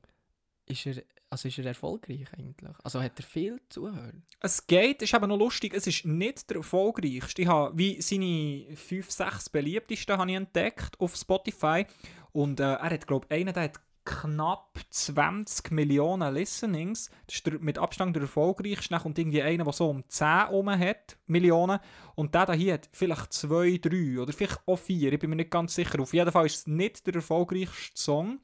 Ist 0.68 0.86
er, 0.88 1.04
also 1.30 1.48
ist 1.48 1.58
er 1.58 1.66
erfolgreich 1.66 2.28
eigentlich? 2.38 2.76
Also 2.84 3.02
hat 3.02 3.20
er 3.20 3.24
viel 3.24 3.60
Zuhörer? 3.70 4.14
Es 4.40 4.66
geht, 4.66 5.02
ist 5.02 5.14
aber 5.14 5.28
noch 5.28 5.38
lustig, 5.38 5.74
es 5.74 5.88
ist 5.88 6.06
nicht 6.06 6.50
der 6.50 6.58
erfolgreichste. 6.58 7.42
Ich 7.42 7.48
habe 7.48 7.78
wie 7.78 8.02
seine 8.02 8.76
5, 8.76 9.10
6 9.10 9.50
beliebtesten 9.50 10.18
habe 10.18 10.30
ich 10.30 10.38
entdeckt 10.38 11.00
auf 11.00 11.16
Spotify. 11.16 11.86
Und 12.32 12.60
äh, 12.60 12.74
er 12.74 12.90
hat, 12.90 13.08
glaube 13.08 13.28
ich, 13.30 13.36
einen, 13.36 13.54
der 13.54 13.64
hat 13.64 13.80
knapp 14.06 14.78
20 14.90 15.72
Millionen 15.72 16.34
Listenings. 16.34 17.10
Das 17.26 17.38
ist 17.38 17.48
der, 17.48 17.60
mit 17.60 17.78
Abstand 17.80 18.16
der 18.16 18.24
erfolgreichste. 18.24 18.90
Dann 18.90 19.02
kommt 19.02 19.18
irgendwie 19.18 19.42
einer, 19.42 19.64
der 19.64 19.74
so 19.74 19.90
um 19.90 20.04
10 20.08 20.28
herum 20.28 20.70
hat, 20.70 21.18
Millionen. 21.26 21.80
Und 22.14 22.36
der 22.36 22.54
hier 22.54 22.76
hat 22.76 22.90
vielleicht 22.92 23.34
2, 23.34 23.80
3 23.82 24.22
oder 24.22 24.32
vielleicht 24.32 24.62
auch 24.66 24.78
4. 24.78 25.14
Ich 25.14 25.20
bin 25.20 25.32
mir 25.32 25.36
nicht 25.38 25.52
ganz 25.52 25.76
sicher. 25.76 26.00
Auf 26.00 26.14
jeden 26.14 26.32
Fall 26.32 26.46
ist 26.46 26.56
es 26.56 26.68
nicht 26.68 27.06
der 27.08 27.16
erfolgreichste 27.16 27.98
Song. 27.98 28.40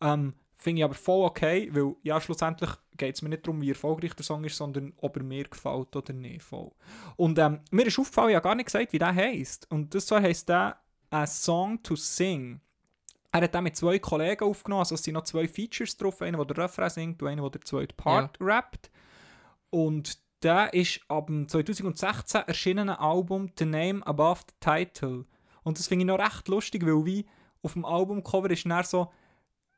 Ähm, 0.00 0.34
Finde 0.60 0.80
ich 0.80 0.84
aber 0.84 0.94
voll 0.94 1.24
okay, 1.24 1.70
weil 1.72 1.96
ja, 2.02 2.20
schlussendlich 2.20 2.68
geht 2.98 3.14
es 3.14 3.22
mir 3.22 3.30
nicht 3.30 3.46
darum, 3.46 3.62
wie 3.62 3.70
erfolgreich 3.70 4.12
der 4.12 4.26
Song 4.26 4.44
ist, 4.44 4.58
sondern 4.58 4.92
ob 4.98 5.16
er 5.16 5.22
mir 5.22 5.44
gefällt 5.44 5.96
oder 5.96 6.12
nicht. 6.12 6.42
Voll. 6.42 6.70
Und 7.16 7.38
ähm, 7.38 7.60
mir 7.70 7.86
ist 7.86 7.98
aufgefallen, 7.98 8.28
ich 8.28 8.36
habe 8.36 8.44
gar 8.44 8.54
nicht 8.54 8.66
gesagt, 8.66 8.92
wie 8.92 8.98
der 8.98 9.14
heisst. 9.14 9.70
Und 9.70 9.94
das 9.94 10.04
zwar 10.04 10.20
heisst 10.20 10.50
der 10.50 10.76
A 11.08 11.26
Song 11.26 11.82
to 11.82 11.96
Sing. 11.96 12.60
Er 13.32 13.40
hat 13.40 13.54
den 13.54 13.64
mit 13.64 13.74
zwei 13.74 13.98
Kollegen 13.98 14.44
aufgenommen, 14.44 14.80
also 14.80 14.96
es 14.96 15.02
sind 15.02 15.14
noch 15.14 15.24
zwei 15.24 15.48
Features 15.48 15.96
drauf, 15.96 16.20
einer, 16.20 16.44
der 16.44 16.54
den 16.54 16.62
Refrain 16.62 16.90
singt 16.90 17.22
und 17.22 17.28
einer, 17.28 17.40
der 17.40 17.58
den 17.58 17.64
zweiten 17.64 17.96
Part 17.96 18.36
rappt. 18.38 18.90
Und 19.70 20.18
der 20.42 20.74
ist 20.74 21.00
ab 21.08 21.28
dem 21.28 21.48
2016 21.48 22.42
erschienenen 22.46 22.96
Album 22.96 23.50
The 23.58 23.64
Name 23.64 24.06
Above 24.06 24.40
the 24.46 24.54
Title. 24.60 25.24
Und 25.62 25.78
das 25.78 25.88
finde 25.88 26.02
ich 26.02 26.06
noch 26.06 26.18
recht 26.18 26.48
lustig, 26.48 26.84
weil 26.84 27.06
wie 27.06 27.26
auf 27.62 27.72
dem 27.72 27.86
Albumcover 27.86 28.50
ist 28.50 28.66
dann 28.66 28.84
so 28.84 29.10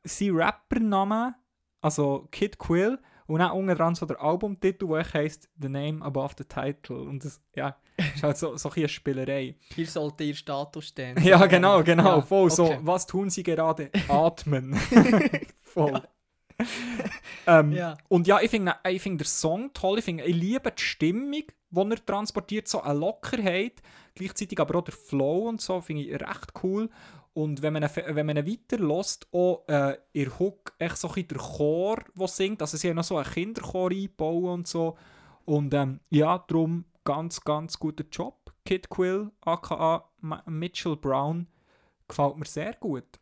sein 0.03 0.35
Rappername, 0.35 1.35
also 1.81 2.27
Kid 2.31 2.57
Quill, 2.57 2.99
und 3.25 3.39
dann 3.39 3.51
unten 3.51 3.75
dran 3.75 3.95
so 3.95 4.05
der 4.05 4.21
Albumtitel, 4.21 4.87
der 4.87 5.13
heisst 5.13 5.49
The 5.59 5.69
Name 5.69 6.03
Above 6.03 6.35
the 6.37 6.43
Title. 6.43 7.01
Und 7.01 7.23
das 7.23 7.41
ja, 7.55 7.75
ist 7.97 8.23
halt 8.23 8.37
so, 8.37 8.57
so 8.57 8.69
ein 8.69 8.75
eine 8.75 8.89
Spielerei. 8.89 9.55
Hier 9.73 9.87
sollte 9.87 10.23
ihr 10.23 10.35
Status 10.35 10.87
stehen. 10.87 11.17
Ja, 11.23 11.45
genau, 11.45 11.83
genau. 11.83 12.17
Ja, 12.17 12.21
voll 12.21 12.49
so. 12.49 12.65
okay. 12.65 12.79
Was 12.81 13.07
tun 13.07 13.29
sie 13.29 13.43
gerade? 13.43 13.89
Atmen. 14.09 14.75
voll. 15.57 16.01
ähm, 17.47 17.71
Ja. 17.71 17.97
Und 18.09 18.27
ja, 18.27 18.41
ich 18.41 18.51
finde 18.51 18.75
ich 18.87 19.01
find 19.01 19.21
den 19.21 19.25
Song 19.25 19.71
toll. 19.73 19.99
Ich, 19.99 20.05
finde, 20.05 20.25
ich 20.25 20.35
liebe 20.35 20.71
die 20.71 20.83
Stimmung, 20.83 21.31
die 21.33 21.79
er 21.79 22.05
transportiert, 22.05 22.67
so 22.67 22.81
eine 22.81 22.99
Lockerheit. 22.99 23.81
Gleichzeitig 24.15 24.59
aber 24.59 24.79
auch 24.79 24.83
der 24.83 24.93
Flow 24.93 25.47
und 25.47 25.61
so, 25.61 25.81
finde 25.81 26.03
ich 26.03 26.13
recht 26.13 26.51
cool. 26.61 26.89
Und 27.33 27.61
wenn 27.61 27.73
man 27.73 27.83
wenn 27.83 28.25
man 28.25 28.37
ihn 28.37 28.47
weiterlässt, 28.47 29.27
auch 29.31 29.63
äh, 29.67 29.97
ihr 30.13 30.37
Hook 30.37 30.73
echt 30.77 30.97
so 30.97 31.11
ein 31.11 31.27
der 31.27 31.37
Chor, 31.39 31.97
der 32.15 32.27
singt. 32.27 32.61
Also 32.61 32.77
sie 32.77 32.89
haben 32.89 32.97
noch 32.97 33.03
so 33.03 33.17
einen 33.17 33.29
Kinderchor 33.29 33.89
eingebaut 33.89 34.43
und 34.43 34.67
so. 34.67 34.97
Und 35.45 35.73
ähm, 35.73 35.99
ja, 36.09 36.37
darum 36.37 36.85
ganz, 37.03 37.41
ganz 37.41 37.79
guter 37.79 38.05
Job. 38.11 38.53
Kid 38.65 38.89
Quill, 38.89 39.31
aka 39.41 40.09
Mitchell 40.45 40.95
Brown, 40.95 41.47
gefällt 42.07 42.37
mir 42.37 42.45
sehr 42.45 42.73
gut. 42.75 43.19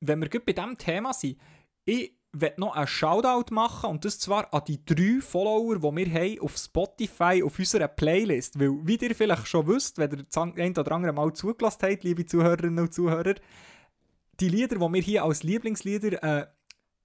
Wenn 0.00 0.20
wir 0.20 0.28
gut 0.28 0.46
bei 0.46 0.52
diesem 0.52 0.78
Thema 0.78 1.12
sind, 1.12 1.38
ich 1.84 2.12
werde 2.32 2.60
noch 2.60 2.76
einen 2.76 2.86
Shoutout 2.86 3.52
machen 3.54 3.90
und 3.90 4.04
das 4.04 4.18
zwar 4.18 4.52
an 4.52 4.62
die 4.68 4.84
drei 4.84 5.20
Follower, 5.20 5.76
die 5.76 5.96
wir 5.96 6.12
haben 6.20 6.40
auf 6.40 6.56
Spotify 6.56 7.42
auf 7.44 7.58
unserer 7.58 7.88
Playlist. 7.88 8.60
Weil, 8.60 8.70
wie 8.84 8.96
ihr 8.96 9.14
vielleicht 9.14 9.46
schon 9.46 9.66
wisst, 9.66 9.98
wenn 9.98 10.10
ihr 10.10 10.24
das 10.24 10.36
ein 10.36 10.76
oder 10.76 10.92
andere 10.92 11.12
Mal 11.12 11.32
zugelassen 11.32 11.78
habt, 11.90 12.04
liebe 12.04 12.26
Zuhörerinnen 12.26 12.80
und 12.80 12.92
Zuhörer, 12.94 13.34
die 14.40 14.48
Lieder, 14.48 14.76
die 14.76 14.80
wir 14.92 15.00
hier 15.02 15.24
als 15.24 15.42
Lieblingslieder 15.42 16.22
äh, 16.22 16.46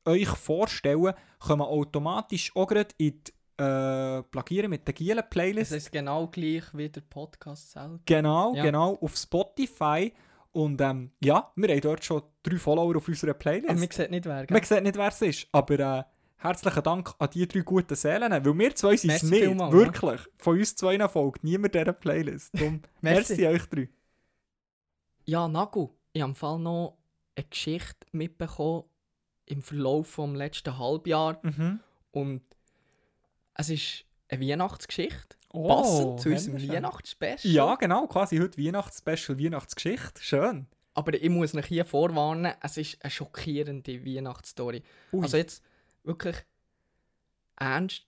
euch 0.06 0.28
vorstellen, 0.28 1.14
kommen 1.40 1.62
automatisch 1.62 2.52
auch 2.56 2.68
gerade 2.68 2.94
in 2.98 3.22
die 3.24 3.64
äh, 3.64 4.24
Plagieren 4.24 4.70
mit 4.70 4.86
der 4.88 4.94
Gielen 4.94 5.20
Es 5.20 5.30
Playlist. 5.30 5.72
ist 5.72 5.92
genau 5.92 6.28
gleich 6.28 6.64
wie 6.74 6.90
der 6.90 7.02
Podcast 7.02 7.72
selber. 7.72 8.00
Genau, 8.06 8.54
Ja. 8.56 8.64
genau, 8.64 8.98
auf 9.02 9.16
Spotify. 9.16 10.12
Und 10.54 10.80
ähm, 10.82 11.12
ja, 11.20 11.52
wir 11.56 11.70
haben 11.70 11.82
dort 11.82 12.06
schon 12.06 12.22
drei 12.44 12.58
Follower 12.58 12.96
auf 12.96 13.08
unserer 13.08 13.34
Playlist. 13.34 13.70
Aber 13.70 13.80
man 13.80 13.89
sieht 13.92 14.12
nicht 14.12 14.26
wer. 14.26 14.46
gell? 14.46 14.56
Man 14.56 14.63
sieht 14.63 14.84
nicht, 14.84 14.96
wer 14.96 15.08
es 15.08 15.22
ist, 15.22 15.48
aber 15.52 15.80
äh, 15.80 16.04
herzlichen 16.38 16.84
Dank 16.84 17.13
an 17.18 17.30
die 17.34 17.48
drei 17.48 17.62
guten 17.62 17.96
Seelen, 17.96 18.32
weil 18.32 18.60
wir 18.60 18.76
zwei 18.76 18.96
sind 18.96 19.12
es 19.12 19.24
nicht, 19.24 19.44
vielmals, 19.44 19.74
wirklich. 19.74 20.22
Von 20.38 20.60
uns 20.60 20.76
zwei 20.76 21.08
folgt 21.08 21.44
niemand 21.44 21.74
dieser 21.74 21.94
Playlist. 21.94 22.54
Darum, 22.54 22.82
Merci. 23.02 23.34
merci 23.34 23.48
euch 23.48 23.66
drei. 23.68 23.89
Ja, 25.26 25.48
Nagu, 25.48 25.89
ich 26.12 26.22
habe 26.22 26.30
im 26.32 26.36
Fall 26.36 26.60
noch 26.60 26.98
eine 27.36 27.46
Geschichte 27.48 28.06
mitbekommen 28.12 28.84
im 29.46 29.63
Verlauf 29.63 30.16
des 30.16 30.36
letzten 30.36 30.78
Halbjahres. 30.78 31.38
Mhm. 31.42 31.80
Und 32.12 32.42
es 33.56 33.70
ist 33.70 34.06
eine 34.30 34.42
Weihnachtsgeschichte. 34.42 35.36
Oh, 35.54 35.68
passend 35.68 36.20
zu 36.22 36.30
unserem. 36.30 36.70
Weihnachtsspecial. 36.70 37.54
Ja, 37.54 37.76
genau, 37.76 38.08
quasi 38.08 38.38
heute 38.39 38.58
Weihnachtsspecial, 38.58 39.39
Weihnachtsgeschichte. 39.39 40.22
Schön. 40.22 40.68
Aber 40.96 41.13
ich 41.13 41.30
muss 41.30 41.56
euch 41.56 41.68
hier 41.68 41.86
vorwarnen, 41.86 42.54
es 42.62 42.78
ist 42.78 43.04
eine 43.04 43.12
schockierende 43.12 44.06
Weihnachtsstory. 44.06 44.84
Ui. 45.12 45.22
Also 45.24 45.38
jetzt 45.38 45.63
wirklich 46.04 46.36
ernst. 47.58 48.06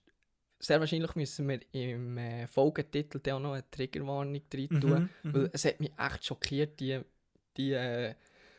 Sehr 0.58 0.80
wahrscheinlich 0.80 1.14
müssen 1.14 1.48
wir 1.48 1.60
im 1.72 2.16
äh, 2.18 2.46
Folgetitel 2.46 3.18
auch 3.30 3.40
noch 3.40 3.52
eine 3.52 3.70
Triggerwarnung 3.70 4.40
rein 4.52 4.80
tun. 4.80 5.10
Mhm, 5.22 5.34
Weil 5.34 5.50
es 5.52 5.64
hat 5.64 5.80
mich 5.80 5.92
echt 5.98 6.24
schockiert, 6.24 6.80
die, 6.80 7.00
die 7.56 7.72
äh, 7.72 8.14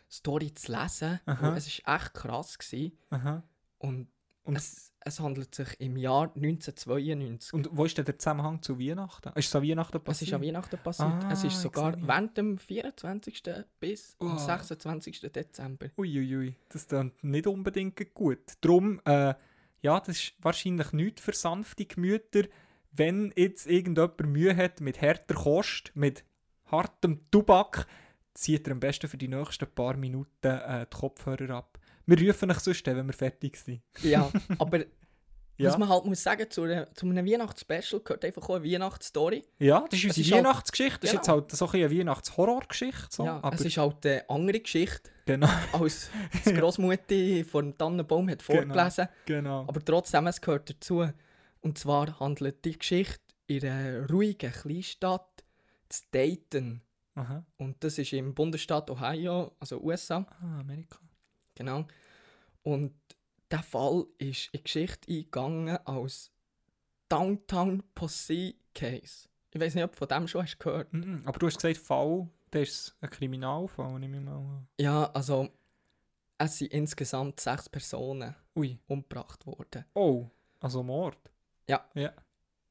Story 0.09 0.53
zu 0.53 0.71
lesen. 0.71 1.19
Es 1.25 1.81
war 1.85 1.95
echt 1.95 2.13
krass. 2.13 2.57
Gewesen. 2.57 2.97
Aha. 3.09 3.43
Und, 3.79 4.07
Und- 4.47 4.55
es, 4.57 4.91
es 5.01 5.19
handelt 5.19 5.53
sich 5.55 5.79
im 5.79 5.95
Jahr 5.97 6.31
1992. 6.35 7.53
Und 7.53 7.69
wo 7.71 7.85
ist 7.85 7.97
denn 7.97 8.05
der 8.05 8.17
Zusammenhang 8.19 8.61
zu 8.61 8.79
Weihnachten? 8.79 9.29
Ist 9.35 9.47
es 9.47 9.55
an 9.55 9.63
Weihnachten 9.63 9.97
es 9.97 10.03
passiert? 10.03 10.29
ist 10.29 10.33
an 10.33 10.41
Weihnachten 10.41 10.77
passiert. 10.83 11.23
Ah, 11.23 11.29
es 11.31 11.43
ist 11.43 11.61
sogar 11.61 11.95
während 12.01 12.37
dem 12.37 12.57
24. 12.57 13.43
bis 13.79 14.15
Oh. 14.19 14.25
am 14.25 14.37
26. 14.37 15.21
Dezember. 15.31 15.87
Uiuiui, 15.97 16.55
das 16.69 16.87
klingt 16.87 17.23
nicht 17.23 17.47
unbedingt 17.47 18.13
gut. 18.13 18.39
Darum, 18.61 18.99
äh, 19.05 19.33
ja, 19.81 19.99
das 19.99 20.09
ist 20.09 20.33
wahrscheinlich 20.41 20.91
nichts 20.91 21.21
für 21.21 21.33
sanfte 21.33 21.85
Gemüter. 21.85 22.43
Wenn 22.91 23.31
jetzt 23.35 23.67
irgendjemand 23.67 24.19
Mühe 24.25 24.55
hat 24.55 24.81
mit 24.81 25.01
harter 25.01 25.35
Kost, 25.35 25.91
mit 25.93 26.23
hartem 26.65 27.29
Tubak, 27.31 27.85
zieht 28.33 28.67
er 28.67 28.73
am 28.73 28.79
besten 28.79 29.07
für 29.07 29.17
die 29.17 29.27
nächsten 29.27 29.67
paar 29.67 29.95
Minuten 29.95 30.47
äh, 30.47 30.85
die 30.91 30.97
Kopfhörer 30.97 31.55
ab. 31.55 31.76
Wir 32.07 32.27
rufen 32.29 32.49
euch 32.49 32.59
sonst, 32.59 32.85
wenn 32.87 33.05
wir 33.05 33.13
fertig 33.13 33.57
sind. 33.57 33.81
Ja, 34.01 34.31
aber 34.59 34.79
Ja, 35.59 35.69
was 35.71 35.77
man 35.77 35.89
halt 35.89 36.05
muss 36.05 36.21
sagen, 36.23 36.49
zu, 36.49 36.63
einer, 36.63 36.93
zu 36.93 37.05
einem 37.07 37.25
Weihnachtsspecial 37.25 38.01
gehört 38.01 38.23
einfach 38.25 38.47
auch 38.49 38.55
eine 38.55 38.63
Weihnachtsstory. 38.65 39.43
ja 39.59 39.85
das 39.89 39.99
ist 39.99 40.05
es 40.05 40.17
unsere 40.17 40.21
ist 40.27 40.31
halt- 40.33 40.45
Weihnachtsgeschichte. 40.45 40.99
Das 41.01 41.09
ist 41.09 41.13
jetzt 41.15 41.25
Genau. 41.25 41.37
halt 41.41 41.51
so 41.51 41.65
ein 41.67 41.75
eine 41.75 41.91
Weihnachtshorrorgeschichte. 41.99 43.07
So. 43.09 43.25
ja, 43.25 43.39
aber 43.41 43.55
es 43.55 43.61
ist 43.65 43.77
halt 43.77 44.05
eine 44.05 44.29
andere 44.29 44.59
Geschichte, 44.59 45.09
genau, 45.25 45.47
als 45.73 46.09
die 46.45 46.53
Großmutter 46.53 47.45
vor 47.49 47.61
dem 47.63 47.77
Tannenbaum 47.77 48.29
hat 48.29 48.41
vorgelesen. 48.41 49.07
genau. 49.25 49.61
Aber 49.67 49.83
trotzdem, 49.83 50.27
es 50.27 50.39
gehört 50.41 50.69
dazu. 50.69 51.07
Und 51.61 51.77
zwar 51.77 52.19
handelt 52.19 52.63
die 52.63 52.77
Geschichte 52.77 53.19
in 53.47 53.65
einer 53.65 54.07
ruhigen 54.09 54.51
Kleinstadt 54.51 55.43
zu 55.89 56.03
Dayton. 56.11 56.81
Aha. 57.15 57.43
Und 57.57 57.83
das 57.83 57.97
ist 57.97 58.13
im 58.13 58.35
Bundesstaat 58.35 58.91
Ohio, 58.91 59.53
also 59.59 59.81
USA. 59.81 60.25
Ah, 60.39 60.59
Amerika. 60.59 60.99
Genau. 61.57 61.85
Und 62.61 62.93
der 63.49 63.63
Fall 63.63 64.05
ist 64.19 64.49
in 64.51 64.59
die 64.59 64.63
Geschichte 64.63 65.11
eingegangen 65.11 65.77
als 65.85 66.31
Downtown 67.09 67.83
Posse 67.95 68.53
Case. 68.75 69.27
Ich 69.51 69.59
weiß 69.59 69.73
nicht, 69.75 69.83
ob 69.83 69.91
du 69.91 69.97
von 69.97 70.07
dem 70.07 70.27
schon 70.27 70.43
hast 70.43 70.59
gehört. 70.59 70.93
Mhm. 70.93 71.21
Aber 71.25 71.39
du 71.39 71.47
hast 71.47 71.55
gesagt, 71.55 71.77
Fall, 71.77 72.29
das 72.51 72.61
ist 72.69 72.97
ein 73.01 73.09
Kriminalfall, 73.09 73.99
nehme 73.99 74.17
ich 74.17 74.23
mal 74.23 74.35
an. 74.35 74.67
Ja, 74.79 75.05
also 75.11 75.49
es 76.37 76.57
sind 76.59 76.71
insgesamt 76.73 77.39
sechs 77.39 77.67
Personen 77.67 78.35
Ui. 78.55 78.77
umgebracht 78.87 79.45
worden. 79.47 79.85
Oh, 79.95 80.29
also 80.59 80.83
Mord. 80.83 81.17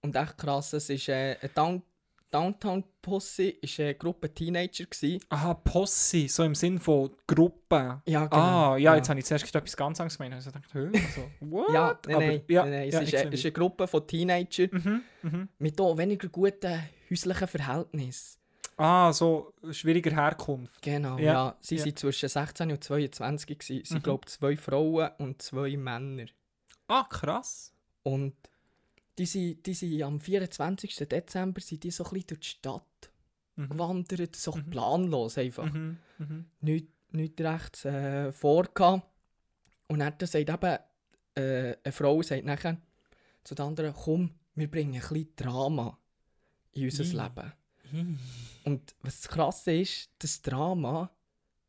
Und 0.03 0.14
echt 0.14 0.39
krass, 0.39 0.72
es 0.74 0.89
ist 0.91 1.09
äh, 1.09 1.37
ein 1.41 1.51
Down 1.55 1.82
Downtown 2.37 2.84
Posse 3.01 3.45
ist 3.49 3.80
eine 3.80 3.95
Gruppe 3.95 4.32
Teenager 4.34 4.84
gsi. 4.84 5.20
Aha, 5.30 5.55
Posse, 5.55 6.28
so 6.28 6.43
im 6.43 6.55
Sinn 6.55 6.78
von 6.78 7.11
Gruppe. 7.26 8.03
Ja, 8.07 8.26
genau. 8.26 8.43
Ah, 8.43 8.76
ja, 8.76 8.95
jetzt 8.97 9.09
habe 9.09 9.18
ich 9.18 9.24
zuerst 9.24 9.45
gedacht, 9.47 9.62
etwas 9.64 9.76
ganz 9.76 10.01
anderes 10.01 10.18
gemeint. 10.18 10.34
Also 10.34 10.51
ich 10.51 10.55
dachte? 10.57 10.91
Also, 10.93 11.30
what? 11.41 11.72
Ja, 11.72 11.99
nein, 12.07 12.14
Aber- 12.16 12.26
nein, 12.26 12.43
ja, 12.49 12.62
nein, 12.64 12.70
nein. 12.72 12.89
Es 12.89 12.95
ja, 12.95 13.01
ist, 13.01 13.14
es 13.14 13.34
ist 13.34 13.45
eine 13.47 13.53
Gruppe 13.53 13.87
von 13.87 14.07
Teenager 14.07 14.68
Mhm, 14.70 15.03
mhm. 15.22 15.49
mit 15.59 15.80
auch 15.80 15.97
weniger 15.97 16.28
guten 16.28 16.82
häuslichen 17.11 17.49
Verhältnissen. 17.49 18.39
Ah, 18.76 19.11
so 19.12 19.55
schwieriger 19.70 20.11
Herkunft. 20.11 20.82
Genau, 20.82 21.16
Ja, 21.16 21.24
ja. 21.32 21.57
Sie 21.61 21.76
ja. 21.76 21.84
sind 21.84 21.99
zwischen 21.99 22.28
16 22.28 22.70
und 22.70 22.84
22 22.84 23.59
gewesen. 23.59 23.84
Sie 23.87 23.95
Mhm. 23.95 24.03
glaube 24.03 24.26
zwei 24.26 24.57
Frauen 24.59 25.09
und 25.18 25.41
zwei 25.41 25.74
Männer. 25.78 26.26
Ah, 26.89 27.05
krass. 27.09 27.72
Und 28.03 28.34
die 29.19 29.27
sind, 29.27 29.67
die 29.67 29.75
sind 29.75 30.03
am 30.03 30.21
24. 30.21 30.95
Dezember 31.09 31.61
sind 31.61 31.83
die 31.85 31.91
so 31.91 32.05
ein 32.05 32.11
bisschen 32.11 32.27
durch 32.29 32.41
die 32.41 32.47
Stadt 32.49 33.11
Mhm. 33.59 33.69
gewandert, 33.71 34.37
so 34.37 34.53
Mhm. 34.55 34.71
planlos 34.71 35.39
einfach. 35.39 35.73
Mhm, 35.73 35.97
mhm. 36.19 36.45
Nicht, 36.61 36.89
nicht 37.12 37.41
recht 37.41 37.85
äh, 37.87 38.31
vorgehabt. 38.31 39.07
Und 39.89 40.01
dann 40.01 40.12
sagt 40.21 40.35
eben 40.51 40.79
äh, 41.37 41.77
eine 41.83 41.93
Frau 41.93 42.21
sagt 42.23 42.45
nachher 42.45 42.77
zu 43.45 43.55
den 43.55 43.64
anderen, 43.67 43.95
komm, 43.95 44.35
wir 44.55 44.71
bringen 44.71 44.95
ein 44.95 45.01
bisschen 45.01 45.33
Drama 45.37 45.99
in 46.73 46.85
unser. 46.85 47.05
Leben. 47.05 47.53
Und 48.64 48.95
was 49.01 49.21
das 49.23 49.29
Krasse 49.29 49.73
ist, 49.73 50.11
das 50.19 50.43
Drama, 50.43 51.11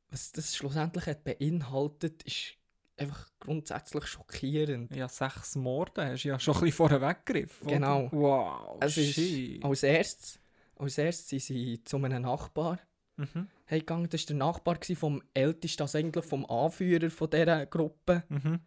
was 0.09 0.31
das 0.33 0.55
schlussendlich 0.55 1.05
hat 1.05 1.23
beinhaltet, 1.23 2.23
ist 2.23 2.56
einfach 2.97 3.29
grundsätzlich 3.39 4.05
schockierend. 4.07 4.95
Ja, 4.95 5.07
sechs 5.07 5.55
Morde 5.55 6.05
hast 6.07 6.23
du 6.23 6.29
ja 6.29 6.39
schon 6.39 6.55
ein 6.55 6.59
bisschen 6.61 6.75
vorher 6.75 7.01
weggegriffen. 7.01 7.67
Genau. 7.67 8.09
Wow, 8.11 8.77
Es 8.81 8.97
ist 8.97 9.63
als 9.63 9.83
erstes, 9.83 10.39
als 10.75 10.97
erstes 10.97 11.27
sind 11.29 11.41
sie 11.41 11.83
zu 11.83 11.97
einem 11.97 12.23
Nachbar 12.23 12.79
Mhm, 13.19 13.47
gegangen. 13.67 14.07
Das 14.09 14.21
war 14.21 14.27
der 14.27 14.35
Nachbar 14.35 14.77
vom 14.95 15.23
Ältesten, 15.33 15.81
also 15.81 15.97
eigentlich 15.97 16.23
vom 16.23 16.45
Anführer 16.45 17.09
von 17.09 17.29
dieser 17.29 17.65
Gruppe. 17.65 18.23
mhm. 18.29 18.59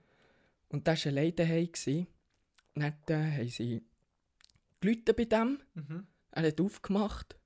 Und 0.70 0.86
der 0.86 0.96
war 0.96 1.30
daheim. 1.32 1.70
gsi. 1.72 2.06
Und 2.74 2.82
dann 3.06 3.22
äh, 3.22 3.36
haben 3.38 3.48
sie 3.48 3.82
Leute 4.82 5.14
bei 5.14 5.24
dem. 5.24 5.60
Mhm. 5.74 6.06
Er 6.32 6.46
hat 6.48 6.60
aufgemacht. 6.60 7.36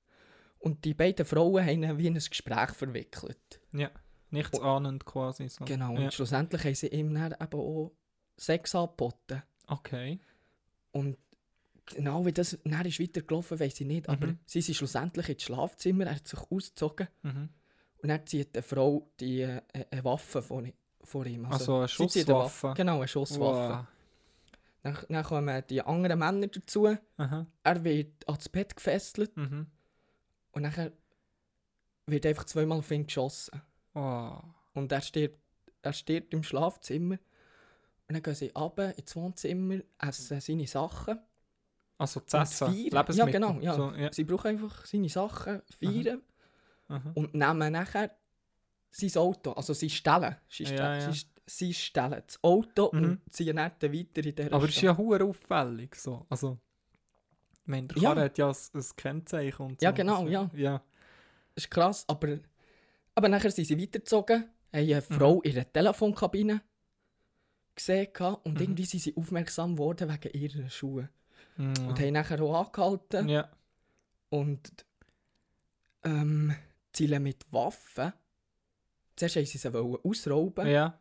Und 0.57 0.83
die 0.83 0.93
beiden 0.95 1.25
Frauen 1.27 1.63
haben 1.63 1.83
ihn 1.83 1.97
wie 1.99 2.07
in 2.07 2.15
ein 2.15 2.23
Gespräch 2.27 2.71
verwickelt. 2.71 3.59
Nichts 4.35 4.59
ahnend 4.59 5.05
quasi. 5.05 5.47
So. 5.49 5.65
Genau. 5.65 5.93
Ja. 5.93 6.05
Und 6.05 6.13
schlussendlich 6.13 6.63
haben 6.63 6.75
sie 6.75 6.87
ihm 6.87 7.13
dann 7.13 7.33
eben 7.39 7.59
auch 7.59 7.91
Sex 8.37 8.75
angeboten. 8.75 9.43
Okay. 9.67 10.19
Und 10.91 11.17
genau 11.85 12.25
wie 12.25 12.33
das 12.33 12.57
dann 12.63 12.85
ist 12.85 12.99
weitergelaufen, 12.99 13.59
weiß 13.59 13.79
ich 13.81 13.87
nicht. 13.87 14.07
Aber 14.09 14.27
Mhm. 14.27 14.39
sie 14.45 14.61
sind 14.61 14.75
schlussendlich 14.75 15.29
ins 15.29 15.43
Schlafzimmer, 15.43 16.05
er 16.05 16.15
hat 16.15 16.27
sich 16.27 16.39
ausgezogen. 16.51 17.07
Mhm. 17.23 17.49
Und 18.01 18.09
dann 18.09 18.25
zieht 18.27 18.55
eine 18.55 18.63
Frau 18.63 19.09
die, 19.19 19.41
äh, 19.41 19.61
eine 19.91 20.03
Waffe 20.03 20.41
vor, 20.41 20.63
vor 21.03 21.25
ihm. 21.25 21.45
Also 21.45 21.77
eine 21.77 21.87
zieht 21.87 21.99
eine 21.99 22.09
Schusswaffe. 22.25 22.73
Genau, 22.77 22.97
eine 22.97 23.07
Schusswaffe. 23.07 23.73
Wow. 23.79 23.85
Dann, 24.83 24.97
dann 25.09 25.23
kommen 25.23 25.63
die 25.69 25.81
anderen 25.81 26.19
Männer 26.19 26.47
dazu. 26.47 26.95
Aha. 27.17 27.47
Er 27.63 27.83
wird 27.83 28.27
ans 28.27 28.49
Bett 28.49 28.75
gefesselt 28.75 29.35
Mhm. 29.35 29.65
und 30.51 30.63
dann 30.63 30.91
wird 32.07 32.25
einfach 32.27 32.43
zweimal 32.43 32.77
auf 32.79 32.91
ihn 32.91 33.07
geschossen. 33.07 33.61
Wow. 33.95 34.43
Und 34.73 34.91
er 34.91 35.01
stirbt, 35.01 35.39
er 35.81 35.93
stirbt 35.93 36.33
im 36.33 36.43
Schlafzimmer. 36.43 37.15
Und 38.07 38.13
dann 38.13 38.21
gehen 38.21 38.35
sie 38.35 38.51
runter 38.55 38.95
ins 38.97 39.15
Wohnzimmer, 39.15 39.79
essen 39.99 40.39
seine 40.39 40.67
Sachen. 40.67 41.17
Also 41.97 42.19
zu 42.19 42.37
essen. 42.37 42.71
Lebensmittel. 42.73 43.15
Ja, 43.17 43.25
genau, 43.25 43.59
ja. 43.61 43.73
So, 43.73 43.91
ja. 43.93 44.13
Sie 44.13 44.25
brauchen 44.25 44.47
einfach 44.49 44.85
seine 44.85 45.09
Sachen, 45.09 45.61
feiern 45.79 46.21
Aha. 46.89 47.11
und 47.15 47.33
nehmen 47.33 47.73
nachher 47.73 48.11
sein 48.91 49.15
Auto, 49.15 49.51
also 49.53 49.73
sie 49.73 49.89
stellen. 49.89 50.35
Sie, 50.47 50.63
Ja, 50.63 50.69
stellen, 50.69 51.01
ja. 51.01 51.11
sie, 51.13 51.25
sie 51.45 51.73
stellen 51.73 52.21
das 52.27 52.43
Auto 52.43 52.91
Mhm. 52.93 53.03
und 53.03 53.21
ziehen 53.33 53.55
dann 53.55 53.71
weiter 53.71 53.89
in 53.91 54.01
dieser 54.35 54.53
Aber 54.53 54.65
es 54.65 54.75
ist 54.75 54.81
ja 54.81 54.95
hure 54.95 55.23
auffällig 55.23 55.95
so. 55.95 56.25
Also, 56.29 56.59
ich 57.61 57.67
meine, 57.67 57.87
der 57.87 57.97
Ja. 57.97 58.09
Karre 58.13 58.25
hat 58.25 58.37
ja 58.37 58.49
ein, 58.49 58.55
ein 58.73 58.85
Kennzeichen 58.97 59.65
und 59.65 59.79
so. 59.79 59.83
Ja, 59.85 59.91
genau, 59.91 60.27
ja. 60.27 60.49
Ja. 60.53 60.81
Das 61.55 61.63
ist 61.63 61.71
krass, 61.71 62.05
aber, 62.07 62.39
aber 63.15 63.29
nachher 63.29 63.51
sind 63.51 63.65
sie 63.65 63.79
weitergezogen, 63.81 64.43
haben 64.43 64.49
eine 64.73 65.01
Frau 65.01 65.41
in 65.41 65.53
der 65.55 65.71
Telefonkabine 65.71 66.61
gesehen 67.75 68.07
und 68.43 68.53
Mhm. 68.55 68.61
irgendwie 68.61 68.85
sind 68.85 69.01
sie 69.01 69.15
aufmerksam 69.15 69.73
geworden 69.75 70.09
wegen 70.09 70.33
ihrer 70.39 70.69
Schuhe. 70.69 71.09
Mhm. 71.57 71.87
Und 71.87 71.99
haben 71.99 72.13
nachher 72.13 72.41
auch 72.41 72.65
angehalten 72.67 73.29
ja. 73.29 73.49
und 74.29 74.85
ähm, 76.03 76.55
zielen 76.93 77.23
mit 77.23 77.45
Waffen. 77.51 78.13
Zuerst 79.15 79.35
wollten 79.37 79.47
sie 79.49 79.57
sie 79.57 79.69
ausrauben 79.73 80.67
Ja. 80.67 80.99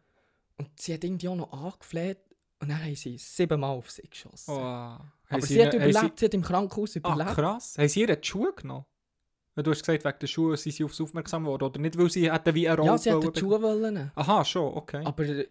und 0.57 0.81
sie 0.81 0.95
hat 0.95 1.05
irgendwie 1.05 1.29
auch 1.29 1.37
noch 1.37 1.53
angefleht 1.53 2.19
und 2.61 2.69
dann 2.71 2.83
haben 2.83 2.95
sie 2.95 3.19
siebenmal 3.19 3.77
auf 3.77 3.91
sie 3.91 4.03
geschossen. 4.09 4.53
Oh. 4.55 4.59
aber 4.61 5.05
Haben 5.29 5.43
sie, 5.43 5.65
hat 5.65 5.75
ihre- 5.75 5.89
überlebt, 5.91 6.19
sie 6.21 6.25
hat 6.27 6.35
im 6.35 6.43
Krankenhaus 6.43 6.95
Ah, 6.97 6.99
überlebt. 6.99 7.31
krass. 7.35 7.77
Haben 7.79 7.89
sie 7.89 8.01
ihr 8.03 8.17
die 8.17 8.27
Schuhe 8.27 8.53
genommen? 8.55 8.85
Du 9.57 9.71
hast 9.71 9.81
gesagt, 9.85 10.05
wegen 10.05 10.19
der 10.21 10.27
Schuhe 10.27 10.57
sind 10.57 10.73
sie 10.73 10.85
aufs 10.85 11.01
aufmerksam 11.01 11.45
geworden. 11.45 11.65
Oder 11.65 11.81
nicht, 11.81 11.97
weil 11.97 12.11
sie 12.11 12.31
hätten 12.33 12.55
wie 12.55 12.69
eine 12.69 12.77
Rolle 12.79 12.91
ja, 12.91 12.99
sie 12.99 13.11
hat 13.13 13.23
wollen 13.23 13.33
die 13.33 13.41
Schuhe 13.41 13.63
wollen. 13.63 14.11
Aha, 14.15 14.45
schon, 14.45 14.75
okay. 14.75 15.03
Aber 15.05 15.25
ge- 15.25 15.47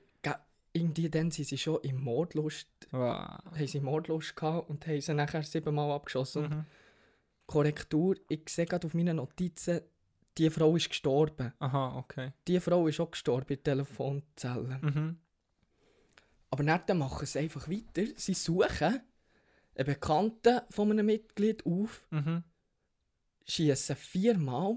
irgendwie 0.74 1.10
dann 1.10 1.32
sind 1.32 1.48
sie 1.48 1.58
schon 1.58 1.80
im 1.84 2.02
Mordlust, 2.04 2.68
Wow. 2.92 3.02
haben 3.02 3.68
sie 3.68 3.80
Mordlust 3.80 4.36
gehabt 4.36 4.70
und 4.70 4.86
haben 4.88 5.00
sie 5.00 5.14
nachher 5.14 5.44
siebenmal 5.44 5.92
abgeschossen. 5.92 6.44
Mhm. 6.50 6.66
Korrektur, 7.46 8.16
ich 8.28 8.42
sehe 8.50 8.66
gerade 8.66 8.88
auf 8.88 8.94
meinen 8.94 9.18
Notizen, 9.18 9.82
die 10.38 10.50
Frau 10.50 10.76
ist 10.76 10.90
gestorben. 10.90 11.54
Aha, 11.60 11.98
okay. 11.98 12.32
Die 12.48 12.60
Frau 12.60 12.88
ist 12.88 13.00
auch 13.00 13.12
gestorben 13.12 13.54
in 13.54 13.64
der 13.64 13.64
Telefonzelle. 13.64 14.80
Mhm. 14.82 15.18
Aber 16.50 16.64
dann 16.64 16.98
machen 16.98 17.26
sie 17.26 17.40
einfach 17.40 17.70
weiter. 17.70 18.04
Sie 18.16 18.34
suchen 18.34 19.02
einen 19.76 19.86
Bekannten 19.86 20.62
von 20.70 20.92
einem 20.92 21.06
Mitglied 21.06 21.66
auf, 21.66 22.06
Mhm. 22.12 22.44
Schießen 23.48 23.96
viermal 23.96 24.76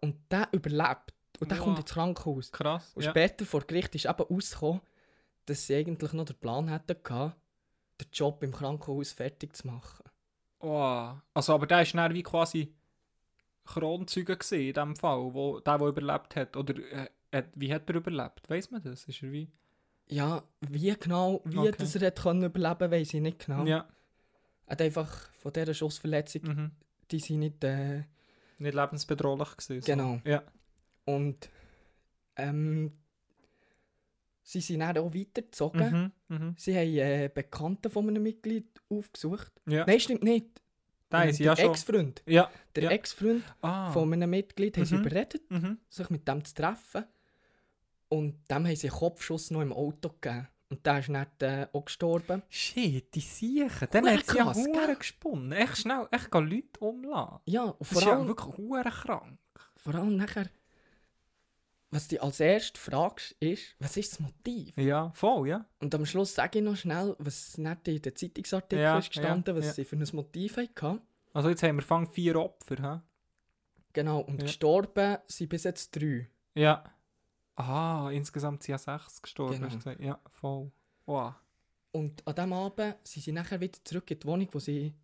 und 0.00 0.16
der 0.30 0.48
überlebt. 0.52 1.14
Und 1.40 1.50
der 1.50 1.58
Wow. 1.58 1.64
kommt 1.66 1.78
ins 1.80 1.90
Krankenhaus. 1.92 2.50
Krass. 2.52 2.92
Und 2.94 3.04
ja. 3.04 3.10
später 3.10 3.44
vor 3.44 3.60
Gericht 3.62 3.94
ist 3.94 4.06
eben 4.06 4.22
rausgekommen, 4.22 4.80
dass 5.46 5.66
sie 5.66 5.76
eigentlich 5.76 6.12
noch 6.12 6.24
den 6.24 6.36
Plan 6.36 6.68
hätten 6.68 6.96
gehabt, 7.02 7.36
den 8.00 8.08
Job 8.12 8.42
im 8.42 8.52
Krankenhaus 8.52 9.12
fertig 9.12 9.54
zu 9.56 9.66
machen. 9.68 10.04
Oh. 10.60 11.12
Also, 11.34 11.54
aber 11.54 11.66
der 11.66 11.78
war 11.78 11.84
dann 11.84 12.14
wie 12.14 12.22
quasi 12.24 12.74
Kronzeuge 13.64 14.36
gewesen 14.36 14.60
in 14.60 14.72
dem 14.74 14.96
Fall, 14.96 15.32
wo, 15.32 15.60
der, 15.60 15.78
der 15.78 15.86
überlebt 15.88 16.34
hat. 16.36 16.56
Oder 16.56 16.74
äh, 17.30 17.42
wie 17.54 17.72
hat 17.72 17.88
er 17.88 17.96
überlebt? 17.96 18.48
Weiß 18.48 18.70
man 18.70 18.82
das? 18.82 19.04
Ist 19.04 19.22
er 19.22 19.30
wie... 19.32 19.50
Ja, 20.10 20.42
wie 20.60 20.96
genau, 20.98 21.42
wie 21.44 21.58
Okay. 21.58 21.74
das 21.78 21.94
er 21.94 22.06
hat 22.06 22.22
können 22.22 22.42
überleben 22.42 22.90
weiß 22.90 23.12
ich 23.14 23.20
nicht 23.20 23.44
genau. 23.44 23.64
Ja. 23.66 23.86
Er 24.66 24.72
hat 24.72 24.80
einfach 24.82 25.30
von 25.38 25.52
dieser 25.52 25.74
Schussverletzung, 25.74 26.42
Mhm. 26.42 26.70
Die 27.10 27.18
sind 27.20 27.40
nicht... 27.40 27.62
Äh, 27.64 28.04
Nicht 28.58 28.74
lebensbedrohlich 28.74 29.56
gewesen. 29.56 29.80
so. 29.80 29.86
Genau. 29.86 30.20
Ja. 30.24 30.42
und 31.04 31.48
ähm, 32.36 32.92
sie 34.42 34.60
sind 34.60 34.80
dann 34.80 34.96
auch 34.98 35.12
weitergezogen. 35.14 36.12
Mhm. 36.28 36.36
Mhm. 36.36 36.54
Sie 36.58 36.74
haben 36.76 36.96
äh, 36.96 37.30
Bekannten 37.32 37.90
von 37.90 38.08
einem 38.08 38.22
Mitglied 38.22 38.66
aufgesucht. 38.88 39.52
Ja. 39.66 39.84
Nein, 39.86 40.00
stimmt 40.00 40.22
nicht. 40.22 40.46
Haben 41.12 41.28
Ähm, 41.28 41.34
sie 41.34 41.42
der 41.44 41.52
ja 41.52 41.56
schon... 41.56 41.70
Ex-Freund. 41.70 42.22
Ja. 42.26 42.50
Der 42.74 42.82
Ja. 42.84 42.90
Ex-Freund 42.90 43.42
Ah. 43.62 43.90
von 43.92 44.12
einem 44.12 44.30
Mitglied 44.30 44.76
haben 44.76 44.84
sie 44.84 44.94
Mhm. 44.96 45.00
überredet, 45.00 45.50
Mhm. 45.50 45.78
sich 45.88 46.10
mit 46.10 46.26
dem 46.28 46.44
zu 46.44 46.54
treffen. 46.54 47.04
Und 48.08 48.34
dem 48.50 48.66
haben 48.66 48.76
sie 48.76 48.88
einen 48.88 48.96
Kopfschuss 48.98 49.50
noch 49.50 49.60
im 49.62 49.72
Auto 49.72 50.10
gegeben. 50.10 50.48
Und 50.70 50.84
der 50.84 50.98
ist 50.98 51.08
nicht 51.08 51.42
äh, 51.42 51.66
auch 51.72 51.84
gestorben. 51.84 52.42
Shit, 52.48 53.14
die 53.14 53.20
Siechen. 53.20 53.88
Dann 53.90 54.08
hat 54.08 54.26
sie 54.26 54.36
ja 54.36 54.54
Huren 54.54 54.98
gesponnen. 54.98 55.52
Echt 55.52 55.78
schnell, 55.78 56.06
echt 56.10 56.30
gehen 56.30 56.46
Leute 56.46 56.80
umlassen. 56.80 57.40
Ja, 57.46 57.64
und 57.64 57.84
vor 57.86 58.02
ist 58.02 58.06
ja 58.06 58.16
allem, 58.16 58.26
wirklich 58.28 58.56
Huren 58.58 58.92
krank. 58.92 59.38
vor 59.76 59.94
allem 59.94 60.16
nachher, 60.16 60.50
was 61.90 62.06
du 62.08 62.22
als 62.22 62.40
erstes 62.40 62.82
fragst, 62.82 63.32
ist, 63.40 63.74
was 63.78 63.96
ist 63.96 64.12
das 64.12 64.20
Motiv? 64.20 64.76
Ja, 64.76 65.10
voll, 65.14 65.48
ja. 65.48 65.64
Und 65.80 65.94
am 65.94 66.04
Schluss 66.04 66.34
sage 66.34 66.58
ich 66.58 66.64
noch 66.64 66.76
schnell, 66.76 67.16
was 67.18 67.56
nicht 67.56 67.88
in 67.88 68.02
den 68.02 68.14
Zeitungsartikeln 68.14 68.82
Ja, 68.82 68.98
ist 68.98 69.08
gestanden, 69.08 69.56
ja, 69.56 69.62
was 69.62 69.74
sie 69.74 69.86
für 69.86 69.96
ein 69.96 70.06
Motiv 70.12 70.58
hatten. 70.58 71.00
Also 71.32 71.48
jetzt 71.48 71.62
haben 71.62 71.76
wir 71.76 71.82
fang 71.82 72.06
vier 72.10 72.36
Opfer, 72.36 72.76
hä? 72.76 73.00
Genau, 73.94 74.20
und 74.20 74.42
gestorben 74.42 75.16
sind 75.28 75.48
bis 75.48 75.64
jetzt 75.64 75.96
drei. 75.96 76.28
Ja. 76.54 76.84
Aha, 77.58 78.10
insgesamt 78.12 78.62
sind 78.62 78.72
ja 78.72 78.78
sechs 78.78 79.20
gestorben, 79.20 79.68
Genau. 79.68 79.96
Ja, 80.00 80.20
voll. 80.30 80.70
Wow. 81.06 81.34
Und 81.92 82.26
an 82.26 82.34
diesem 82.34 82.52
Abend 82.52 82.96
sind 83.02 83.22
sie 83.24 83.32
nachher 83.32 83.60
wieder 83.60 83.78
zurück 83.84 84.10
in 84.10 84.20
die 84.20 84.26
Wohnung, 84.26 84.48
wo 84.52 84.58
sie 84.58 84.94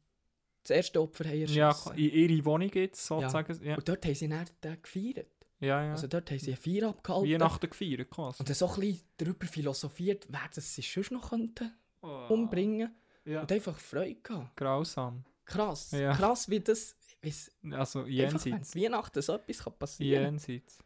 das 0.62 0.70
erste 0.76 1.00
Opfer 1.00 1.24
haben 1.24 1.46
Ja, 1.46 1.74
in 1.96 2.10
ihre 2.10 2.44
Wohnung 2.44 2.70
jetzt 2.72 3.04
sozusagen. 3.04 3.64
Ja, 3.64 3.76
Und 3.76 3.88
dort 3.88 4.04
haben 4.06 4.14
sie 4.14 4.28
dann 4.28 4.44
den 4.62 4.80
gefeiert. 4.82 5.26
ja. 5.60 5.82
ja. 5.84 5.90
Also 5.92 6.06
dort 6.06 6.30
haben 6.30 6.38
sie 6.38 6.52
eine 6.52 6.56
Feier 6.56 6.88
abgehalten. 6.90 7.30
Weihnachten 7.32 7.70
gefeiert 7.70 8.10
quasi. 8.10 8.40
Und 8.40 8.48
dann 8.48 8.54
so 8.56 8.68
ein 8.68 8.80
bisschen 8.80 9.00
darüber 9.16 9.46
philosophiert, 9.46 10.26
wer 10.28 10.48
das 10.54 10.74
sie 10.74 10.82
sonst 10.82 11.10
noch 11.10 11.30
könnten 11.30 11.72
Oh. 12.02 12.26
umbringen. 12.28 12.94
Ja. 13.24 13.40
Und 13.40 13.50
einfach 13.50 13.78
Freude 13.78 14.16
gehabt. 14.16 14.54
Grausam. 14.56 15.24
Krass. 15.46 15.90
Ja. 15.92 16.12
Krass, 16.14 16.48
wie 16.50 16.60
das... 16.60 16.94
Wie 17.22 17.30
es 17.30 17.50
Also 17.70 18.00
einfach, 18.00 18.10
jenseits. 18.10 18.76
Weihnachten 18.76 19.22
so 19.22 19.32
etwas 19.36 19.58
kann 19.64 19.78
passieren 19.78 20.24
Jenseits. 20.24 20.83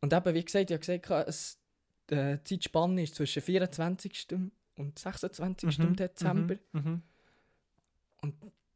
Und 0.00 0.12
eben, 0.12 0.34
wie 0.34 0.44
gesagt, 0.44 0.70
ich 0.70 0.74
habe 0.74 0.98
gesagt, 1.00 1.28
es, 1.28 1.58
äh, 2.08 2.38
die 2.38 2.58
Zeitspanne 2.58 3.02
ist 3.02 3.14
zwischen 3.14 3.42
24. 3.42 4.26
und 4.76 4.98
26. 4.98 5.78
Mhm, 5.78 5.96
Dezember. 5.96 6.56
Mhm. 6.72 7.02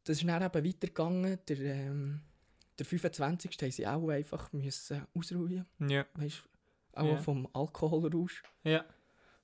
Das 0.03 0.17
ist 0.17 0.27
dann 0.27 0.43
eben 0.43 0.65
weitergegangen. 0.67 1.39
Der, 1.47 1.59
ähm, 1.59 2.21
der 2.77 2.85
25. 2.85 3.57
haben 3.61 3.71
sie 3.71 3.87
auch 3.87 4.09
einfach 4.09 4.51
müssen 4.53 5.05
ausruhen 5.15 5.65
mhm. 5.79 5.89
Ja. 5.89 6.05
weißt, 6.13 6.43
auch 6.93 7.05
Ja. 7.05 7.17
vom 7.17 7.47
Alkoholrausch. 7.53 8.43
Ja. 8.63 8.81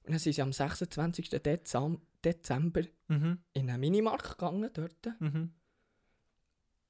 Und 0.04 0.12
dann 0.14 0.20
sind 0.20 0.34
sie 0.34 0.42
am 0.42 0.54
26. 0.54 1.30
Dezem 1.30 2.00
Dezember 2.24 2.84
Mhm. 3.08 3.40
in 3.54 3.70
einen 3.70 3.80
Minimarkt 3.80 4.38
gegangen, 4.38 4.70
dort. 4.74 5.08
Mhm. 5.20 5.52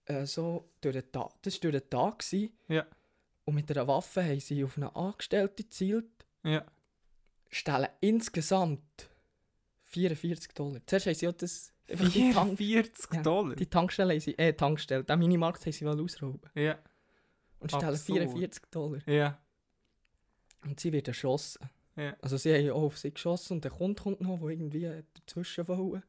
Äh, 0.06 0.26
so 0.26 0.70
durch 0.82 0.94
den 0.96 1.12
Tag. 1.12 1.42
Das 1.44 1.54
war 1.64 1.72
durch 1.72 1.82
den 1.82 1.90
Tag. 1.90 2.20
Gewesen. 2.20 2.52
Ja. 2.68 2.86
Und 3.52 3.56
mit 3.56 3.70
einer 3.70 3.86
Waffe 3.86 4.24
haben 4.24 4.40
sie 4.40 4.64
auf 4.64 4.78
eine 4.78 4.96
Angestellte 4.96 5.64
gezielt. 5.64 6.06
Ja. 6.44 6.64
Stellen 7.50 7.90
insgesamt 8.00 9.10
44 9.84 10.54
Dollar. 10.54 10.80
Zuerst 10.86 11.06
haben 11.08 11.16
sie 11.16 11.26
ja 11.26 11.32
das... 11.34 11.74
einfach 11.90 12.10
die, 12.14 12.32
Tank 12.32 12.58
44 12.58 13.14
Ja, 13.14 13.22
Dollar. 13.22 13.56
die 13.58 13.66
Tankstelle 13.66 14.14
haben 14.14 14.22
sie... 14.22 14.38
Äh, 14.38 14.54
Tankstelle. 14.54 15.04
Den 15.04 15.20
Minimarkt 15.20 15.66
haben 15.66 15.74
sie 15.74 15.86
wollen 15.86 16.00
ausrauben. 16.00 16.50
Ja. 16.56 16.78
Und 17.60 17.72
stellen 17.72 17.90
Absurd. 17.94 18.20
44 18.20 18.64
Dollar. 18.72 19.06
Ja. 19.06 19.38
Und 20.64 20.80
sie 20.80 20.94
wird 20.94 21.10
erschossen. 21.10 21.70
Ja. 21.98 22.16
Also 22.22 22.38
sie 22.38 22.54
haben 22.56 22.70
auch 22.72 22.84
auf 22.84 23.00
sie 23.00 23.12
geschossen 23.14 23.56
und 23.56 23.66
der 23.66 23.72
Kunde 23.72 24.02
kommt 24.02 24.22
noch, 24.22 24.40
der 24.40 24.48
irgendwie 24.48 25.04
dazwischen 25.14 25.68
wollte. 25.68 26.04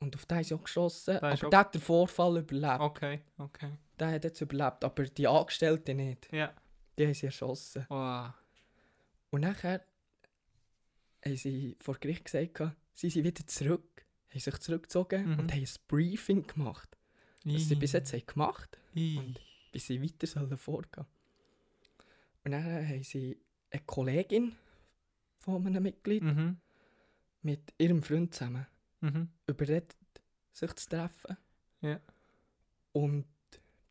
Und 0.00 0.14
auf 0.16 0.26
den 0.26 0.44
sie 0.44 0.54
auch 0.54 0.64
geschossen. 0.64 1.12
Der 1.14 1.22
aber 1.22 1.32
auch- 1.46 1.48
der 1.48 1.58
hat 1.60 1.74
den 1.74 1.80
Vorfall 1.80 2.36
überlebt. 2.36 2.80
Okay. 2.80 3.22
Okay. 3.38 3.70
Der 4.00 4.10
hat 4.12 4.24
jetzt 4.24 4.40
überlebt, 4.40 4.82
aber 4.84 5.04
die 5.04 5.26
Angestellte 5.28 5.94
nicht. 5.94 6.32
Ja. 6.32 6.52
Die 6.98 7.04
haben 7.06 7.14
sie 7.14 7.26
erschossen. 7.26 7.84
Wow. 7.88 8.32
Und 9.30 9.42
nachher 9.42 9.84
haben 11.24 11.36
sie 11.36 11.76
vor 11.80 11.96
Gericht 11.98 12.24
gesagt, 12.24 12.76
sie 12.94 13.10
sind 13.10 13.24
wieder 13.24 13.46
zurück, 13.46 14.04
haben 14.30 14.40
sich 14.40 14.58
zurückgezogen 14.58 15.26
Mhm. 15.34 15.38
und 15.38 15.52
haben 15.52 15.60
ein 15.60 15.68
Briefing 15.88 16.46
gemacht. 16.46 16.96
Was 17.44 17.68
sie 17.68 17.74
bis 17.76 17.92
jetzt 17.92 18.12
haben 18.12 18.26
gemacht 18.26 18.78
I. 18.94 19.16
und 19.18 19.40
wie 19.72 19.78
sie 19.78 20.02
weiter 20.02 20.26
sollen 20.26 20.56
vorgehen. 20.58 21.06
Und 22.44 22.52
dann 22.52 22.64
haben 22.64 23.02
sie 23.02 23.38
eine 23.70 23.82
Kollegin 23.84 24.56
von 25.38 25.66
einem 25.66 25.82
Mitglied 25.82 26.22
Mhm. 26.22 26.58
mit 27.42 27.72
ihrem 27.78 28.02
Freund 28.02 28.34
zusammen 28.34 28.66
Mhm. 29.00 29.28
überredet, 29.46 29.94
sich 30.52 30.72
zu 30.74 30.88
treffen. 30.88 31.36
Ja. 31.82 32.00
Und 32.92 33.24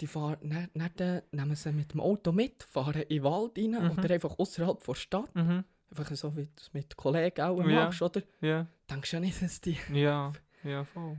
die 0.01 0.07
fahren, 0.07 0.37
dann, 0.73 0.91
dann 0.95 1.21
nehmen 1.31 1.55
sie 1.55 1.71
mit 1.71 1.93
dem 1.93 1.99
Auto 2.01 2.31
mit, 2.31 2.63
fahren 2.63 3.01
in 3.03 3.09
den 3.09 3.23
Wald 3.23 3.57
rein 3.57 3.71
Mhm. 3.71 3.91
oder 3.99 4.09
einfach 4.13 4.37
außerhalb 4.39 4.83
der 4.83 4.93
Stadt. 4.95 5.35
Mhm. 5.35 5.63
Einfach 5.91 6.15
so, 6.15 6.35
wie 6.35 6.45
du 6.45 6.51
es 6.57 6.73
mit 6.73 6.95
Kollegen 6.95 7.41
auch 7.41 7.57
Ja. 7.59 7.85
machst, 7.85 8.01
oder? 8.01 8.21
Ja. 8.41 8.67
Denkst 8.89 9.11
du 9.11 9.17
ja 9.17 9.19
nicht, 9.21 9.41
dass 9.41 9.59
die 9.61 9.77
Ja. 9.93 10.31
Ja, 10.63 10.83
voll. 10.83 11.17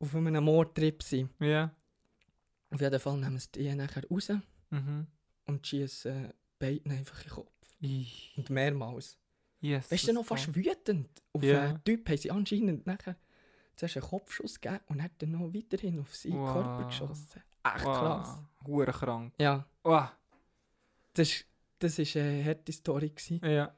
auf 0.00 0.14
einem 0.14 0.44
Mordtrip 0.44 1.02
sind. 1.02 1.30
Ja. 1.40 1.74
Auf 2.70 2.80
jeden 2.80 3.00
Fall 3.00 3.16
nehmen 3.18 3.38
sie 3.38 3.50
die 3.52 3.74
nachher 3.74 4.04
raus 4.10 4.30
Mhm. 4.70 5.06
und 5.46 5.66
schießen 5.66 6.32
beiden 6.58 6.92
einfach 6.92 7.18
in 7.18 7.24
den 7.28 7.30
Kopf. 7.30 7.52
I. 7.82 8.06
Und 8.36 8.50
mehrmals. 8.50 9.16
Yes. 9.60 9.90
Weißt 9.90 10.08
du, 10.08 10.12
noch 10.12 10.24
fast 10.26 10.54
wütend. 10.54 11.08
Auf 11.32 11.42
Ja. 11.42 11.62
einen 11.62 11.84
Typ 11.84 12.08
haben 12.08 12.16
sie 12.18 12.30
anscheinend 12.30 12.86
nachher 12.86 13.16
zuerst 13.76 13.96
einen 13.96 14.06
Kopfschuss 14.06 14.60
gegeben 14.60 14.80
und 14.88 15.02
hat 15.02 15.12
dann 15.18 15.30
noch 15.32 15.52
weiterhin 15.54 15.98
auf 16.00 16.14
seinen 16.14 16.34
Wow. 16.38 16.52
Körper 16.52 16.84
geschossen. 16.86 17.42
Echt 17.76 17.84
krass. 17.84 18.38
Hure 18.66 18.92
krank. 18.92 19.32
Ja, 19.38 19.64
Wow. 19.82 20.08
das 21.14 21.28
ist, 21.28 21.44
das 21.78 21.98
ist 21.98 22.16
eine 22.16 22.44
harte 22.44 22.72
Story. 22.72 23.08
Gewesen. 23.10 23.40
Ja. 23.44 23.72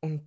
Und 0.00 0.22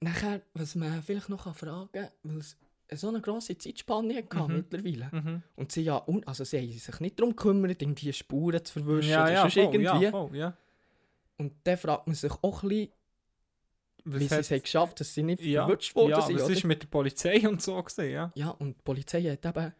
nachher, 0.00 0.42
was 0.54 0.74
man 0.74 1.02
vielleicht 1.02 1.28
noch 1.28 1.54
fragen 1.56 1.88
kann, 1.92 2.08
weil 2.22 2.38
es 2.38 2.56
so 3.00 3.08
eine 3.08 3.20
grosse 3.20 3.56
Zeitspanne 3.56 4.14
hatte 4.16 4.36
Mhm. 4.36 4.56
mittlerweile. 4.56 5.08
Mhm. 5.12 5.42
Und 5.56 5.72
sie, 5.72 5.82
ja, 5.82 6.04
also 6.26 6.44
sie 6.44 6.58
haben 6.58 6.70
sich 6.72 7.00
nicht 7.00 7.18
darum 7.18 7.34
gekümmert, 7.34 7.80
irgendwie 7.80 8.12
Spuren 8.12 8.62
zu 8.64 8.72
verwischen 8.74 9.10
Ja, 9.10 9.22
oder 9.24 9.32
ja, 9.32 9.40
sonst 9.42 9.54
voll, 9.54 9.62
irgendwie. 9.74 10.04
ja, 10.04 10.10
voll, 10.10 10.36
ja. 10.36 10.56
Und 11.38 11.52
dann 11.64 11.78
fragt 11.78 12.06
man 12.06 12.14
sich 12.14 12.30
auch 12.42 12.62
ein 12.62 12.68
bisschen, 12.68 12.92
Was 14.04 14.20
wie 14.20 14.28
sie 14.28 14.34
es 14.36 14.50
haben 14.50 14.62
geschafft 14.62 15.00
dass 15.00 15.14
sie 15.14 15.22
nicht 15.22 15.40
ja, 15.42 15.64
verwutscht 15.64 15.96
worden 15.96 16.10
ja, 16.10 16.20
sind. 16.20 16.36
was 16.36 16.44
oder? 16.44 16.52
ist 16.52 16.64
mit 16.64 16.82
der 16.82 16.88
Polizei 16.88 17.48
und 17.48 17.62
so 17.62 17.82
gesehen, 17.82 18.12
ja? 18.12 18.32
Ja, 18.34 18.50
und 18.50 18.76
die 18.76 18.82
Polizei 18.82 19.22
hat 19.22 19.44
eben 19.46 19.74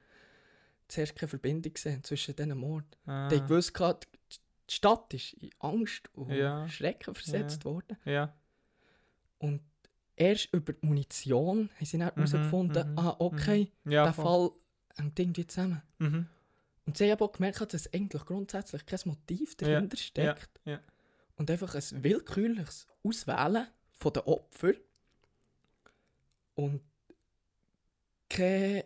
zuerst 0.88 1.16
keine 1.16 1.28
Verbindung 1.28 1.72
gesehen 1.72 2.02
zwischen 2.04 2.36
diesen 2.36 2.56
Morden. 2.58 2.86
Ah, 3.06 3.28
Die 3.28 3.40
gewusst, 3.40 3.72
die 3.78 4.74
Stadt 4.74 5.12
ist 5.14 5.34
in 5.34 5.50
Angst 5.58 6.08
und 6.14 6.30
Ja. 6.30 6.68
Schrecken 6.68 7.14
versetzt 7.14 7.64
worden. 7.64 7.96
ja. 8.04 8.34
Und 9.38 9.60
erst 10.16 10.52
über 10.54 10.72
die 10.72 10.86
Munition 10.86 11.68
haben 11.76 11.84
sie 11.86 11.98
dann 11.98 12.08
Mhm, 12.08 12.14
herausgefunden, 12.16 12.92
mhm, 12.92 12.98
ah, 12.98 13.16
okay, 13.18 13.72
Ja, 13.84 14.04
der 14.04 14.12
voll. 14.14 14.50
Fall 14.50 14.58
hängt 14.96 15.18
irgendwie 15.18 15.46
zusammen. 15.46 15.82
Mhm. 15.98 16.28
Und 16.86 16.96
sie 16.96 17.04
haben 17.04 17.12
aber 17.12 17.24
auch 17.26 17.32
gemerkt, 17.32 17.72
dass 17.74 17.92
eigentlich 17.92 18.24
grundsätzlich 18.24 18.86
kein 18.86 19.00
Motiv 19.06 19.56
dahinter 19.56 19.96
steckt. 19.96 20.60
ja. 20.64 20.80
Und 21.36 21.50
einfach 21.50 21.74
ein 21.74 22.04
willkürliches 22.04 22.86
Auswählen 23.02 23.66
von 23.98 24.12
den 24.12 24.22
Opfern 24.22 24.76
und 26.54 26.80
keine, 28.28 28.84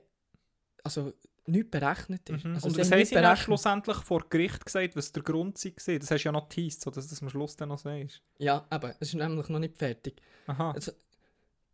also 0.82 1.12
nichts 1.48 1.70
berechnet 1.70 2.28
ist. 2.30 2.44
Mhm. 2.44 2.54
Also 2.54 2.68
und 2.68 2.78
was 2.78 2.90
haben 2.92 3.04
sie 3.04 3.14
dann 3.14 3.36
schlussendlich 3.36 3.96
vor 3.98 4.24
Gericht 4.28 4.64
gesagt, 4.64 4.94
was 4.96 5.12
der 5.12 5.22
Grund 5.22 5.62
war? 5.64 5.72
Das 5.98 6.10
hast 6.10 6.22
du 6.22 6.28
ja 6.28 6.32
noch 6.32 6.48
geteased, 6.48 6.82
so 6.82 6.90
dass 6.90 7.06
du 7.06 7.10
das 7.10 7.22
am 7.22 7.30
Schluss 7.30 7.56
dann 7.56 7.70
noch 7.70 7.78
sagst. 7.78 8.22
Ja, 8.38 8.66
aber 8.70 8.90
es 9.00 9.08
ist 9.08 9.14
nämlich 9.14 9.48
noch 9.48 9.58
nicht 9.58 9.76
fertig. 9.78 10.20
Aha. 10.46 10.72
Also, 10.72 10.92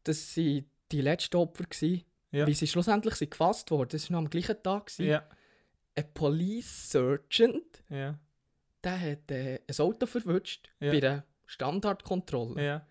das 0.05 0.37
waren 0.37 0.64
die 0.93 1.01
letzten 1.01 1.37
Opfer, 1.37 1.64
gewesen, 1.64 2.05
Ja. 2.31 2.47
wie 2.47 2.55
sie 2.55 2.66
schlussendlich 2.66 3.14
sind 3.14 3.31
gefasst 3.31 3.70
wurden. 3.70 3.91
Das 3.91 4.11
war 4.11 4.12
noch 4.20 4.25
am 4.27 4.31
gleichen 4.31 4.62
Tag. 4.62 4.87
gewesen. 4.87 5.07
Ja. 5.07 5.29
Ein 5.97 6.12
Police 6.14 6.91
Sergeant, 6.91 7.83
Ja. 7.89 8.18
der 8.83 9.01
hat 9.01 9.31
äh, 9.31 9.61
ein 9.66 9.79
Auto 9.79 10.07
verwünscht 10.07 10.70
Ja. 10.81 10.91
bei 10.93 11.01
der 11.01 11.25
Standardkontrolle. 11.47 12.62
Ja. 12.64 12.87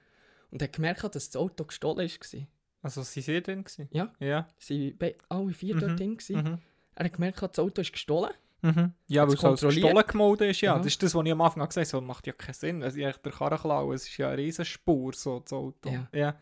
Und 0.52 0.62
hat 0.62 0.74
gemerkt, 0.74 1.04
dass 1.04 1.30
das 1.30 1.36
Auto 1.36 1.66
gestohlen 1.66 2.10
war. 2.10 2.48
Also, 2.82 3.02
sie 3.04 3.22
sind 3.22 3.48
drin 3.48 3.64
gewesen? 3.64 3.88
Ja. 3.92 4.14
Ja. 4.20 4.48
Sie 4.58 4.96
waren 5.00 5.14
alle 5.30 5.54
vier 5.54 5.76
Mhm. 5.76 5.80
dort 5.80 6.00
drin. 6.00 6.18
gewesen. 6.18 6.36
Mhm. 6.44 6.58
Er 6.96 7.06
hat 7.06 7.14
gemerkt, 7.14 7.42
das 7.42 7.60
Auto 7.60 7.82
ist 7.82 7.92
gestohlen. 7.92 8.32
Mhm. 8.62 8.94
Ja, 9.08 9.28
weil 9.28 9.34
es 9.34 9.40
kontrolliert? 9.42 9.84
gestohlen 9.84 10.08
gemeldet 10.08 10.52
ist, 10.52 10.62
ja. 10.62 10.72
Ja. 10.74 10.78
Das 10.78 10.88
ist 10.88 11.04
das, 11.04 11.14
was 11.14 11.26
ich 11.26 11.32
am 11.32 11.42
Anfang 11.42 11.68
gesagt 11.68 11.88
habe, 11.94 12.02
so 12.02 12.02
macht 12.02 12.28
ja 12.28 12.34
keinen 12.34 12.54
Sinn. 12.54 12.84
Also, 12.84 12.98
ich 12.98 13.18
der 13.18 13.32
Karren 13.32 13.58
klauen, 13.58 13.94
es 13.94 14.08
ist 14.08 14.18
ja 14.18 14.30
eine 14.30 14.38
riesen 14.38 14.64
Spur, 14.66 15.14
so, 15.14 15.40
das 15.42 15.52
Auto. 15.54 15.90
Ja. 15.90 16.08
Ja. 16.14 16.36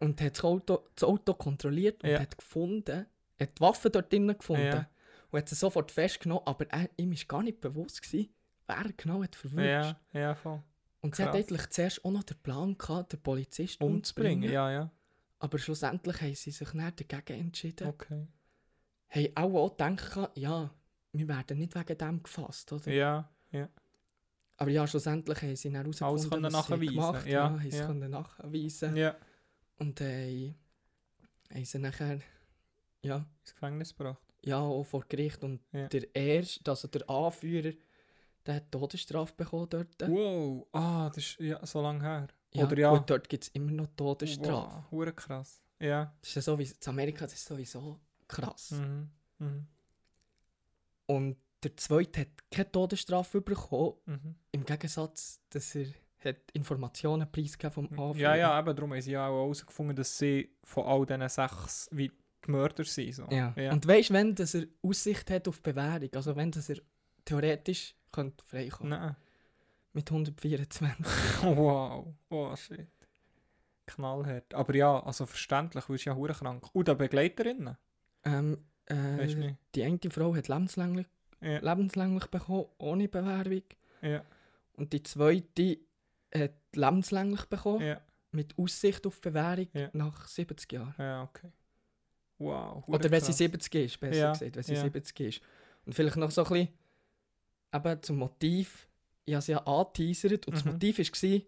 Und 0.00 0.20
hat 0.20 0.36
das 0.36 0.44
Auto, 0.44 0.84
das 0.94 1.04
Auto 1.04 1.34
kontrolliert 1.34 2.02
und 2.02 2.10
Ja. 2.10 2.20
hat 2.20 2.36
gefunden, 2.38 3.06
hat 3.40 3.58
die 3.58 3.60
Waffe 3.60 3.90
dort 3.90 4.10
drinnen 4.12 4.36
gefunden. 4.36 4.86
Und 5.30 5.38
hat 5.38 5.48
sie 5.48 5.54
sofort 5.54 5.90
festgenommen, 5.90 6.42
aber 6.46 6.66
er, 6.70 6.88
ihm 6.96 7.10
war 7.10 7.18
gar 7.28 7.42
nicht 7.42 7.60
bewusst, 7.60 8.00
gewesen, 8.02 8.30
wer 8.66 8.76
er 8.76 8.92
genau 8.96 9.22
hat 9.22 9.36
verwünscht. 9.36 9.96
Ja, 10.12 10.20
ja, 10.20 10.34
voll. 10.34 10.62
Und 11.00 11.14
sie 11.14 11.22
hat 11.24 11.32
krass. 11.32 11.40
eigentlich 11.42 11.68
zuerst 11.70 12.04
auch 12.04 12.10
noch 12.10 12.22
den 12.22 12.38
Plan 12.38 12.76
gehabt, 12.78 13.12
den 13.12 13.20
Polizisten 13.20 13.82
Umzubringen, 13.84 14.36
umzubringen. 14.44 14.52
ja, 14.52 14.70
ja. 14.70 14.90
Aber 15.38 15.58
schlussendlich 15.58 16.20
haben 16.22 16.34
sie 16.34 16.50
sich 16.50 16.68
dann 16.70 16.92
dagegen 16.96 17.40
entschieden. 17.40 17.88
Okay. 17.88 18.26
Haben 19.08 19.28
auch, 19.36 19.54
auch 19.54 19.76
gedacht, 19.76 20.30
ja, 20.36 20.70
wir 21.12 21.28
werden 21.28 21.58
nicht 21.58 21.74
wegen 21.74 21.98
dem 21.98 22.22
gefasst, 22.22 22.72
oder? 22.72 22.92
Ja, 22.92 23.30
ja. 23.50 23.68
Aber 24.58 24.70
ja, 24.70 24.86
schlussendlich 24.86 25.42
haben 25.42 25.56
sie 25.56 25.70
dann 25.70 25.82
herausgefunden, 25.82 26.52
was 26.52 26.66
sie 26.66 26.72
nachweisen, 26.72 26.94
gemacht 26.94 27.26
ja, 27.26 27.44
haben. 27.44 27.60
haben 27.60 27.70
sie 27.70 27.76
ja. 27.76 27.86
können 27.86 28.10
nachweisen. 28.10 28.96
Ja. 28.96 29.16
Und 29.78 30.00
äh, 30.00 30.54
haben 31.52 31.64
sie 31.64 31.78
nachher 31.78 32.20
ja, 33.02 33.16
Ins 33.40 33.52
Gefängnis 33.54 33.94
gebracht. 33.96 34.22
ja, 34.42 34.58
auch 34.58 34.84
vor 34.84 35.04
Gericht. 35.08 35.44
Und 35.44 35.60
Ja. 35.72 35.88
der 35.88 36.14
erste, 36.14 36.70
also 36.70 36.88
der 36.88 37.08
Anführer, 37.08 37.72
der 38.46 38.54
hat 38.56 38.72
Todesstrafe 38.72 39.34
bekommen 39.36 39.68
dort. 39.68 40.08
Wow, 40.08 40.66
ah, 40.72 41.08
das 41.08 41.18
ist 41.18 41.40
ja 41.40 41.64
so 41.66 41.82
lange 41.82 42.02
her. 42.02 42.28
Ja, 42.54 42.64
Oder 42.64 42.78
ja. 42.78 42.90
Und 42.90 43.10
dort 43.10 43.28
gibt 43.28 43.44
es 43.44 43.48
immer 43.50 43.72
noch 43.72 43.88
Todesstrafe. 43.96 44.84
Wow, 44.90 45.14
krass. 45.14 45.62
Ja. 45.78 46.14
Das 46.20 46.30
ist 46.30 46.34
ja 46.36 46.42
sowieso, 46.42 46.74
in 46.80 46.88
Amerika 46.88 47.24
das 47.24 47.34
ist 47.34 47.44
sowieso 47.44 48.00
krass. 48.28 48.72
Mhm. 48.72 49.10
Mhm. 49.38 49.66
Und 51.06 51.36
der 51.62 51.76
zweite 51.76 52.20
hat 52.22 52.50
keine 52.50 52.70
Todesstrafe 52.70 53.40
bekommen, 53.40 53.94
Mhm. 54.06 54.34
im 54.52 54.64
Gegensatz, 54.64 55.40
dass 55.50 55.74
er 55.74 55.86
hat 56.24 56.36
Informationen 56.54 57.30
preisgegeben 57.30 57.72
vom 57.72 57.84
Anführer. 58.00 58.34
Ja, 58.34 58.34
ja, 58.36 58.58
eben 58.58 58.74
darum 58.74 58.92
haben 58.92 59.00
sie 59.00 59.12
ja 59.12 59.28
auch 59.28 59.42
herausgefunden, 59.44 59.94
dass 59.94 60.18
sie 60.18 60.50
von 60.64 60.84
all 60.84 61.06
diesen 61.06 61.28
sechs 61.28 61.88
wie 61.92 62.10
die 62.44 62.50
Mörder 62.50 62.84
sind. 62.84 63.14
So. 63.14 63.26
Ja. 63.30 63.52
ja. 63.56 63.72
Und 63.72 63.86
weißt 63.86 64.10
du, 64.10 64.14
wenn 64.14 64.34
dass 64.34 64.54
er 64.54 64.64
Aussicht 64.82 65.30
hat 65.30 65.46
auf 65.46 65.62
Bewährung, 65.62 66.08
also 66.14 66.34
wenn 66.34 66.50
dass 66.50 66.68
er 66.68 66.78
theoretisch 67.24 67.94
könnte 68.12 68.44
freikommen 68.44 68.90
Nein. 68.90 69.16
mit 69.92 70.10
124. 70.10 71.06
Wow. 71.42 72.14
Oh, 72.30 72.56
shit. 72.56 72.88
Knallhart. 73.86 74.52
Aber 74.54 74.74
ja, 74.74 74.98
also 75.00 75.26
verständlich, 75.26 75.88
weil 75.88 75.96
es 75.96 76.04
ja 76.04 76.14
hure 76.16 76.32
krank. 76.34 76.66
Und 76.72 76.88
eine 76.88 76.96
Begleiterinnen? 76.96 77.76
Ähm, 78.26 78.58
äh, 78.86 79.54
die 79.74 79.82
eine 79.84 79.98
Frau 80.10 80.34
hat 80.36 80.48
lebenslänglich, 80.48 81.06
Ja. 81.40 81.58
lebenslänglich 81.58 82.26
bekommen, 82.26 82.66
ohne 82.78 83.08
Bewährung. 83.08 83.62
Ja. 84.02 84.22
Und 84.74 84.92
die 84.92 85.02
zweite 85.02 85.78
hat 86.34 86.52
lebenslänglich 86.74 87.44
bekommen, 87.46 87.84
Ja. 87.86 88.00
mit 88.32 88.56
Aussicht 88.58 89.06
auf 89.06 89.20
Bewährung 89.20 89.68
nach 89.94 90.28
70 90.28 90.70
Jahren. 90.72 90.94
Ja, 90.98 91.22
okay. 91.22 91.50
Wow. 92.38 92.84
Oder 92.86 93.10
wenn 93.10 93.20
sie 93.20 93.26
krass. 93.28 93.38
70 93.38 93.74
ist, 93.74 94.00
besser 94.00 94.32
gesagt, 94.32 94.56
wenn 94.56 94.62
sie 94.62 94.74
ja. 94.74 94.82
70 94.82 95.20
ist. 95.20 95.40
Und 95.86 95.94
vielleicht 95.94 96.16
noch 96.16 96.30
so 96.30 96.44
ein 96.44 96.48
bisschen 96.50 96.68
eben 97.74 98.02
zum 98.02 98.16
Motiv. 98.18 98.88
Ich 99.24 99.32
habe 99.34 99.38
es 99.38 99.46
ja 99.46 99.58
angeteasert 99.66 100.46
und 100.46 100.54
das 100.54 100.64
Mhm. 100.64 100.72
Motiv 100.72 100.98
war 100.98 101.40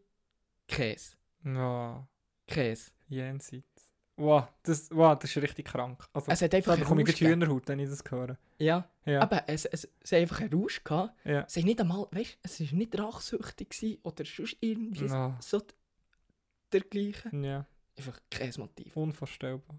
Käse. 0.67 1.17
Ja, 1.45 2.09
Käse. 2.47 2.91
jenseits. 3.09 3.78
Wow, 4.19 4.49
das, 4.65 4.91
wow, 4.91 5.17
das 5.19 5.31
ist 5.35 5.43
richtig 5.43 5.67
krank. 5.67 6.05
Also, 6.13 6.31
Es 6.31 6.43
hat 6.43 6.53
einfach 6.53 6.75
da 6.75 6.81
bekomme 6.81 7.03
ich. 7.03 7.21
Hühnerhaut, 7.21 7.69
wenn 7.69 7.79
ich 7.79 7.89
das 7.89 8.03
höre. 8.11 8.37
Ja, 8.59 8.89
Ja. 9.05 9.21
aber 9.23 9.45
es, 9.49 9.65
es, 9.65 9.89
es 10.01 10.13
hat 10.13 10.19
einfach 10.19 10.41
einen 10.41 10.53
Rausch 10.53 10.83
gehabt. 10.83 11.15
ja. 11.25 11.43
Es 11.47 11.57
ist 11.57 11.65
nicht 11.65 11.81
einmal, 11.81 12.07
weißt 12.11 12.35
du, 12.35 12.39
es 12.43 12.61
war 12.61 12.79
nicht 12.79 12.99
rachsüchtig 12.99 13.71
gewesen 13.71 13.99
oder 14.03 14.25
sonst 14.25 14.57
irgendwie 14.61 15.07
Ja. 15.07 15.37
so 15.41 15.63
dergleichen. 16.73 17.45
ja, 17.45 17.65
Einfach 17.97 18.19
Käsemotiv. 18.31 18.97
unvorstellbar. 18.97 19.79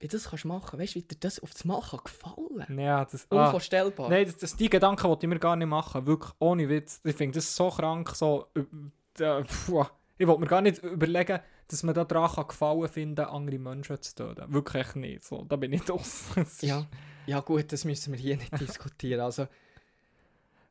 Wie 0.00 0.08
das 0.08 0.28
kannst 0.28 0.44
du 0.44 0.48
machen, 0.48 0.78
weißt 0.78 0.96
du, 0.96 0.98
wie 0.98 1.02
dir 1.04 1.16
das 1.20 1.40
auf 1.40 1.52
das 1.52 1.64
Mal 1.64 1.80
kann 1.80 2.00
gefallen 2.04 2.78
Ja, 2.78 3.04
das, 3.04 3.26
ah, 3.30 3.44
Unvorstellbar. 3.46 4.10
Nein, 4.10 4.26
das, 4.26 4.36
das, 4.36 4.56
die 4.56 4.68
Gedanken 4.68 5.04
wollte 5.08 5.24
ich 5.24 5.30
mir 5.30 5.38
gar 5.38 5.56
nicht 5.56 5.68
machen. 5.68 6.04
Wirklich, 6.06 6.32
ohne 6.40 6.68
Witz. 6.68 7.00
Ich 7.04 7.16
finde 7.16 7.36
das 7.38 7.54
so 7.54 7.70
krank, 7.70 8.10
so... 8.14 8.48
Äh, 8.54 9.22
äh, 9.22 9.44
puh. 9.44 9.86
Ich 10.24 10.28
wollte 10.28 10.40
mir 10.40 10.46
gar 10.46 10.62
nicht 10.62 10.82
überlegen, 10.82 11.40
dass 11.68 11.82
man 11.82 11.94
da 11.94 12.04
dran 12.04 12.30
kann 12.30 12.48
Gefallen 12.48 12.88
finden 12.88 13.24
andere 13.26 13.58
Menschen 13.58 14.00
zu 14.00 14.14
töten. 14.14 14.52
Wirklich 14.52 14.94
nicht. 14.94 15.24
So, 15.24 15.44
da 15.44 15.56
bin 15.56 15.72
ich 15.72 15.90
aus. 15.90 16.30
Es 16.36 16.54
ist- 16.54 16.62
Ja. 16.62 16.86
ja 17.26 17.40
gut, 17.40 17.70
das 17.72 17.84
müssen 17.84 18.12
wir 18.12 18.18
hier 18.20 18.36
nicht 18.36 18.58
diskutieren. 18.58 19.20
Also, 19.20 19.46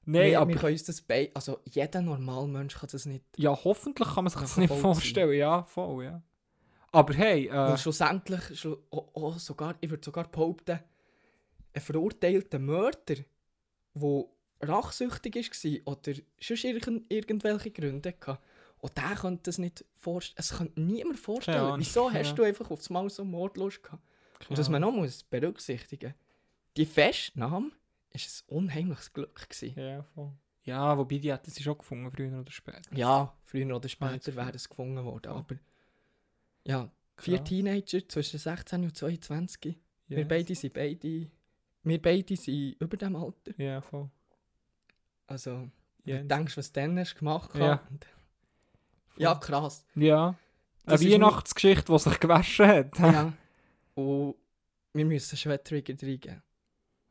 Nein, 0.05 0.31
wir, 0.31 0.39
aber... 0.41 0.49
wir 0.49 0.57
können 0.57 0.73
uns 0.73 0.83
das 0.83 1.01
bei, 1.01 1.31
also 1.33 1.59
jeder 1.69 2.01
normale 2.01 2.47
Mensch 2.47 2.75
kann 2.75 2.89
das 2.91 3.05
nicht. 3.05 3.23
Ja, 3.37 3.51
hoffentlich 3.63 4.07
kann 4.07 4.23
man 4.25 4.31
sich 4.31 4.41
das 4.41 4.57
nicht 4.57 4.73
vorstellen. 4.73 5.37
Ja, 5.37 5.63
voll, 5.63 6.03
ja. 6.03 6.21
Aber 6.91 7.13
hey, 7.13 7.47
äh, 7.47 7.53
Weil 7.53 7.77
schlussendlich, 7.77 8.59
schlu 8.59 8.77
oh, 8.91 9.07
oh, 9.13 9.31
sogar, 9.33 9.75
ich 9.81 9.89
würde 9.89 10.03
sogar 10.03 10.27
behaupten, 10.27 10.79
ein 11.73 11.81
verurteilter 11.81 12.59
Mörder, 12.59 13.15
der 13.95 14.25
rachsüchtig 14.61 15.35
war 15.35 15.93
oder 15.93 16.13
sonst 16.39 16.63
irgend, 16.63 17.11
irgendwelche 17.11 17.71
Gründe 17.71 18.13
hatte, 18.25 18.39
und 18.83 18.97
der 18.97 19.15
könnte 19.15 19.43
das 19.43 19.59
nicht 19.59 19.85
vorstellen. 19.95 20.35
Es 20.37 20.57
könnte 20.57 20.81
niemand 20.81 21.17
vorstellen. 21.17 21.57
Ahnung, 21.59 21.79
Wieso 21.79 22.11
hast 22.11 22.27
ja. 22.27 22.33
du 22.33 22.43
einfach 22.43 22.69
aufs 22.69 22.89
Mal 22.89 23.09
so 23.09 23.23
Mordlust 23.23 23.81
gehabt? 23.81 24.03
Und 24.49 24.51
ja. 24.51 24.57
was 24.57 24.67
man 24.69 24.81
noch 24.81 24.91
muss 24.91 25.23
berücksichtigen 25.23 26.13
die 26.75 26.85
Festnahme 26.85 27.69
war 27.69 28.21
ein 28.21 28.21
unheimliches 28.47 29.13
Glück. 29.13 29.47
Gewesen. 29.49 29.79
Ja, 29.79 30.03
voll. 30.03 30.33
Ja, 30.63 30.97
wobei 30.97 31.17
die 31.17 31.31
hätten 31.31 31.49
sie 31.49 31.63
schon 31.63 31.77
gefunden, 31.77 32.11
früher 32.11 32.37
oder 32.39 32.51
später. 32.51 32.93
Ja, 32.93 33.33
früher 33.45 33.73
oder 33.75 33.87
später 33.87 34.35
wäre 34.35 34.51
es 34.51 34.67
gefunden 34.67 35.03
worden. 35.05 35.31
Ja. 35.31 35.37
Aber 35.37 35.55
ja, 36.65 36.91
vier 37.17 37.37
Krass. 37.37 37.47
Teenager 37.49 38.09
zwischen 38.09 38.39
16 38.39 38.83
und 38.83 38.97
22. 38.97 39.77
Wir 40.07 40.19
Yes. 40.19 40.27
beide 40.27 40.55
sind 40.55 40.73
beide. 40.73 41.27
Wir 41.83 42.01
beide 42.01 42.35
sind 42.35 42.75
über 42.79 42.97
dem 42.97 43.15
Alter. 43.15 43.53
Ja, 43.57 43.81
voll. 43.81 44.09
Also, 45.27 45.69
Ja, 46.05 46.17
du 46.17 46.25
denkst, 46.25 46.57
was 46.57 46.71
du 46.71 46.81
dann 46.81 46.99
hast 46.99 47.15
gemacht 47.15 47.55
Ja. 47.55 47.81
Ja 49.17 49.35
krass. 49.35 49.85
ja. 49.95 50.35
Eine 50.85 50.95
Das 50.97 51.01
ist 51.01 51.11
Weihnachtsgeschichte, 51.11 51.91
die 51.93 51.99
sich 51.99 52.19
gewaschen 52.19 52.67
hat. 52.67 52.99
ja. 52.99 53.33
Und 53.95 54.35
wir 54.93 55.05
müssen 55.05 55.37
schon 55.37 55.51
einen 55.53 55.63
Trigger 55.63 55.93
reingeben. 56.01 56.41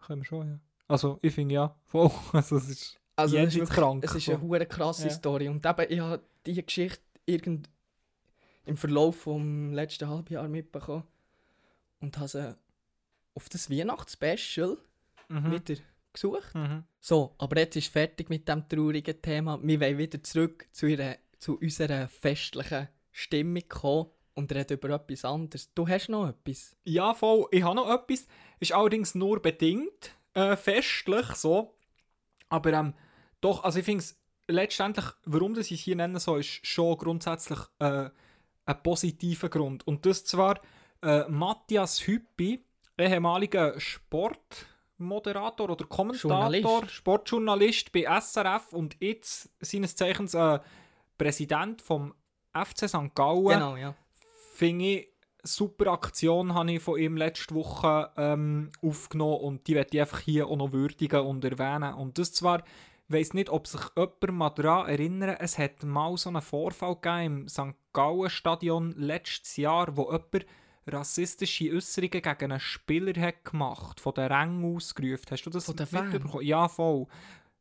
Können 0.07 0.21
wir 0.23 0.27
schon, 0.27 0.49
ja. 0.49 0.59
Also, 0.89 1.19
ich 1.23 1.33
finde 1.35 1.55
ja, 1.55 1.75
voll. 1.87 2.11
Also, 2.33 2.57
es 2.57 2.69
ist... 2.69 2.99
Also, 3.17 3.37
es 3.39 3.49
ist, 3.49 3.55
wirklich, 3.61 3.77
krank, 3.79 4.05
es 4.05 4.15
ist 4.15 4.29
eine 4.29 4.41
hure 4.41 4.67
krasse 4.67 5.05
Ja. 5.09 5.11
Story. 5.15 5.49
Und 5.49 5.65
eben, 5.65 5.87
ich 5.93 6.01
habe 6.01 6.23
diese 6.45 6.63
Geschichte 6.63 7.01
irgend 7.27 7.69
im 8.67 8.77
Verlauf 8.77 9.17
vom 9.17 9.73
letzten 9.73 10.09
Halbjahr 10.09 10.49
mitbekommen. 10.49 11.05
Und 12.01 12.17
habe 12.19 12.29
sie 12.29 12.57
auf 13.35 13.49
das 13.49 13.71
Weihnachtsspecial 13.71 14.77
Mhm. 15.29 15.53
wieder 15.53 15.81
gesucht. 16.13 16.55
Mhm. 16.55 16.85
So, 17.01 17.35
aber 17.39 17.59
jetzt 17.61 17.77
ist 17.77 17.89
fertig 17.93 18.29
mit 18.29 18.47
dem 18.49 18.69
traurigen 18.69 19.21
Thema. 19.23 19.59
Wir 19.63 19.81
wollen 19.81 19.97
wieder 19.99 20.23
zurück 20.23 20.67
zu, 20.73 20.87
ihrer, 20.87 21.17
zu 21.43 21.59
unserer 21.59 22.09
festlichen 22.09 22.89
Stimmung 23.11 23.69
kommen 23.69 24.11
und 24.35 24.53
reden 24.53 24.75
über 24.75 24.91
etwas 24.91 25.25
anderes. 25.25 25.75
Du 25.75 25.89
hast 25.89 26.09
noch 26.09 26.29
etwas? 26.29 26.77
Ja, 26.85 27.15
voll. 27.15 27.47
Ich 27.51 27.65
habe 27.65 27.75
noch 27.75 27.93
etwas. 27.93 28.29
Ist 28.61 28.73
allerdings 28.73 29.17
nur 29.17 29.43
bedingt 29.43 30.15
äh, 30.35 30.57
festlich 30.57 31.27
so. 31.35 31.75
Aber 32.49 32.73
ähm, 32.73 32.95
doch, 33.41 33.65
also 33.65 33.81
ich 33.81 33.85
finde 33.85 34.05
es 34.05 34.23
letztendlich, 34.47 35.05
warum 35.25 35.55
das 35.55 35.71
ich 35.73 35.83
hier 35.83 35.97
nenne, 35.97 36.21
so, 36.21 36.37
ist 36.37 36.65
schon 36.65 36.97
grundsätzlich 36.97 37.59
äh, 37.81 38.09
ein 38.65 38.83
positiver 38.85 39.49
Grund. 39.49 39.85
Und 39.85 40.07
das 40.07 40.25
zwar 40.25 40.61
äh, 41.03 41.25
Matthias 41.29 42.07
Hüppi, 42.07 42.65
ehemaliger 42.97 43.79
Sportmoderator 43.81 45.71
oder 45.71 45.87
Kommentator, 45.87 46.31
Journalist. 46.31 46.91
Sportjournalist 46.93 47.91
bei 47.91 48.03
SRF 48.21 48.73
und 48.73 48.97
jetzt 49.01 49.51
seines 49.61 49.97
Zeichens 49.97 50.35
äh, 50.35 50.61
Präsident 51.23 51.81
vom 51.81 52.15
FC 52.53 52.89
St. 52.89 53.15
Gallen 53.15 53.47
Genau, 53.47 53.77
ja. 53.77 53.95
finde 54.55 54.85
ich, 54.85 55.09
super 55.45 55.93
Aktion 55.93 56.55
habe 56.55 56.73
ich 56.73 56.83
von 56.83 56.99
ihm 56.99 57.17
letzte 57.17 57.55
Woche 57.55 58.11
ähm, 58.17 58.71
aufgenommen 58.83 59.41
und 59.41 59.67
die 59.67 59.75
werde 59.75 59.91
ich 59.93 60.01
einfach 60.01 60.21
hier 60.21 60.47
auch 60.49 60.57
noch 60.57 60.73
würdigen 60.73 61.21
und 61.21 61.45
erwähnen. 61.45 61.95
Und 61.95 62.19
das 62.19 62.33
zwar, 62.33 62.65
ich 63.09 63.15
weiss 63.15 63.35
nicht, 63.35 63.51
ob 63.51 63.67
sich 63.67 63.81
jemand 63.97 64.33
mal 64.33 64.51
daran 64.51 64.89
erinnert, 64.89 65.41
es 65.41 65.59
hat 65.59 65.83
mal 65.85 66.17
so 66.17 66.29
einen 66.29 66.43
Vorfall 66.43 66.97
gegeben 66.97 67.43
im 67.43 67.49
St. 67.49 67.75
Gallen 67.93 68.31
Stadion 68.31 68.93
letztes 68.97 69.57
Jahr, 69.57 69.97
wo 69.97 70.11
jemand 70.11 70.47
rassistische 70.87 71.73
Äußerungen 71.73 72.23
gegen 72.23 72.53
einen 72.53 72.61
Spieler 72.61 73.21
hat 73.21 73.45
gemacht, 73.45 74.01
von 74.01 74.15
den 74.15 74.33
Rängen 74.33 74.75
ausgerufen. 74.75 75.27
Hast 75.31 75.45
du 75.47 75.51
das 75.51 75.69
mitbekommen? 75.69 76.45
Ja, 76.45 76.69
voll. 76.69 77.07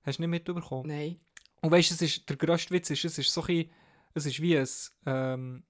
Hast 0.04 0.18
du 0.18 0.24
nicht 0.24 0.32
mitbekommen? 0.32 0.88
Nein. 0.88 1.20
Und 1.62 1.72
weißt 1.72 1.92
du, 1.92 1.94
es 1.96 2.02
ist, 2.02 2.30
der 2.30 2.38
grösste 2.38 2.72
Witz 2.74 2.90
ist, 2.90 3.06
es 3.06 3.18
ist 3.18 3.34
so 3.34 3.44
ein, 3.48 3.70
es 4.14 4.26
ist 4.26 4.42
wie 4.42 4.58
ein, 4.58 4.68
ähm, 5.06 5.64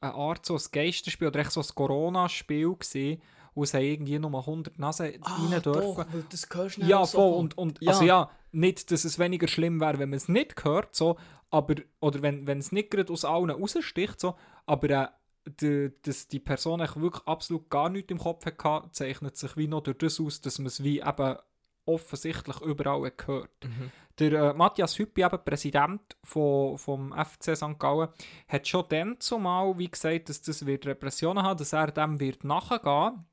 eine 0.00 0.14
Art 0.14 0.46
so 0.46 0.54
ein 0.54 0.62
Geisterspiel 0.70 1.28
oder 1.28 1.40
echt 1.40 1.52
so 1.52 1.60
ein 1.60 1.66
Corona-Spiel 1.74 2.74
gewesen, 2.74 3.20
wo 3.54 3.62
es 3.64 3.74
irgendwie 3.74 4.18
nur 4.18 4.38
100 4.38 4.78
Nasen 4.78 5.06
rein 5.06 5.62
dürfen. 5.62 6.00
Ah, 6.02 6.06
doch, 6.12 6.28
das 6.28 6.46
hörst 6.52 6.76
du 6.76 6.82
Ja, 6.82 7.06
voll. 7.06 7.20
so 7.20 7.36
Und, 7.38 7.58
und 7.58 7.80
Ja. 7.82 7.92
also 7.92 8.04
ja, 8.04 8.30
nicht, 8.52 8.90
dass 8.90 9.04
es 9.04 9.18
weniger 9.18 9.48
schlimm 9.48 9.80
wäre, 9.80 9.98
wenn 9.98 10.10
man 10.10 10.16
es 10.16 10.28
nicht 10.28 10.64
hört, 10.64 10.94
so, 10.94 11.16
aber, 11.50 11.76
oder 12.00 12.22
wenn, 12.22 12.46
wenn 12.46 12.58
es 12.58 12.72
nicht 12.72 12.90
gerade 12.90 13.12
aus 13.12 13.24
allen 13.24 13.50
raussticht, 13.50 14.20
so, 14.20 14.36
aber 14.66 14.90
äh, 14.90 15.08
die, 15.60 15.92
dass 16.02 16.28
die 16.28 16.40
Person 16.40 16.80
wirklich 16.80 17.26
absolut 17.26 17.68
gar 17.70 17.88
nichts 17.90 18.10
im 18.10 18.18
Kopf 18.18 18.46
hatte, 18.46 18.90
zeichnet 18.92 19.36
sich 19.36 19.56
wie 19.56 19.68
noch 19.68 19.82
durch 19.82 19.98
das 19.98 20.20
aus, 20.20 20.40
dass 20.40 20.58
man 20.58 20.66
es 20.66 20.82
wie 20.82 21.00
eben 21.00 21.36
offensichtlich 21.86 22.60
überall 22.62 23.10
gehört. 23.10 23.50
Mhm. 23.64 23.90
Der 24.18 24.32
äh, 24.32 24.54
Matthias 24.54 24.98
Hüppi, 24.98 25.24
eben 25.24 25.44
Präsident 25.44 26.16
von, 26.22 26.78
vom 26.78 27.12
FC 27.12 27.56
St. 27.56 27.78
Gallen, 27.78 28.08
hat 28.48 28.68
schon 28.68 28.84
dann 28.88 29.20
zumal 29.20 29.76
wie 29.78 29.90
gesagt, 29.90 30.28
dass 30.28 30.42
das 30.42 30.66
wird 30.66 30.86
Repressionen 30.86 31.42
haben, 31.42 31.58
dass 31.58 31.72
er 31.72 31.90
dem 31.90 32.20
wird 32.20 32.44
nachgehen. 32.44 33.24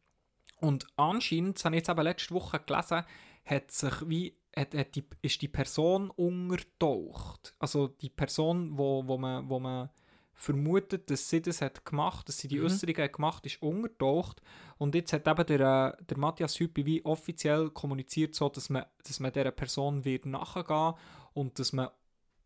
Und 0.58 0.88
anscheinend, 0.96 1.58
das 1.58 1.66
habe 1.66 1.76
ich 1.76 1.82
jetzt 1.82 1.90
eben 1.90 2.02
letzte 2.02 2.34
Woche 2.34 2.60
gelesen, 2.60 3.04
hat 3.46 3.72
sich 3.72 4.10
wie 4.10 4.38
hat, 4.56 4.74
hat 4.76 4.96
die, 4.96 5.06
ist 5.22 5.42
die 5.42 5.48
Person 5.48 6.10
untertaucht. 6.10 7.56
Also 7.60 7.88
die 7.88 8.10
Person, 8.10 8.78
wo, 8.78 9.08
wo, 9.08 9.18
man, 9.18 9.50
wo 9.50 9.60
man 9.60 9.90
vermutet, 10.34 11.10
dass 11.10 11.30
sie 11.30 11.42
das 11.42 11.62
hat 11.62 11.86
gemacht, 11.86 12.28
dass 12.28 12.40
sie 12.40 12.48
die 12.48 12.58
Mhm. 12.58 12.66
Äußerungen 12.66 13.04
hat 13.04 13.14
gemacht, 13.14 13.46
ist 13.46 13.62
untertaucht. 13.62 14.42
Und 14.78 14.96
jetzt 14.96 15.14
hat 15.14 15.28
eben 15.28 15.46
der, 15.46 15.96
äh, 16.00 16.04
der 16.04 16.18
Matthias 16.18 16.60
Hüppi 16.60 16.86
wie 16.86 17.06
offiziell 17.06 17.70
kommuniziert, 17.70 18.34
so, 18.34 18.50
dass 18.50 18.70
man, 18.70 18.86
dass 19.04 19.20
man 19.20 19.32
dieser 19.32 19.52
Person 19.52 20.04
wird 20.04 20.26
nachgehen 20.26 20.94
und 21.34 21.60
dass 21.60 21.74
man 21.74 21.90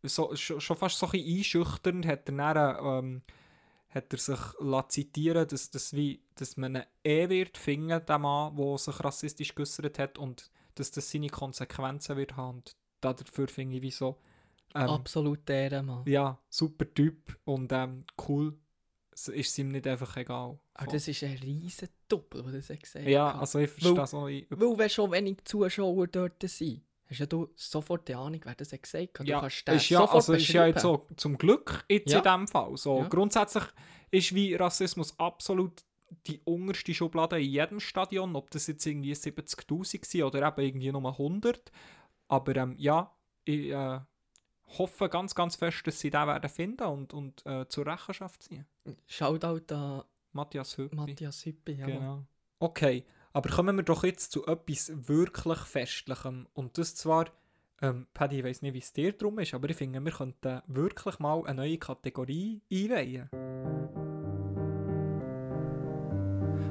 so, 0.04 0.36
schon, 0.36 0.78
fast 0.78 1.00
so 1.00 1.06
ein 1.08 1.12
bisschen 1.14 1.38
einschüchternd 1.38 2.06
hat 2.06 2.30
er 2.30 2.54
dann, 2.54 3.06
ähm, 3.06 3.22
hat 3.90 4.12
er 4.12 4.20
sich 4.20 4.40
zitieren 4.90 5.48
dass, 5.48 5.72
dass, 5.72 5.94
wie, 5.94 6.22
dass 6.36 6.58
man 6.58 6.76
einen 6.76 6.86
E 7.04 7.30
wird 7.30 7.58
finden, 7.58 8.06
der 8.06 8.20
Mann, 8.20 8.56
der 8.56 8.78
sich 8.78 9.04
rassistisch 9.04 9.56
geäußert 9.56 9.98
hat 10.00 10.18
und 10.18 10.52
dass 10.76 10.92
das 10.92 11.10
seine 11.10 11.30
Konsequenzen 11.30 12.18
wird 12.18 12.36
haben. 12.36 12.58
Und 12.58 12.76
dafür 13.00 13.48
finde 13.48 13.78
ich 13.78 13.82
wie 13.82 13.92
so... 13.92 14.18
Ähm, 14.74 14.90
Absolut 14.90 15.50
Ehrenmann. 15.50 16.04
ja, 16.06 16.38
super 16.50 16.92
Typ 16.94 17.38
und 17.46 17.72
ähm, 17.72 18.04
cool. 18.28 18.58
Es 19.12 19.30
ist 19.30 19.58
ihm 19.58 19.70
nicht 19.70 19.88
einfach 19.88 20.18
egal. 20.18 20.60
Aber 20.74 20.92
das 20.92 21.08
ist 21.08 21.24
ein 21.24 21.38
riesen 21.38 21.88
Doppel, 22.10 22.44
was 22.46 22.70
er 22.70 22.76
gesagt 22.76 23.08
ja, 23.08 23.34
hat. 23.34 23.40
also 23.40 23.60
ich 23.60 23.70
verstehe 23.70 23.96
Weil- 23.98 24.08
so. 24.08 24.28
Ich, 24.28 24.46
Weil 24.50 24.78
wenn 24.78 24.90
schon 24.90 25.12
wenig 25.12 25.38
Zuschauer 25.46 26.08
dort 26.08 26.44
sind, 26.44 26.82
hast 27.10 27.20
ja 27.20 27.26
du 27.26 27.48
sofort 27.56 28.06
die 28.10 28.16
Ahnung, 28.16 28.42
wer 28.44 28.56
das 28.56 28.72
gesagt 28.72 29.20
hat. 29.20 29.26
Du 29.26 29.30
ja, 29.32 29.40
kannst 29.40 29.66
den 29.66 29.76
ist 29.78 29.90
ja, 29.90 30.00
sofort 30.00 30.16
also 30.16 30.34
ist 30.34 30.48
ja 30.50 30.66
jetzt 30.68 30.82
so 30.82 31.08
zum 31.16 31.38
Glück 31.38 31.86
jetzt 31.88 32.12
Ja. 32.12 32.18
in 32.18 32.24
dem 32.42 32.48
Fall. 32.50 32.76
So, 32.76 32.98
Ja. 33.00 33.08
Grundsätzlich 33.08 33.64
ist 34.12 34.36
wie 34.36 34.54
Rassismus 34.56 35.18
absolut 35.18 35.84
die 36.28 36.42
unterste 36.44 36.94
Schublade 36.94 37.42
in 37.42 37.50
jedem 37.50 37.80
Stadion, 37.80 38.36
ob 38.36 38.52
das 38.52 38.68
jetzt 38.68 38.86
irgendwie 38.86 39.14
70'000 39.16 40.20
waren 40.20 40.24
oder 40.28 40.48
eben 40.50 40.62
irgendwie 40.68 40.92
nur 40.92 41.10
100. 41.10 41.72
Aber 42.28 42.54
ähm, 42.58 42.76
ja, 42.78 43.16
ich 43.46 43.70
äh, 43.72 44.00
hoffe 44.78 45.10
ganz, 45.10 45.36
ganz 45.36 45.56
fest, 45.56 45.86
dass 45.86 46.00
sie 46.00 46.10
den 46.10 46.28
werden 46.28 46.50
finden 46.50 46.84
und, 46.84 47.14
und 47.14 47.46
äh, 47.46 47.68
zur 47.68 47.86
Rechenschaft 47.86 48.44
ziehen. 48.44 48.66
Shoutout 49.08 49.74
an 49.74 50.04
Matthias 50.32 50.78
Hüppi. 50.78 50.96
Matthias 50.96 51.46
Hüppi. 51.46 51.74
Ja. 51.74 51.86
Genau. 51.86 52.24
Okay, 52.60 53.06
aber 53.34 53.50
kommen 53.50 53.76
wir 53.76 53.84
doch 53.84 54.04
jetzt 54.04 54.32
zu 54.32 54.46
etwas 54.46 54.92
wirklich 55.08 55.60
Festlichem. 55.60 56.48
Und 56.54 56.78
das 56.78 56.96
zwar, 56.96 57.26
ähm, 57.82 58.08
Paddy, 58.14 58.40
ich 58.40 58.44
weiss 58.44 58.62
nicht, 58.62 58.74
wie 58.74 58.80
es 58.80 58.94
dir 58.94 59.14
drum 59.14 59.40
ist, 59.40 59.54
aber 59.54 59.70
ich 59.70 59.76
finde, 59.76 60.00
wir 60.00 60.12
könnten 60.12 60.62
wirklich 60.68 61.20
mal 61.20 61.46
eine 61.46 61.56
neue 61.56 61.78
Kategorie 61.78 62.62
einweihen. 62.72 63.30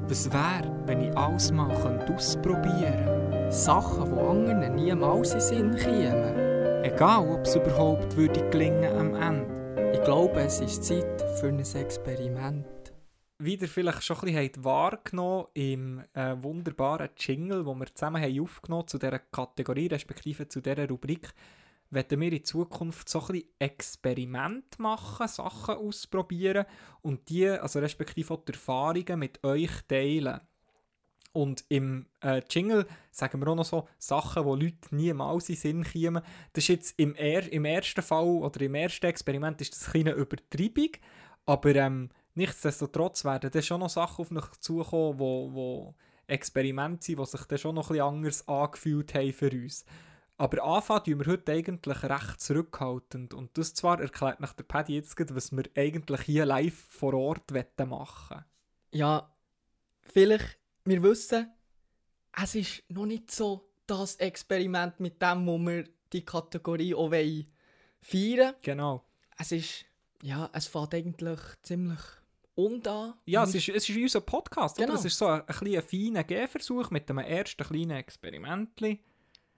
Was 0.07 0.31
wäre, 0.31 0.83
wenn 0.85 1.01
ich 1.01 1.17
alles 1.17 1.51
mal 1.51 1.73
könnte 1.81 2.13
ausprobieren 2.13 3.51
Sachen, 3.51 4.13
die 4.13 4.21
anderen 4.21 4.75
niemals 4.75 5.33
in 5.33 5.39
den 5.39 5.41
Sinn 5.41 5.75
kämen. 5.75 6.54
Egal, 6.85 7.27
ob 7.27 7.41
es 7.47 7.55
überhaupt 7.55 8.15
würde 8.15 8.47
gelingen 8.51 8.95
am 8.95 9.15
Ende. 9.15 9.91
Ich 9.91 10.03
glaube, 10.03 10.39
es 10.41 10.59
ist 10.59 10.83
Zeit 10.83 11.19
für 11.39 11.47
ein 11.47 11.57
Experiment. 11.57 12.93
Wie 13.39 13.55
ihr 13.55 13.67
vielleicht 13.67 14.03
schon 14.03 14.17
ein 14.17 14.25
bisschen 14.25 14.63
wahrgenommen 14.63 15.47
im 15.55 16.03
äh, 16.13 16.35
wunderbaren 16.37 17.09
Jingle, 17.17 17.63
den 17.63 17.79
wir 17.79 17.87
zusammen 17.87 18.21
haben 18.21 18.39
aufgenommen 18.39 18.87
zu 18.87 18.99
dieser 18.99 19.17
Kategorie, 19.17 19.87
respektive 19.87 20.47
zu 20.47 20.61
dieser 20.61 20.87
Rubrik, 20.87 21.33
werden 21.89 22.21
wir 22.21 22.31
in 22.31 22.43
Zukunft 22.43 23.09
so 23.09 23.19
ein 23.21 23.27
bisschen 23.29 23.49
Experiment 23.57 24.77
machen, 24.77 25.27
Sachen 25.27 25.77
ausprobieren 25.77 26.67
und 27.01 27.27
die, 27.29 27.49
also 27.49 27.79
respektive 27.79 28.31
auch 28.31 28.45
die 28.45 28.53
Erfahrungen 28.53 29.17
mit 29.17 29.43
euch 29.43 29.71
teilen. 29.87 30.39
Und 31.35 31.65
im 31.67 32.05
äh, 32.23 32.41
Jingle 32.49 32.87
sagen 33.11 33.41
wir 33.41 33.47
auch 33.49 33.55
noch 33.55 33.65
so 33.65 33.89
Sachen, 33.97 34.43
die 34.43 34.65
Leute 34.65 34.95
niemals 34.95 35.49
in 35.49 35.55
Sinn 35.57 35.83
kommen. 35.83 36.23
Das 36.53 36.63
ist 36.63 36.69
jetzt 36.69 36.93
im, 36.97 37.13
er 37.15 37.51
im 37.51 37.65
ersten 37.65 38.01
Fall 38.01 38.23
oder 38.23 38.61
im 38.61 38.73
ersten 38.73 39.05
Experiment 39.05 39.59
ist 39.59 39.75
das 39.75 39.93
eine 39.93 40.13
Übertreibung, 40.13 40.91
aber 41.45 41.75
ähm, 41.75 42.09
nichtsdestotrotz 42.35 43.25
werden 43.25 43.51
dann 43.51 43.63
schon 43.63 43.81
noch 43.81 43.89
Sachen 43.89 44.21
auf 44.21 44.31
mich 44.31 44.49
zukommen, 44.61 45.19
wo, 45.19 45.53
wo 45.53 45.95
Experimente 46.25 47.03
sind, 47.03 47.19
die 47.19 47.25
sich 47.25 47.43
dann 47.43 47.57
schon 47.57 47.75
noch 47.75 47.89
bisschen 47.89 48.03
anders 48.03 48.47
angefühlt 48.47 49.13
haben 49.13 49.33
für 49.33 49.51
uns. 49.51 49.83
Aber 50.37 50.63
anfangen 50.63 51.03
tun 51.03 51.19
wir 51.19 51.33
heute 51.33 51.51
eigentlich 51.51 52.03
recht 52.03 52.39
zurückhaltend. 52.39 53.33
Und 53.33 53.57
das 53.57 53.73
zwar 53.73 53.99
erklärt 53.99 54.39
nach 54.39 54.53
der 54.53 54.63
Paddy 54.63 54.95
jetzt 54.95 55.17
gerade, 55.17 55.35
was 55.35 55.51
wir 55.51 55.65
eigentlich 55.75 56.21
hier 56.21 56.45
live 56.45 56.87
vor 56.89 57.13
Ort 57.13 57.53
wollen 57.53 57.89
machen 57.89 58.45
Ja, 58.91 59.35
vielleicht, 60.01 60.59
wir 60.85 61.03
wissen, 61.03 61.51
es 62.41 62.55
ist 62.55 62.83
noch 62.89 63.05
nicht 63.05 63.31
so 63.31 63.69
das 63.87 64.15
Experiment 64.17 64.99
mit 64.99 65.21
dem, 65.21 65.45
wo 65.45 65.57
wir 65.57 65.85
die 66.11 66.23
Kategorie 66.25 66.93
auch 66.95 67.11
wollen 67.11 67.45
feiern 68.01 68.53
Genau. 68.61 69.03
Es 69.37 69.51
ist, 69.51 69.85
ja, 70.21 70.49
es 70.53 70.67
fängt 70.67 70.93
eigentlich 70.93 71.39
ziemlich 71.63 71.99
undan. 72.55 73.15
Ja, 73.25 73.43
es 73.43 73.55
ist, 73.55 73.69
es 73.69 73.89
ist 73.89 73.97
unser 73.97 74.21
Podcast. 74.21 74.77
Oder? 74.77 74.87
Genau. 74.87 74.99
Es 74.99 75.05
ist 75.05 75.17
so 75.17 75.27
ein, 75.27 75.41
ein, 75.47 75.75
ein 75.75 75.81
feiner 75.81 76.23
Gehversuch 76.23 76.89
mit 76.91 77.09
einem 77.09 77.19
ersten 77.19 77.63
kleinen 77.63 77.91
Experiment. 77.97 78.69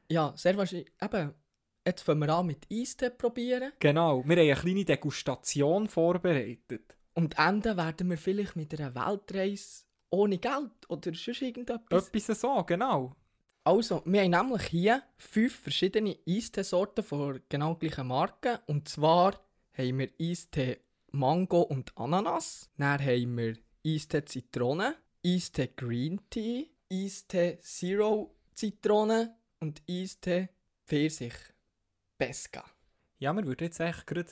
Ja, 0.09 0.33
sehr 0.35 0.57
wahrscheinlich, 0.57 0.91
eben, 1.01 1.33
jetzt 1.85 2.01
fangen 2.01 2.21
wir 2.21 2.29
an 2.29 2.47
mit 2.47 2.65
Eistee 2.71 3.09
probieren 3.11 3.73
Genau. 3.79 4.23
Wir 4.25 4.37
haben 4.37 4.49
eine 4.49 4.55
kleine 4.55 4.85
Degustation 4.85 5.87
vorbereitet. 5.87 6.95
und 7.13 7.37
enden 7.37 7.77
werden 7.77 8.09
wir 8.09 8.17
vielleicht 8.17 8.55
mit 8.55 8.79
einer 8.79 8.95
Weltreise 8.95 9.83
ohne 10.09 10.37
Geld 10.37 10.71
oder 10.87 11.01
sonst 11.03 11.41
irgendetwas. 11.41 12.07
Etwas 12.09 12.39
so, 12.39 12.63
genau. 12.63 13.15
Also, 13.63 14.01
wir 14.05 14.21
haben 14.21 14.31
nämlich 14.31 14.63
hier 14.67 15.03
fünf 15.17 15.53
verschiedene 15.59 16.17
Eistee-Sorten 16.25 17.03
von 17.03 17.41
genau 17.49 17.75
gleichen 17.75 18.07
Marken. 18.07 18.59
Und 18.67 18.87
zwar 18.87 19.39
haben 19.77 19.99
wir 19.99 20.09
Eistee 20.19 20.79
Mango 21.11 21.63
und 21.63 21.91
Ananas. 21.97 22.69
Dann 22.77 22.99
haben 22.99 23.37
wir 23.37 23.57
Eistee 23.85 24.23
Zitrone, 24.23 24.95
Eistee 25.25 25.71
Green 25.75 26.21
Tea, 26.29 26.69
Eistee 26.91 27.59
Zero 27.59 28.35
Zitrone 28.53 29.35
und 29.59 29.81
Eistee 29.89 30.49
Pfirsich. 30.85 31.35
Pesca. 32.17 32.63
Ja, 33.19 33.33
wir 33.33 33.45
würden 33.45 33.65
jetzt 33.65 33.81
eigentlich 33.81 34.05
gerade... 34.05 34.31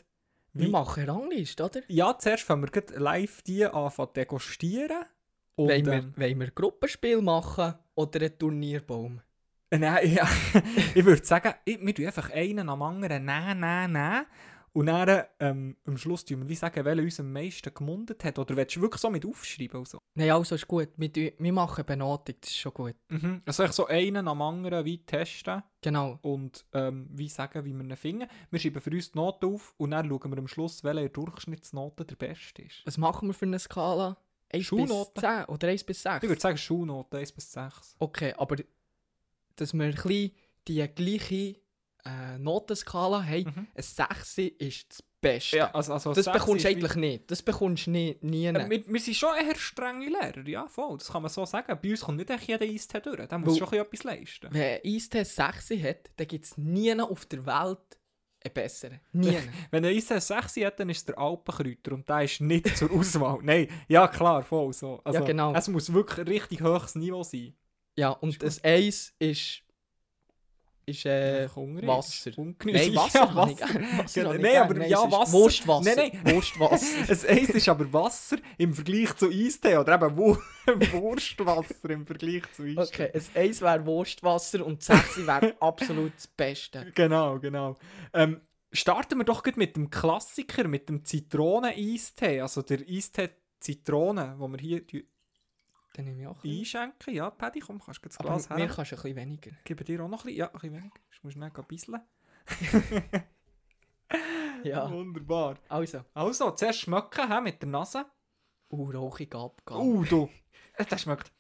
Wir 0.54 0.70
machen 0.70 1.10
Rangliste, 1.10 1.66
oder? 1.66 1.82
Ja, 1.90 2.18
zuerst 2.18 2.44
fangen 2.44 2.64
wir 2.64 2.72
gerade 2.72 2.98
live 2.98 3.42
die 3.42 3.68
zu 3.70 4.06
degustieren. 4.06 5.04
Und, 5.56 5.70
wollen, 5.70 5.86
wir, 5.86 5.94
ähm, 5.94 6.14
wollen 6.18 6.40
wir 6.40 6.52
Gruppenspiel 6.52 7.22
machen 7.22 7.74
oder 7.96 8.20
einen 8.22 8.38
Turnierbaum? 8.38 9.22
Äh, 9.70 9.78
Nein, 9.80 10.14
ja. 10.14 10.28
ich 10.96 11.06
würde 11.06 11.26
sagen, 11.26 11.54
ich, 11.66 11.80
wir 11.80 11.96
tun 11.96 12.06
einfach 12.06 12.30
einen 12.32 12.70
am 12.70 12.82
anderen 12.82 13.26
nehmen, 13.26 13.60
nehmen, 13.60 13.92
nehmen. 13.94 14.26
Und 14.74 14.88
dann 14.88 15.24
ähm, 15.40 15.78
am 15.86 15.98
Schluss 15.98 16.26
tun 16.26 16.42
wir 16.42 16.50
wie 16.50 16.56
sagen, 16.56 16.84
welcher 16.84 17.02
uns 17.02 17.18
am 17.22 17.32
meisten 17.32 17.74
gemundet 17.74 18.26
hat. 18.26 18.38
Oder 18.38 18.58
willst 18.58 18.76
du 18.76 18.82
wirklich 18.82 19.00
so 19.00 19.10
mit 19.10 19.26
aufschreiben? 19.26 19.80
Und 19.80 19.88
so? 19.88 20.00
Nein, 20.16 20.32
also 20.32 20.56
ist 20.56 20.68
gut. 20.68 20.90
Wir, 20.98 21.14
tun- 21.14 21.32
wir 21.40 21.54
machen 21.54 21.86
Benotung, 21.86 22.36
das 22.42 22.50
ist 22.52 22.58
schon 22.58 22.74
gut. 22.74 22.96
Mhm. 23.08 23.42
Also 23.46 23.64
ich 23.64 23.72
so 23.72 23.88
einen 23.88 24.28
am 24.28 24.42
anderen 24.42 24.84
wie 24.84 24.98
testen 24.98 25.64
Genau. 25.82 26.20
und 26.24 26.66
ähm, 26.74 27.08
wie 27.14 27.30
sagen, 27.30 27.64
wie 27.64 27.74
wir 27.74 27.86
ihn 27.86 27.96
finden. 27.96 28.28
Wir 28.52 28.60
schreiben 28.60 28.82
für 28.82 28.90
uns 28.92 29.12
die 29.14 29.18
Note 29.18 29.48
auf 29.48 29.74
und 29.78 29.92
dann 29.92 30.10
schauen 30.10 30.32
wir 30.32 30.38
am 30.40 30.48
Schluss, 30.50 30.84
welche 30.84 31.10
Durchschnittsnote 31.10 32.04
der 32.04 32.16
beste 32.18 32.64
ist. 32.64 32.82
Was 32.86 32.98
machen 32.98 33.30
wir 33.30 33.34
für 33.34 33.46
eine 33.46 33.60
Skala? 33.60 34.18
1 34.52 34.60
bis 34.60 34.66
Schulnoten. 34.68 35.22
10 35.22 35.46
oder 35.46 35.68
1 35.68 35.84
bis 35.84 36.02
6? 36.04 36.24
Ich 36.24 36.30
würde 36.30 36.42
sagen 36.42 36.58
Schulnote 36.58 37.18
1 37.18 37.32
bis 37.32 37.52
6. 37.52 37.96
Okay, 38.00 38.34
aber 38.38 38.58
dass 39.56 39.74
wir 39.74 39.86
ein 39.86 39.92
bisschen 39.96 40.32
die 40.68 40.88
gleiche 40.94 41.56
äh, 42.06 42.38
Notenskala 42.38 43.24
haben, 43.24 43.46
Mhm. 43.46 43.68
ein 43.76 43.84
6 43.84 44.38
ist 44.60 44.90
das 44.92 45.04
Beste. 45.22 45.58
Ja, 45.58 45.72
also, 45.74 45.94
also 45.94 46.14
das 46.14 46.32
bekommst 46.32 46.64
du 46.66 46.70
eigentlich 46.70 46.96
nicht. 46.96 47.32
Das 47.32 47.42
bekommst 47.42 47.88
du 47.88 47.92
nie. 47.92 48.16
nie 48.22 48.46
Äh, 48.46 48.70
wir, 48.70 48.88
wir 48.88 49.00
sind 49.00 49.16
schon 49.16 49.36
eher 49.36 49.56
strenge 49.56 50.06
Lehrer, 50.08 50.48
ja 50.48 50.68
voll, 50.68 50.98
das 51.00 51.08
kann 51.12 51.24
man 51.24 51.32
so 51.32 51.46
sagen. 51.46 51.78
Bei 51.82 51.90
uns 51.90 52.02
kommt 52.02 52.18
nicht 52.20 52.30
echt 52.30 52.48
jeder 52.48 52.64
Eistee 52.66 53.00
durch, 53.02 53.28
der 53.28 53.38
muss 53.40 53.60
Weil- 53.60 53.68
schon 53.68 53.80
etwas 53.80 54.04
leisten. 54.04 54.50
Wenn 54.52 54.62
ein 54.76 54.82
Eistee 54.86 55.24
6 55.24 55.72
hat, 55.84 56.12
dann 56.18 56.28
gibt 56.28 56.46
es 56.46 56.58
nie 56.58 56.94
auf 57.02 57.26
der 57.26 57.44
Welt 57.48 57.98
einen 58.46 58.54
besseren. 58.54 59.00
Nie. 59.12 59.38
Wenn 59.72 59.86
ein 59.86 59.96
Eistee 59.96 60.20
6 60.20 60.58
hat, 60.58 60.80
dann 60.80 60.90
ist 60.90 60.98
es 61.00 61.06
der 61.06 61.18
Alpenkräuter 61.18 61.94
und 61.94 62.08
der 62.08 62.22
ist 62.24 62.42
nicht 62.42 62.78
zur 62.78 62.92
Auswahl. 62.92 63.40
Nein, 63.42 63.68
ja 63.88 64.08
klar, 64.08 64.44
voll 64.44 64.72
so. 64.74 65.02
Also, 65.04 65.20
Ja, 65.20 65.26
genau. 65.26 65.54
Es 65.54 65.68
muss 65.68 65.92
wirklich 65.92 66.28
richtig 66.28 66.62
hohes 66.62 66.96
Niveau 66.96 67.24
sein. 67.24 67.54
ja, 67.98 68.10
und 68.10 68.42
das 68.42 68.64
1 68.64 69.14
ist, 69.20 69.62
ist 70.86 71.06
äh. 71.06 71.48
Wasser. 71.56 72.32
Nein, 72.38 72.56
Wasser. 72.96 73.20
Ja, 73.20 73.36
Wasser. 73.36 73.36
Wasser 73.36 74.14
Genau. 74.14 74.32
Nein, 74.34 74.42
gern. 74.42 74.64
aber 74.64 74.74
Nein, 74.76 74.90
ja, 74.90 75.06
es 75.06 75.12
Wasser. 75.12 75.34
Wurstwasser. 75.34 75.96
Nein, 75.96 76.12
nein. 76.24 76.36
Wurstwasser. 76.36 76.86
Das 77.08 77.26
Eis 77.26 77.50
ist 77.50 77.70
aber 77.70 77.92
Wasser 77.94 78.38
im 78.58 78.74
Vergleich 78.74 79.16
zu 79.16 79.30
Eistee 79.30 79.78
oder 79.78 79.96
eben 79.96 80.16
Wu- 80.18 80.38
Wurstwasser 80.92 81.90
im 81.90 82.06
Vergleich 82.06 82.44
zu 82.54 82.64
Eistee. 82.64 83.10
Okay, 83.10 83.12
ein 83.36 83.42
1 83.44 83.62
wäre 83.62 83.86
Wurstwasser 83.86 84.66
und 84.66 84.82
6 84.84 85.26
wäre 85.26 85.56
absolut 85.60 86.14
das 86.16 86.28
Beste. 86.28 86.92
Genau, 86.96 87.40
genau. 87.40 87.76
Ähm, 88.14 88.42
starten 88.72 89.18
wir 89.18 89.26
doch 89.26 89.44
mit 89.56 89.76
dem 89.76 89.90
Klassiker, 89.90 90.68
mit 90.68 90.90
dem 90.90 91.04
Zitronen-Eistee. 91.06 92.42
Also 92.42 92.62
der 92.62 92.80
Eistee 92.88 93.30
Zitrone, 93.60 94.38
den 94.40 94.52
wir 94.52 94.60
hier 94.60 95.04
Dann 95.96 96.06
nehme 96.06 96.22
ich 96.22 96.28
auch 96.28 96.36
ein 96.36 96.42
bisschen. 96.42 96.82
einschenken. 96.82 97.14
Ja, 97.14 97.30
Paddy, 97.30 97.60
komm, 97.62 97.80
kannst 97.80 98.04
du 98.04 98.10
das 98.10 98.18
Aber 98.20 98.30
Glas 98.30 98.50
mir 98.50 98.58
her. 98.58 98.68
kannst 98.68 98.92
du 98.92 98.96
ein 98.98 99.02
bisschen 99.02 99.16
weniger. 99.16 99.52
Gebe 99.64 99.84
dir 99.84 100.04
auch 100.04 100.10
noch 100.10 100.20
ein 100.24 100.26
bisschen, 100.26 100.38
ja, 100.40 100.48
ein 100.48 100.54
bisschen 100.54 100.74
weniger. 100.74 100.96
Du 101.22 101.28
musst 101.28 101.38
ein 101.38 101.66
bisschen. 101.68 102.02
Ja, 104.64 104.90
Wunderbar. 104.90 105.58
also. 105.70 106.04
Also, 106.14 106.52
zuerst 106.52 106.80
schmecken 106.82 107.32
hä, 107.32 107.42
mit 107.42 107.62
der 107.62 107.70
Nase. 107.70 108.06
Uh, 108.72 108.92
rauchig 108.92 109.34
Abgang. 109.36 109.80
Uh, 109.80 110.04
du. 110.06 110.30
Äh, 110.74 110.86
Das 110.86 111.02
schmeckt, 111.02 111.32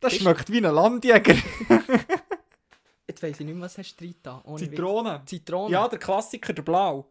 das 0.00 0.12
Ist- 0.12 0.20
schmeckt 0.22 0.50
wie 0.50 0.58
ein 0.58 0.72
Landjäger. 0.74 1.34
Jetzt 3.06 3.22
weiss 3.22 3.40
ich 3.40 3.46
nicht 3.46 3.54
mehr, 3.54 3.64
was 3.64 3.78
hast 3.78 3.96
du 4.00 4.12
da. 4.22 4.40
Ohne 4.44 4.60
Witz. 4.60 4.70
Zitrone. 4.70 5.22
Zitrone. 5.26 5.72
Ja, 5.72 5.88
der 5.88 5.98
Klassiker, 5.98 6.52
der 6.52 6.62
Blau. 6.62 7.10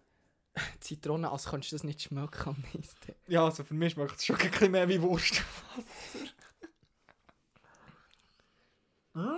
Zitrone, 0.79 1.31
als 1.31 1.45
kannst 1.45 1.71
du 1.71 1.75
das 1.75 1.83
nicht 1.83 2.01
schmecken 2.03 2.49
am 2.49 2.63
Eistee. 2.79 3.15
Ja, 3.27 3.45
also 3.45 3.63
für 3.63 3.73
mich 3.73 3.93
schmeckt 3.93 4.15
es 4.15 4.25
schon 4.25 4.35
ein 4.37 4.51
bisschen 4.51 4.71
mehr 4.71 4.87
wie 4.87 5.01
Wurstwasser. 5.01 5.43
Hm? 9.13 9.37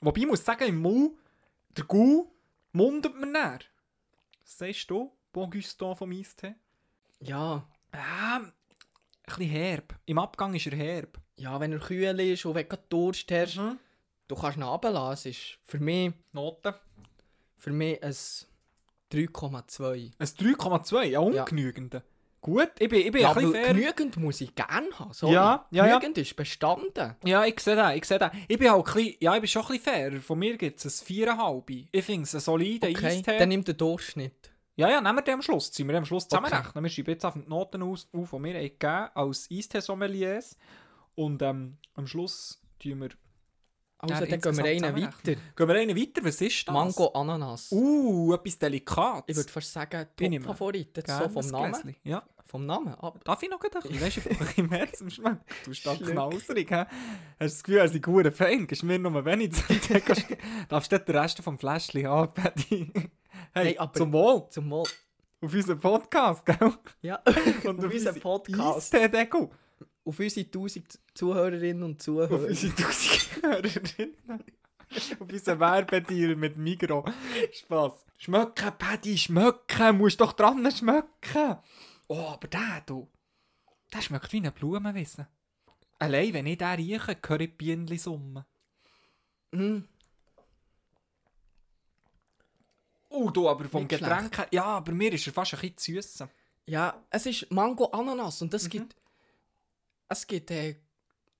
Wobei 0.00 0.20
ich 0.20 0.26
muss 0.26 0.44
sagen, 0.44 0.68
im 0.68 0.78
Mund, 0.80 1.18
der 1.76 1.84
Gau 1.84 2.30
mundet 2.72 3.14
mir 3.18 3.26
näher. 3.26 3.60
Was 4.42 4.58
sagst 4.58 4.90
du, 4.90 5.12
Bon 5.32 5.50
Guston 5.50 5.96
vom 5.96 6.10
Eistee? 6.12 6.54
Ja, 7.20 7.66
Ähm, 7.92 8.52
ein 8.52 8.52
bisschen 9.24 9.48
herb. 9.50 9.94
Im 10.04 10.18
Abgang 10.18 10.54
ist 10.54 10.66
er 10.66 10.76
herb. 10.76 11.18
ja, 11.36 11.58
wenn 11.60 11.72
er 11.72 11.78
kühl 11.78 12.20
ist 12.20 12.44
und 12.44 12.54
wenn 12.54 12.68
du 12.68 12.76
Durst 12.88 13.30
hast, 13.30 13.56
Mhm. 13.56 13.78
du 14.28 14.34
kannst 14.34 14.58
ihn 14.58 14.62
runterlassen. 14.62 15.30
Ist 15.30 15.58
für 15.64 15.78
mich, 15.78 16.12
Noten? 16.32 16.74
für 17.56 17.72
mich 17.72 18.02
ein 18.02 18.12
3,2. 19.10 20.12
Ein 20.18 20.26
3,2, 20.26 21.04
ja, 21.04 21.20
ungenügend. 21.20 22.02
Gut, 22.46 22.70
ich 22.78 22.88
bin, 22.88 23.00
ich 23.00 23.10
bin 23.10 23.22
Ja, 23.22 23.32
ein 23.32 23.50
fair. 23.52 23.74
genügend 23.74 24.16
muss 24.18 24.40
ich 24.40 24.54
gerne 24.54 24.86
haben. 24.96 25.12
Sorry. 25.12 25.34
Ja, 25.34 25.66
ja, 25.72 25.86
ja. 25.86 25.98
genügend 25.98 26.18
ist 26.18 26.36
bestanden. 26.36 27.16
Ja, 27.24 27.44
ich 27.44 27.58
sehe 27.58 27.74
das, 27.74 27.94
ich 27.96 28.04
sehe 28.04 28.18
das. 28.20 28.30
Ich 28.46 28.56
bin 28.56 28.70
halt 28.70 28.86
ein 28.86 28.94
bisschen, 28.94 29.16
ja, 29.18 29.34
ich 29.34 29.40
bin 29.40 29.48
schon 29.48 29.62
ein 29.62 29.68
bisschen 29.68 29.82
fair. 29.82 30.20
Von 30.22 30.38
mir 30.38 30.56
gibt 30.56 30.84
es 30.84 31.02
ein 31.02 31.06
4,5. 31.06 31.88
Ich 31.90 32.04
finde 32.04 32.22
es 32.22 32.34
ein 32.36 32.40
solider 32.40 32.88
Okay, 32.88 33.06
Eistee. 33.06 33.36
dann 33.38 33.48
nimmt 33.48 33.66
der 33.66 33.74
Durchschnitt. 33.74 34.52
Ja, 34.76 34.88
ja, 34.88 35.00
nehmen 35.00 35.16
wir 35.18 35.22
den 35.22 35.34
am 35.34 35.42
Schluss. 35.42 35.72
Ziehen 35.72 35.88
wir 35.88 35.96
am 35.98 36.04
Schluss 36.04 36.24
Okay. 36.30 36.36
zusammenrechnen. 36.44 36.84
Wir 36.84 36.90
schreiben 36.90 37.10
jetzt 37.10 37.24
auf 37.26 37.34
die 37.34 37.48
Noten 37.48 37.82
aus, 37.82 38.08
auf, 38.12 38.30
die 38.30 38.42
wir 38.44 38.52
gegeben 38.52 39.08
als 39.14 39.48
Eistee-Sommeliers. 39.50 40.56
Und 41.16 41.42
ähm, 41.42 41.78
am 41.94 42.06
Schluss 42.06 42.62
tun 42.80 43.00
wir... 43.00 43.08
Also 44.10 44.24
Ja, 44.24 44.30
dann 44.30 44.40
gehen 44.40 44.56
wir 44.56 44.64
einen 44.64 44.96
weiter. 45.04 45.34
Gehen 45.56 45.68
wir 45.68 45.74
einen 45.74 45.96
weiter. 45.96 46.24
Was 46.24 46.40
ist 46.40 46.68
das? 46.68 46.72
Mango, 46.72 47.06
Ananas. 47.08 47.70
Uh, 47.72 48.34
etwas 48.34 48.58
Delikates. 48.58 49.24
Ich 49.28 49.36
würde 49.36 49.50
fast 49.50 49.72
sagen, 49.72 50.06
ich. 50.18 50.30
Top-Favorit. 50.30 51.02
So 51.06 51.28
vom 51.28 51.46
Namen. 51.48 51.96
Ja. 52.04 52.22
Vom 52.48 52.64
Namen 52.64 52.94
ab. 52.94 53.18
Darf 53.24 53.42
ich 53.42 53.50
noch 53.50 53.60
ein 53.60 53.70
bisschen? 53.70 54.00
Weißt 54.00 54.16
du, 54.18 54.60
ich 54.62 54.70
mehr 54.70 54.92
zum 54.92 55.10
Schmecken. 55.10 55.40
Du 55.64 55.70
bist 55.70 55.84
da 55.84 55.96
knauserig, 55.96 56.70
hä? 56.70 56.84
Hast 56.84 56.88
du 56.88 57.44
das 57.44 57.62
Gefühl, 57.64 57.78
er 57.80 57.88
sei 57.88 57.98
guter 57.98 58.30
Fan? 58.30 58.66
Gibst 58.68 58.84
mir 58.84 58.98
nur 59.00 59.24
wenig 59.24 59.50
du- 59.50 60.00
Darfst 60.68 60.92
du 60.92 60.98
den 61.00 61.16
Rest 61.16 61.40
vom 61.40 61.58
Fläschchen 61.58 62.06
haben, 62.06 62.32
Patty? 62.32 62.92
Hey, 63.52 63.64
Hey, 63.64 63.78
aber- 63.78 63.92
zum 63.94 64.12
Wohl. 64.12 64.46
Zum 64.50 64.70
Wohl. 64.70 64.84
Auf 65.42 65.52
unseren 65.52 65.80
Podcast, 65.80 66.46
gell? 66.46 66.72
Ja. 67.02 67.20
Und 67.64 67.84
auf 67.84 67.92
unseren 67.92 68.20
Podcast. 68.20 68.94
Eistee-Deko. 68.94 69.50
Auf 70.06 70.18
unsere 70.20 70.46
1000 70.46 70.98
Zuhörerinnen 71.14 71.82
und 71.82 71.96
Auf 71.96 72.04
Zuhörer. 72.04 72.46
unsere 72.46 72.72
1000 72.72 73.42
Hörerinnen. 73.42 74.14
Auf 75.20 75.30
unseren 75.32 75.60
Werbedeal 75.60 76.36
mit 76.36 76.56
Migro. 76.56 77.04
Spaß. 77.52 77.92
Schmecken, 78.16 78.72
Paddy, 78.78 79.18
schmecken. 79.18 79.98
Musst 79.98 80.20
doch 80.20 80.32
dran 80.32 80.70
schmecken. 80.70 81.56
Oh, 82.08 82.28
aber 82.28 82.46
der, 82.48 82.82
du. 82.86 83.08
Der 83.92 84.00
schmeckt 84.00 84.32
wie 84.32 84.36
eine 84.38 84.52
Blumenwiese. 84.52 85.26
Allein, 85.98 86.32
wenn 86.34 86.46
ich 86.46 86.58
den 86.58 86.68
rieche, 86.68 87.16
höre 87.26 87.40
ich 87.40 87.56
Bienen 87.56 87.98
summen. 87.98 88.44
Hm. 89.52 89.88
Oh, 93.08 93.30
du, 93.30 93.48
aber 93.48 93.64
vom 93.66 93.88
Getränk 93.88 94.36
her... 94.38 94.48
Ja, 94.50 94.64
aber 94.64 94.92
mir 94.92 95.12
ist 95.12 95.26
er 95.26 95.32
fast 95.32 95.54
ein 95.54 95.60
bisschen 95.60 95.76
zu 96.02 96.18
süß. 96.18 96.28
Ja, 96.66 97.02
es 97.10 97.26
ist 97.26 97.50
Mango 97.50 97.86
Ananas 97.86 98.42
und 98.42 98.52
Mhm. 98.52 98.56
es 98.56 98.68
gibt 98.68 98.96
es 100.08 100.26
gibt 100.26 100.50
äh, 100.50 100.76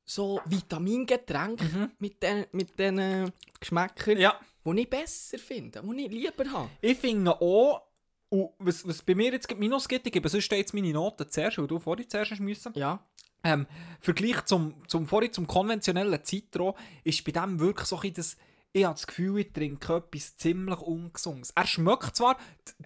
so 0.05 0.41
Vitamingetränke 0.47 1.65
Mhm. 1.65 1.91
mit 1.99 2.23
den 2.23 2.47
mit 2.53 2.79
den 2.79 2.99
äh, 2.99 3.31
Geschmäckern, 3.61 4.19
Ja. 4.19 4.39
die 4.65 4.81
ich 4.81 4.91
besser 4.91 5.39
finde, 5.39 5.83
die 5.83 6.05
ich 6.07 6.11
lieber 6.13 6.51
habe. 6.53 6.71
Ich 6.81 6.99
finde 6.99 7.41
auch... 7.41 7.83
Und 8.29 8.51
was, 8.59 8.87
was 8.87 9.03
bei 9.03 9.15
mir 9.15 9.31
jetzt 9.33 9.57
Minus 9.57 9.87
gibt, 9.87 10.05
ich 10.07 10.13
gebe 10.13 10.29
sonst 10.29 10.51
jetzt 10.51 10.75
meine 10.75 10.93
Noten 10.93 11.31
zuerst, 11.31 11.59
weil 11.59 11.69
du 11.69 11.79
vorhin 11.79 12.09
zuerst 12.09 12.33
hast 12.33 12.41
müssen. 12.41 12.73
Ja, 12.75 12.99
Ähm, 13.45 13.67
Vergleich 14.01 14.45
zum, 14.47 14.75
zum 14.89 15.07
vorhin 15.07 15.33
zum 15.33 15.47
konventionellen 15.47 16.25
Zitro 16.25 16.77
ist 17.05 17.25
bei 17.25 17.31
dem 17.31 17.61
wirklich 17.61 17.87
so 17.87 17.95
ein 17.97 18.01
bisschen 18.13 18.15
das, 18.15 18.37
ich 18.77 18.85
habe 18.85 18.95
das 18.95 19.07
Gefühl, 19.07 19.39
ich 19.41 19.53
trinke 19.55 19.97
etwas 19.97 20.37
ziemlich 20.37 20.79
Ungesundes. 20.81 21.51
Er 21.55 21.67
schmeckt 21.67 22.15
zwar, 22.15 22.37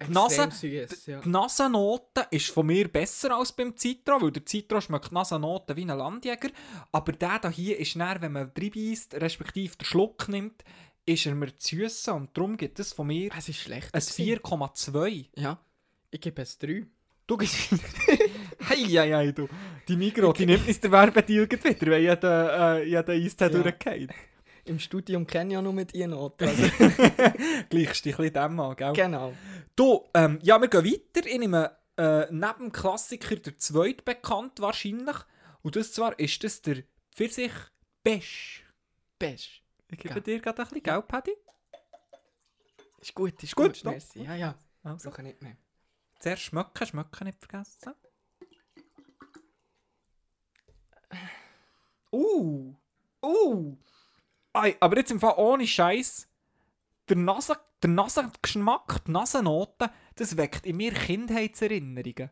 die, 0.07 0.11
Nase, 0.11 0.49
süß, 0.49 1.05
ja. 1.07 1.19
die 1.19 1.27
Nasennote 1.27 2.27
ist 2.31 2.49
von 2.51 2.65
mir 2.67 2.87
besser 2.87 3.35
als 3.35 3.51
beim 3.51 3.75
Zitro, 3.75 4.21
weil 4.21 4.31
der 4.31 4.45
Zitro 4.45 4.79
schmeckt 4.79 5.11
Nasennote 5.11 5.75
wie 5.75 5.81
ein 5.81 5.89
Landjäger, 5.89 6.49
aber 6.93 7.11
der 7.11 7.41
hier 7.51 7.77
ist 7.77 7.97
näher, 7.97 8.21
wenn 8.21 8.31
man 8.31 8.51
reinbeißt, 8.57 9.15
respektive 9.15 9.75
den 9.75 9.85
Schluck 9.85 10.29
nimmt, 10.29 10.63
ist 11.05 11.25
er 11.25 11.35
mir 11.35 11.57
zu 11.57 11.75
süß 11.75 12.07
und 12.09 12.29
darum 12.37 12.55
gibt 12.55 12.79
es 12.79 12.93
von 12.93 13.07
mir 13.07 13.29
Es 13.37 13.49
ist 13.49 13.59
schlecht. 13.59 13.93
ein 13.93 13.99
gewesen. 13.99 14.39
4,2. 14.41 15.25
Ja, 15.35 15.59
ich 16.09 16.21
gebe 16.21 16.41
es 16.41 16.57
3. 16.57 16.85
Du 17.27 17.35
gibst. 17.35 17.69
hei, 18.69 18.75
hei, 18.77 19.11
hei, 19.13 19.31
du. 19.33 19.49
Die 19.89 19.97
Migros, 19.97 20.37
die 20.37 20.45
nimmt 20.45 20.67
uns 20.67 20.79
den 20.79 20.91
Werbedeal 20.91 21.49
wieder, 21.51 21.91
wenn 21.91 22.01
jeder, 22.01 22.77
äh, 22.77 22.87
jeder 22.87 23.13
Eistee 23.13 23.43
Ja. 23.45 23.49
durchgeht. 23.49 24.09
Im 24.71 24.79
Studium 24.79 25.27
kenne 25.27 25.49
ich 25.49 25.53
ja 25.55 25.61
nur 25.61 25.73
mit 25.73 25.93
ihr 25.93 26.07
Noten. 26.07 26.47
Also, 26.47 26.63
Gleichst 27.69 28.05
dich 28.05 28.17
ein 28.17 28.23
bisschen 28.23 28.33
dem 28.33 28.59
an, 28.59 28.75
gell? 28.77 28.93
genau. 28.93 29.33
Du, 29.75 30.07
ähm, 30.13 30.39
ja, 30.41 30.59
wir 30.61 30.69
gehen 30.69 30.85
weiter. 30.85 31.27
Ich 31.27 31.37
nehme 31.37 31.75
äh, 31.97 32.21
neben 32.31 32.57
dem 32.59 32.71
Klassiker 32.71 33.35
der 33.35 33.57
zweite 33.57 34.01
bekannt 34.01 34.61
wahrscheinlich. 34.61 35.17
Und 35.61 35.75
das 35.75 35.91
zwar 35.91 36.17
ist 36.17 36.41
das 36.43 36.61
der 36.61 36.83
Pfirsich 37.13 37.51
Besch. 38.01 38.65
Best. 39.19 39.61
Ich 39.89 39.99
gebe 39.99 40.13
Gell. 40.15 40.23
dir 40.23 40.39
gerade 40.39 40.61
ein 40.61 40.67
bisschen 40.69 40.83
Geld, 40.83 41.07
Paddy. 41.07 41.35
Ist 43.01 43.13
gut, 43.13 43.43
ist 43.43 43.55
Gut, 43.55 43.67
gut. 43.67 43.77
stopp. 43.77 43.91
Merci. 43.91 44.23
Ja, 44.23 44.35
ja. 44.35 44.55
Also. 44.83 45.09
Brauche 45.09 45.23
nicht 45.23 45.41
mehr. 45.41 45.57
Zuerst 46.19 46.43
schmecken, 46.43 46.87
schmecken 46.87 47.25
nicht 47.27 47.39
vergessen. 47.39 47.93
Uh, 52.13 52.73
uh. 53.21 53.75
Aber 54.53 54.97
jetzt 54.97 55.11
im 55.11 55.19
Fall 55.19 55.35
ohne 55.37 55.65
Scheiß. 55.65 56.27
Der, 57.09 57.17
Nase, 57.17 57.57
der 57.81 57.89
Nasengeschmack, 57.89 59.05
die 59.05 59.11
Nasennote, 59.11 59.89
das 60.15 60.37
weckt 60.37 60.65
in 60.65 60.77
mir 60.77 60.93
Kindheitserinnerungen. 60.93 62.29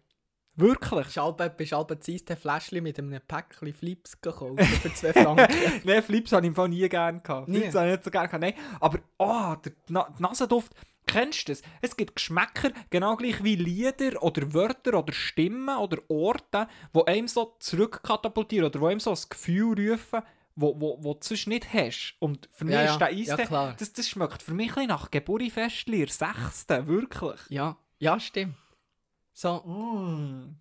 Wirklich. 0.56 1.06
Bist 1.06 1.18
du 1.18 1.50
bist 1.58 1.72
das 1.72 2.10
Eistee 2.10 2.36
Fläschchen 2.36 2.84
mit 2.84 3.00
einem 3.00 3.20
Päckchen 3.26 3.74
Flips 3.74 4.20
gekauft 4.20 4.62
für 4.62 4.94
2 4.94 5.14
Franken? 5.14 5.48
Nein, 5.86 6.04
Flips 6.04 6.34
habe 6.34 6.46
ich 6.46 6.50
im 6.50 6.56
Fall 6.56 6.70
nie 6.70 6.88
gerne 6.90 7.22
gehabt. 7.22 7.48
Nie? 7.48 7.60
Flips 7.60 7.76
habe 7.76 7.88
ich 7.88 7.92
nicht 7.94 8.04
so 8.04 8.12
gerne 8.12 8.28
gehabt. 8.28 8.42
Nein, 8.42 8.54
aber 8.80 9.00
oh, 9.18 9.56
der 9.64 9.72
Na 9.88 10.14
Nasenduft, 10.20 10.74
kennst 11.08 11.48
du 11.48 11.54
das? 11.54 11.62
Es 11.82 11.96
gibt 11.96 12.16
Geschmäcker, 12.16 12.72
genau 12.90 13.16
gleich 13.16 13.42
wie 13.42 13.56
Lieder 13.56 14.22
oder 14.22 14.54
Wörter 14.54 15.00
oder 15.00 15.14
Stimmen 15.14 15.78
oder 15.78 15.98
Orte, 16.10 16.68
die 16.94 17.08
einem 17.08 17.30
so 17.30 17.56
zurückkatapultieren 17.60 18.66
oder 18.66 18.80
die 18.80 18.86
einem 18.86 19.00
so 19.00 19.12
ein 19.12 19.30
Gefühl 19.30 19.92
rufen, 19.92 20.22
wo, 20.60 20.80
wo, 20.80 20.98
wo 21.04 21.14
du 21.14 21.20
sonst 21.22 21.48
nicht 21.48 21.74
hast. 21.74 22.16
Und 22.20 22.50
für 22.52 22.66
mich 22.66 22.74
Ja, 22.76 22.84
ja. 22.84 22.92
ist 22.92 23.00
der 23.02 23.12
Ja, 23.14 23.34
Eistee, 23.34 23.46
klar. 23.48 23.76
das, 23.78 23.94
das 23.94 24.10
schmeckt 24.10 24.42
für 24.44 24.54
mich 24.54 24.76
ein 24.78 24.88
nach 24.88 25.10
Geburtfestli, 25.12 26.00
der 26.00 26.08
sechsten, 26.10 26.88
wirklich. 26.88 27.40
ja, 27.50 27.78
ja, 28.00 28.20
stimmt. 28.20 28.56
So, 29.34 29.62
Mm. 29.66 30.56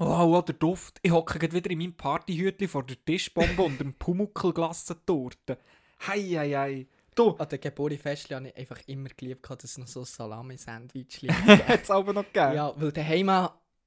Oh, 0.00 0.04
oh, 0.36 0.42
der 0.42 0.54
Duft. 0.54 0.98
Ich 1.02 1.10
hocke 1.10 1.40
wieder 1.52 1.70
in 1.70 1.78
meinem 1.78 1.92
Partyhütli 1.96 2.68
vor 2.68 2.84
der 2.84 3.04
Tischbombe 3.04 3.62
und 3.62 3.78
dem 3.80 3.94
Pumuckl-Glassentorte. 3.94 5.58
Hei, 6.06 6.20
hei, 6.22 6.50
hei. 6.52 6.86
Du, 7.16 7.30
an 7.32 7.48
der 7.48 7.58
Geburtfestli 7.58 8.34
habe 8.36 8.48
ich 8.48 8.56
einfach 8.56 8.78
immer 8.86 9.08
geliebt, 9.08 9.48
dass 9.50 9.64
es 9.64 9.76
noch 9.78 9.88
so 9.88 10.00
ein 10.00 10.06
Salami-Sandwich 10.06 11.22
liegt. 11.22 11.34
hat 11.68 11.82
es 11.82 11.90
aber 11.90 12.12
noch 12.12 12.24
gegeben. 12.32 12.54
ja, 12.54 12.72
weil 12.80 12.92
daheim 12.92 13.28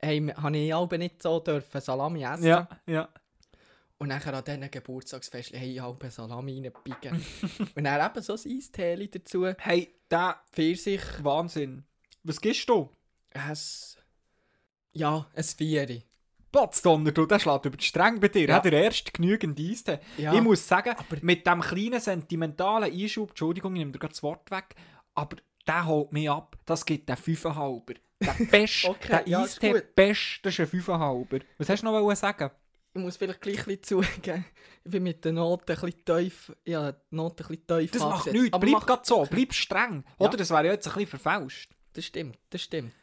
heim, 0.03 0.31
habe 0.35 0.57
ich 0.57 0.73
aber 0.75 0.97
nicht 0.97 1.23
so 1.23 1.39
dürfen 1.39 1.79
Salami 1.79 2.23
essen. 2.23 2.43
ja, 2.45 2.67
ja. 2.85 3.07
Und 4.01 4.07
nachher 4.07 4.33
an 4.33 4.43
diesen 4.43 4.71
Geburtstagsfestli 4.71 5.59
habe 5.59 5.69
ich 5.69 5.79
halbe 5.79 6.09
Salami 6.09 6.53
reingebiegen. 6.53 7.23
und 7.75 7.83
dann 7.83 8.09
eben 8.09 8.23
so 8.23 8.33
ein 8.33 8.57
Eistee 8.57 9.07
dazu. 9.07 9.45
Hey, 9.59 9.93
der 10.09 10.41
Pfirsich, 10.51 11.03
Wahnsinn. 11.21 11.83
Was 12.23 12.41
gibst 12.41 12.67
du? 12.67 12.89
es... 13.29 13.99
Ja, 14.93 15.27
ein 15.35 15.43
Vieri. 15.43 16.03
Potzdonner, 16.51 17.11
du, 17.11 17.27
der 17.27 17.37
schlägt 17.37 17.65
über 17.67 17.77
die 17.77 17.85
Stränge 17.85 18.19
bei 18.19 18.29
dir. 18.29 18.49
Ja. 18.49 18.55
Hat 18.55 18.65
er 18.65 18.73
erst 18.73 19.13
genügend 19.13 19.59
Eistee. 19.59 19.99
Ja. 20.17 20.33
Ich 20.33 20.41
muss 20.41 20.67
sagen, 20.67 20.95
Aber- 20.97 21.17
mit 21.21 21.45
dem 21.45 21.61
kleinen 21.61 21.99
sentimentalen 21.99 22.91
Einschub, 22.91 23.29
Entschuldigung, 23.29 23.75
ich 23.75 23.79
nehme 23.81 23.91
dir 23.91 23.99
gerade 23.99 24.13
das 24.13 24.23
Wort 24.23 24.49
weg, 24.49 24.73
aber 25.13 25.37
der 25.67 25.85
holt 25.85 26.11
mich 26.11 26.27
ab. 26.27 26.57
Das 26.65 26.83
gibt 26.83 27.07
den 27.07 27.17
5,5. 27.17 27.97
Der 28.19 28.45
Best, 28.49 28.83
Okay, 28.83 29.07
der 29.09 29.27
ja, 29.29 29.43
ist 29.43 29.63
Eistee. 29.63 29.83
Best, 29.95 30.39
das 30.41 30.57
ist 30.57 30.73
ein 30.73 30.81
5,5. 30.81 31.43
Was 31.59 31.69
hast 31.69 31.83
du 31.83 31.85
noch 31.85 32.15
sagen? 32.15 32.49
Ich 32.93 32.99
muss 33.01 33.15
vielleicht 33.15 33.39
gleich 33.41 33.65
ein 33.67 33.81
zugeben, 33.81 34.45
ich 34.83 34.91
bin 34.91 35.03
mit 35.03 35.23
den 35.23 35.35
Noten 35.35 35.71
ein 35.71 35.79
bisschen 35.79 36.03
tief, 36.05 36.51
ja, 36.65 36.91
die 36.91 37.15
Noten 37.15 37.43
ein 37.43 37.47
bisschen 37.47 37.67
tief 37.79 37.91
Das 37.91 38.01
macht 38.01 38.31
nichts, 38.33 38.53
Aber 38.53 38.65
bleib 38.67 38.85
grad 38.85 39.05
so, 39.05 39.25
bleib 39.29 39.53
streng. 39.53 40.03
Ja. 40.19 40.25
Oder 40.27 40.37
das 40.37 40.49
wäre 40.49 40.65
ja 40.65 40.71
jetzt 40.73 40.87
ein 40.87 40.93
bisschen 40.95 41.19
verfälscht. 41.19 41.71
Das 41.93 42.05
stimmt, 42.05 42.37
das 42.49 42.61
stimmt. 42.61 42.93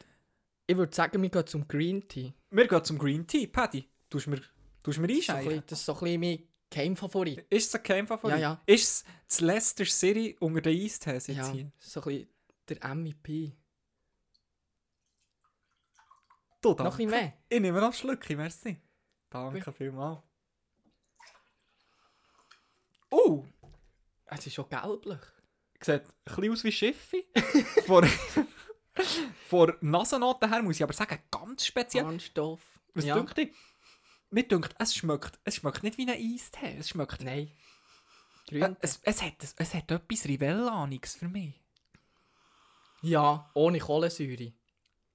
Ich 0.67 0.77
würde 0.77 0.95
sagen, 0.95 1.19
wir 1.21 1.29
gehen 1.29 1.47
zum 1.47 1.67
Green 1.67 2.07
Tea. 2.07 2.33
Wir 2.51 2.67
gehen 2.67 2.83
zum 2.83 2.99
Green 2.99 3.25
Tea, 3.25 3.47
Paddy. 3.47 3.89
Tust 4.11 4.27
mir, 4.27 4.39
tust 4.83 4.99
mir 4.99 5.07
Das 5.07 5.17
ist 5.17 5.25
so 5.25 5.31
ein 5.31 5.37
einscheichen? 5.39 5.49
bisschen- 5.49 5.63
das 5.67 5.79
ist 5.79 5.85
so 5.85 5.93
ein 5.93 5.99
bisschen 6.01 6.19
mein 6.21 6.43
Geheimfavorit. 6.69 7.45
Ist 7.49 7.67
es 7.69 7.75
ein 7.75 7.83
Geheimfavorit? 7.83 8.35
Ja, 8.37 8.41
ja. 8.41 8.61
Ist 8.67 8.83
es 8.83 9.03
das 9.27 9.41
Leicester 9.41 9.85
City 9.85 10.35
unter 10.39 10.61
den 10.61 10.79
Eistees 10.85 11.25
jetzt 11.27 11.37
Ja, 11.37 11.51
hier? 11.51 11.71
so 11.79 11.99
ein 12.01 12.05
bisschen 12.05 12.27
der 12.69 12.85
MVP. 12.95 13.53
Du, 16.61 16.71
Noch 16.71 16.79
ein 16.79 16.85
bisschen 16.91 17.09
mehr. 17.09 17.33
Ich 17.47 17.59
nehme 17.59 17.79
noch 17.79 17.87
ein 17.87 17.93
Schlückchen, 17.93 18.37
merci. 18.37 18.77
Danke 19.29 19.71
vielmals. 19.71 20.21
Oh, 23.11 23.45
Es 24.25 24.45
ist 24.45 24.53
schon 24.53 24.69
gelblich. 24.69 25.19
sieht 25.81 26.01
ein 26.01 26.11
bisschen 26.25 26.51
aus 26.51 26.63
wie 26.63 26.71
Schiffe. 26.71 27.23
vor, 27.85 28.05
vor 29.47 29.75
Nasennoten 29.81 30.49
her 30.51 30.61
muss 30.61 30.75
ich 30.75 30.83
aber 30.83 30.93
sagen, 30.93 31.19
ganz 31.31 31.65
speziell. 31.65 32.05
Harnstoff. 32.05 32.61
Was 32.93 33.05
ja. 33.05 33.15
dünkt 33.15 33.37
dich? 33.37 33.53
Mir 34.31 34.47
dünkt, 34.47 34.75
es 34.77 34.93
schmeckt, 34.93 35.39
es 35.43 35.55
schmeckt 35.55 35.81
nicht 35.81 35.97
wie 35.97 36.07
ein 36.07 36.09
Eistee. 36.09 36.77
Es 36.77 36.89
schmeckt... 36.89 37.23
Nein. 37.23 37.51
Äh, 38.51 38.59
Grün. 38.59 38.77
es, 38.81 38.99
es, 39.03 39.21
hat, 39.21 39.33
es 39.57 39.73
hat 39.73 39.91
etwas 39.91 40.25
Rivellaniges 40.25 41.15
für 41.15 41.27
mich. 41.27 41.59
Ja, 43.01 43.49
ohne 43.53 43.79
Kohlensäure. 43.79 44.53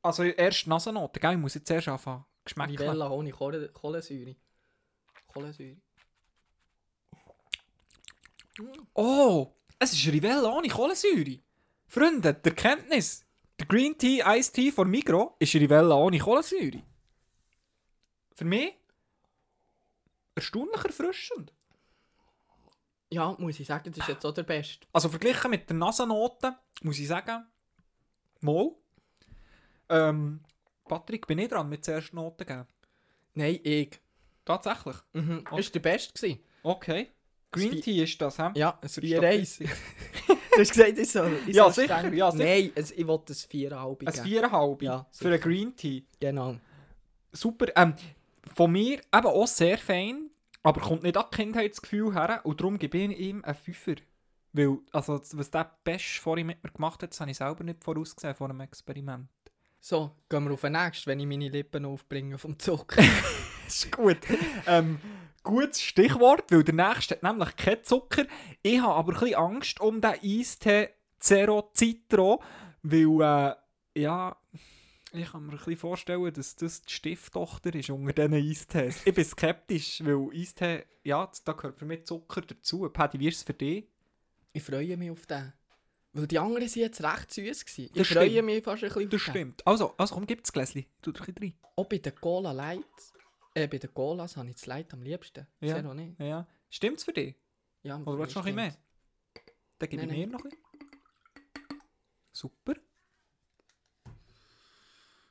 Also 0.02 0.22
erst 0.24 0.66
Nasennoten, 0.66 1.20
gell? 1.20 1.32
Ich 1.32 1.38
muss 1.38 1.54
jetzt 1.54 1.70
erst 1.70 1.88
anfangen. 1.88 2.24
Geschmäckeln. 2.44 2.78
Rivella 2.78 3.10
ohne 3.10 3.30
Kohle- 3.30 3.68
Kohlensäure. 3.72 4.36
Kohlensäure. 5.26 5.76
Oh, 8.94 9.52
es 9.78 9.92
ist 9.92 10.06
Rivella 10.06 10.48
ohne 10.56 10.68
Kohlensäure. 10.68 11.40
Freunde, 11.88 12.34
der 12.34 12.54
Kenntnis. 12.54 13.24
Der 13.58 13.66
Green 13.66 13.96
Tea 13.96 14.22
Ice 14.26 14.52
Tea 14.52 14.72
von 14.72 14.90
Migro 14.90 15.36
ist 15.38 15.54
Rivella 15.54 15.94
ohne 15.96 16.18
Kohlensäure. 16.18 16.82
Für 18.34 18.44
mich 18.44 18.74
erstaunlich 20.34 20.84
erfrischend. 20.84 21.52
Ja, 23.10 23.36
muss 23.38 23.60
ich 23.60 23.66
sagen, 23.66 23.92
das 23.92 23.98
ist 23.98 24.08
jetzt 24.08 24.26
auch 24.26 24.34
der 24.34 24.42
Beste. 24.42 24.86
Also 24.92 25.08
verglichen 25.08 25.50
mit 25.50 25.68
der 25.68 25.76
Nasennote 25.76 26.56
muss 26.82 26.98
ich 26.98 27.06
sagen, 27.06 27.46
mal. 28.40 28.72
Ähm, 29.88 30.40
Patrick, 30.86 31.26
bin 31.26 31.38
ich 31.38 31.48
dran 31.48 31.68
mit 31.68 31.86
der 31.86 31.96
ersten 31.96 32.16
Note 32.16 32.44
geben? 32.44 32.66
Nein, 33.34 33.58
ich. 33.62 34.00
Tatsächlich? 34.44 34.96
Mhm. 35.12 35.42
Das 35.44 35.52
war 35.52 35.60
der 35.60 35.80
Beste. 35.80 36.12
Gewesen. 36.20 36.40
Okay. 36.62 37.08
Green 37.50 37.80
Tea 37.80 38.02
ist 38.02 38.20
das, 38.20 38.38
hä? 38.38 38.50
Ja, 38.56 38.70
ein 38.72 38.78
Das 38.82 38.98
ist 38.98 39.04
4-1. 39.04 39.62
doch 40.26 40.36
du 40.54 40.60
hast 40.60 40.72
gesagt, 40.72 40.98
ich 40.98 41.10
soll. 41.10 41.38
Ich 41.46 41.54
Ja, 41.54 41.70
soll 41.70 41.84
sicher, 41.84 42.12
ja, 42.12 42.30
sicher. 42.32 42.44
Nein, 42.44 42.72
es, 42.74 42.90
ich 42.90 43.06
wollte 43.06 43.32
ein 43.32 43.36
4,5 43.36 43.72
Ein 44.00 44.12
geben. 44.12 44.24
viereinhalb 44.24 44.82
Ja, 44.82 45.06
für 45.12 45.28
einen. 45.28 45.40
Green 45.40 45.76
Tea. 45.76 46.04
Genau. 46.18 46.56
Super. 47.32 47.66
Ähm, 47.76 47.94
von 48.54 48.72
mir 48.72 48.94
eben 48.98 49.26
auch 49.26 49.46
sehr 49.46 49.78
fein, 49.78 50.30
aber 50.64 50.80
kommt 50.80 51.04
nicht 51.04 51.16
an 51.16 51.30
Kindheitsgefühl 51.30 52.12
her 52.14 52.40
und 52.44 52.60
darum 52.60 52.76
gebe 52.78 52.98
ich 52.98 53.18
ihm 53.18 53.44
einen 53.44 53.54
Fünfer. 53.54 53.94
Weil, 54.52 54.78
also, 54.92 55.20
was 55.32 55.50
der 55.50 55.70
Best 55.84 56.04
vorhin 56.18 56.46
mit 56.48 56.62
mir 56.62 56.70
gemacht 56.70 57.02
hat, 57.02 57.10
das 57.12 57.20
habe 57.20 57.30
ich 57.30 57.36
selber 57.36 57.62
nicht 57.64 57.82
vorausgesehen 57.82 58.34
vor 58.34 58.48
einem 58.50 58.60
Experiment. 58.60 59.28
So, 59.86 60.12
gehen 60.30 60.44
wir 60.44 60.54
auf 60.54 60.62
den 60.62 60.72
nächsten, 60.72 61.10
wenn 61.10 61.20
ich 61.20 61.26
meine 61.26 61.50
Lippen 61.50 61.84
aufbringe 61.84 62.38
vom 62.38 62.58
Zucker. 62.58 63.02
Das 63.66 63.84
ist 63.84 63.92
gut. 63.92 64.16
ähm, 64.66 64.98
gutes 65.42 65.82
Stichwort, 65.82 66.50
weil 66.50 66.64
der 66.64 66.74
nächste 66.74 67.16
hat 67.16 67.22
nämlich 67.22 67.54
keinen 67.56 67.84
Zucker. 67.84 68.24
Ich 68.62 68.80
habe 68.80 68.94
aber 68.94 69.12
ein 69.12 69.20
bisschen 69.20 69.34
Angst 69.34 69.80
um 69.80 70.00
den 70.00 70.14
Eistee 70.22 70.88
Zero 71.18 71.70
Citro, 71.74 72.42
weil, 72.82 73.56
äh, 73.94 74.00
ja, 74.00 74.36
ich 75.12 75.30
kann 75.30 75.44
mir 75.44 75.52
ein 75.52 75.58
bisschen 75.58 75.76
vorstellen, 75.76 76.32
dass 76.32 76.56
das 76.56 76.80
die 76.80 76.92
Stieftochter 76.92 77.74
ist 77.74 77.90
unter 77.90 78.14
diesen 78.14 78.50
Eistees. 78.50 79.02
Ich 79.04 79.14
bin 79.14 79.24
skeptisch, 79.24 80.02
weil 80.02 80.30
Eistee, 80.34 80.84
ja, 81.02 81.30
da 81.44 81.52
gehört 81.52 81.78
für 81.78 81.84
mich 81.84 82.06
Zucker 82.06 82.40
dazu. 82.40 82.88
Paddy, 82.88 83.20
wie 83.20 83.28
ist 83.28 83.36
es 83.36 83.42
für 83.42 83.52
dich? 83.52 83.86
ich 84.54 84.62
freue 84.62 84.96
mich 84.96 85.10
auf 85.10 85.26
den. 85.26 85.52
Weil 86.16 86.26
die 86.28 86.38
anderen 86.38 86.68
sind 86.68 86.82
jetzt 86.82 87.02
recht 87.02 87.32
süß 87.32 87.64
gewesen. 87.66 87.90
Ich 87.92 87.92
Das 87.92 88.06
freue 88.08 88.30
stimmt. 88.30 88.46
mich 88.46 88.62
fast 88.64 88.84
ein 88.84 88.88
bisschen 88.88 89.10
Das 89.10 89.20
stimmt. 89.20 89.66
Also, 89.66 89.94
also 89.98 90.14
komm, 90.14 90.26
gib 90.26 90.42
das 90.42 90.52
Gläschen. 90.52 90.86
Tu 91.02 91.10
dir 91.12 91.20
ein 91.20 91.24
bisschen 91.34 91.42
rein. 91.42 91.54
Auch 91.76 91.86
bei 91.86 91.98
den 91.98 92.14
Cola 92.14 92.52
Lights. 92.52 93.12
Äh, 93.54 93.66
bei 93.68 93.78
den 93.78 93.92
Colas 93.92 94.36
habe 94.36 94.48
ich 94.48 94.54
das 94.54 94.66
Light 94.66 94.92
am 94.94 95.02
liebsten. 95.02 95.46
Ja. 95.60 95.74
Zero 95.76 95.92
nicht. 95.94 96.18
Ja. 96.20 96.46
Stimmt's 96.70 97.04
für 97.04 97.12
dich? 97.12 97.34
Ja, 97.82 97.98
Oder 97.98 98.18
willst 98.18 98.34
du 98.34 98.38
noch 98.40 98.46
ein 98.46 98.54
bisschen 98.54 98.68
mehr? 98.68 98.76
Dann 99.78 99.88
gebe 99.88 100.02
ich 100.04 100.08
mir 100.10 100.26
noch 100.28 100.38
ein 100.44 100.50
bisschen. 100.50 100.64
Super. 102.32 102.74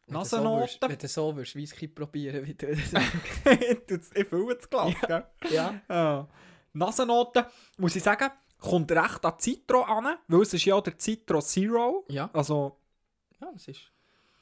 Nasennoten. 0.08 0.90
Wenn 0.90 0.98
du 0.98 1.08
so 1.08 1.36
würdest, 1.36 1.56
Whisky 1.56 1.88
probieren, 1.88 2.46
wie 2.46 2.54
du 2.54 2.76
das 2.76 2.92
Tut's- 3.88 4.12
ich 4.14 4.28
fülle 4.28 4.56
das 4.56 4.70
Glas, 4.70 4.94
gell? 5.08 5.26
Ja. 5.50 5.82
Ja. 5.90 6.28
Nasennoten, 6.74 7.46
muss 7.78 7.96
ich 7.96 8.04
sagen, 8.04 8.30
kommt 8.64 8.91
recht 8.91 9.24
an 9.26 9.39
Citro 9.39 9.84
an, 9.84 10.18
weil 10.28 10.41
es 10.41 10.53
ist 10.53 10.66
ja 10.66 10.80
der 10.82 10.93
Citro 10.99 11.41
Zero. 11.41 12.05
Ja. 12.09 12.30
Also, 12.34 12.78
Ja, 13.41 13.51
es 13.55 13.68
ist 13.68 13.91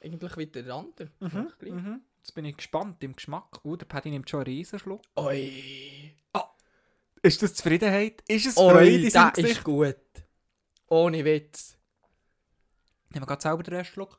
eigentlich 0.02 0.36
wie 0.36 0.46
der 0.46 0.74
andere. 0.74 1.10
mhm, 1.20 1.52
mhm. 1.60 2.00
jetzt 2.18 2.34
bin 2.34 2.44
ich 2.44 2.56
gespannt 2.56 3.02
im 3.04 3.14
Geschmack. 3.14 3.60
Oh, 3.64 3.76
der 3.76 3.86
Paddy 3.86 4.10
nimmt 4.10 4.28
schon 4.30 4.40
einen 4.40 4.46
Riesenschluck. 4.46 5.02
Oi. 5.16 6.14
Ist 7.24 7.40
das 7.40 7.54
Zufriedenheit? 7.54 8.22
Ist 8.26 8.46
es 8.46 8.56
Oi, 8.56 8.72
Freude 8.72 8.96
in 8.96 9.04
das 9.04 9.12
seinem 9.12 9.44
ist 9.46 9.62
gut. 9.62 9.96
Ohne 10.88 11.24
Witz. 11.24 11.76
Nehmen 13.10 13.22
wir 13.22 13.26
gerade 13.26 13.42
selber 13.42 13.62
den 13.62 13.74
ersten 13.74 13.92
Schluck. 13.94 14.18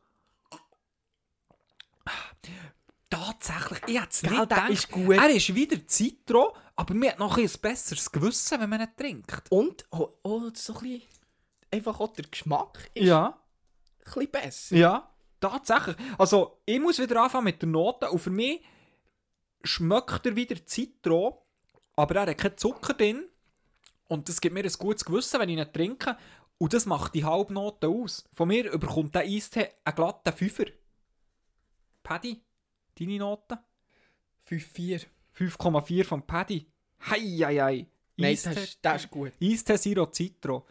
Tatsächlich, 3.09 3.79
ich 3.87 4.01
hätte 4.01 4.09
es 4.09 4.23
nicht 4.23 4.33
der 4.33 4.41
gedacht. 4.41 4.69
ist 4.69 4.89
gut. 4.89 5.15
Er 5.17 5.29
ist 5.29 5.53
wieder 5.53 5.77
Citro, 5.87 6.55
aber 6.75 6.93
man 6.93 7.09
hat 7.09 7.19
noch 7.19 7.37
ein, 7.37 7.49
besseres 7.61 8.11
Gewissen, 8.11 8.59
wenn 8.59 8.69
man 8.69 8.81
ihn 8.81 8.95
trinkt. 8.97 9.51
Und 9.51 9.85
oh, 9.91 10.09
oh, 10.23 10.49
so 10.53 10.73
ein 10.75 10.79
bisschen, 10.79 11.01
einfach 11.71 11.99
auch 11.99 12.13
der 12.13 12.25
Geschmack 12.25 12.89
ist 12.93 13.05
Ja. 13.05 13.27
ein 13.27 14.03
bisschen 14.03 14.31
besser. 14.31 14.75
Ja, 14.75 15.09
tatsächlich. 15.39 15.95
Also, 16.17 16.61
ich 16.65 16.79
muss 16.79 16.99
wieder 16.99 17.21
anfangen 17.21 17.45
mit 17.45 17.61
der 17.61 17.69
Note. 17.69 18.09
Und 18.09 18.19
für 18.19 18.31
mich 18.31 18.61
schmeckt 19.63 20.25
er 20.25 20.35
wieder 20.35 20.65
Zitron, 20.65 21.33
aber 21.95 22.15
er 22.15 22.27
hat 22.27 22.37
keinen 22.37 22.57
Zucker 22.57 22.93
drin. 22.93 23.27
Und 24.07 24.27
das 24.29 24.41
gibt 24.41 24.53
mir 24.53 24.63
ein 24.63 24.73
gutes 24.77 25.05
Gewissen, 25.05 25.39
wenn 25.39 25.49
ich 25.49 25.57
ihn 25.57 25.73
trinke. 25.73 26.17
Und 26.57 26.73
das 26.73 26.85
macht 26.85 27.13
die 27.15 27.25
Halbnote 27.25 27.87
aus. 27.87 28.27
Von 28.33 28.47
mir 28.47 28.71
überkommt 28.71 29.15
der 29.15 29.23
Eistee 29.23 29.69
einen 29.83 29.95
glatten 29.95 30.33
Fünfer. 30.33 30.65
Paddy, 32.03 32.41
deine 32.97 33.17
Note? 33.17 33.59
5-4. 34.49 35.05
5,4 35.37 36.03
von 36.03 36.25
Paddy. 36.25 36.67
Hei, 37.09 37.19
hei, 37.19 37.55
hei. 37.57 37.87
Nein, 38.17 38.37
das 38.43 38.57
ist, 38.57 38.79
das 38.81 39.03
ist 39.03 39.11
gut. 39.11 39.33
Eistee 39.41 39.77
Zero 39.77 40.07
Citro. 40.11 40.65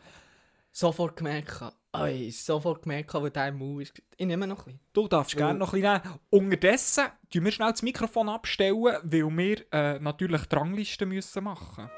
Sofort 0.70 1.16
gemerkt. 1.16 1.62
Oi, 1.94 2.30
sofort 2.30 2.82
gemerkt, 2.82 3.12
wo 3.12 3.26
im 3.26 3.56
Mund 3.58 3.82
ist. 3.82 4.02
Ich 4.16 4.26
nehme 4.26 4.46
noch 4.46 4.60
ein 4.60 4.64
bisschen. 4.64 4.80
Du 4.94 5.08
darfst 5.08 5.36
gerne 5.36 5.58
noch 5.58 5.74
ein 5.74 5.82
bisschen 5.82 6.02
nehmen. 6.04 6.20
Unterdessen 6.30 7.04
tun 7.30 7.44
wir 7.44 7.52
schnell 7.52 7.72
das 7.72 7.82
Mikrofon 7.82 8.30
abstellen, 8.30 8.82
weil 9.02 9.36
wir 9.36 9.72
äh, 9.72 9.98
natürlich 9.98 10.46
die 10.46 10.56
Rangliste 10.56 11.04
müssen 11.04 11.44
machen 11.44 11.90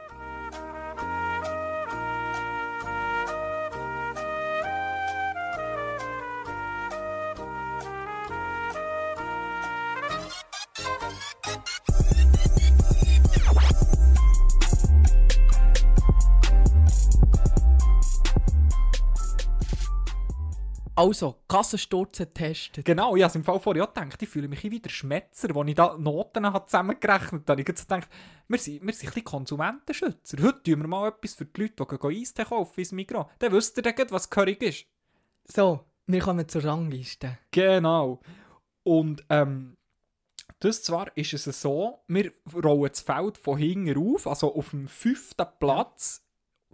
Also, 20.97 21.43
Kassensturzen 21.49 22.33
testen. 22.33 22.85
Genau, 22.85 23.17
ich 23.17 23.25
habe 23.25 23.35
im 23.35 23.43
Fall 23.43 23.59
vorher 23.59 23.83
auch 23.83 23.93
gedacht, 23.93 24.23
ich 24.23 24.29
fühle 24.29 24.47
mich 24.47 24.63
wie 24.63 24.79
der 24.79 24.91
Schmetzer, 24.91 25.55
als 25.57 25.69
ich 25.69 25.75
da 25.75 25.97
Noten 25.99 26.47
habe 26.47 26.67
zusammengerechnet 26.67 27.51
habe. 27.51 27.63
Ich 27.63 27.67
habe 27.67 27.81
gedacht, 27.81 28.09
wir 28.47 28.59
sind, 28.59 28.87
wir 28.87 28.93
sind 28.93 29.09
ein 29.09 29.15
bisschen 29.15 29.25
Konsumentenschützer. 29.25 30.41
Heute 30.41 30.63
tun 30.63 30.83
wir 30.83 30.87
mal 30.87 31.09
etwas 31.09 31.35
für 31.35 31.47
die 31.47 31.63
Leute, 31.63 31.85
die 31.85 31.99
gehen 31.99 32.21
Eistee 32.21 32.45
kaufen 32.45 32.79
ins 32.79 32.93
Migros. 32.93 33.27
Dann 33.41 33.53
wisst 33.53 33.77
ihr 33.77 33.83
dann 33.83 33.95
was 34.11 34.31
Curry 34.31 34.53
ist. 34.53 34.87
So, 35.47 35.85
wir 36.07 36.21
kommen 36.21 36.49
zur 36.49 36.65
Rangliste. 36.65 37.39
Genau. 37.51 38.21
Und 38.85 39.25
ähm, 39.31 39.77
das 40.61 40.85
zwar 40.85 41.15
ist 41.17 41.33
es 41.33 41.61
so, 41.61 42.05
wir 42.07 42.31
rollen 42.55 42.89
das 42.89 43.01
Feld 43.01 43.37
von 43.37 43.59
hinten 43.59 43.99
auf, 43.99 44.29
also 44.29 44.55
auf 44.55 44.71
dem 44.71 44.87
fünften 44.87 45.47
Platz, 45.59 46.25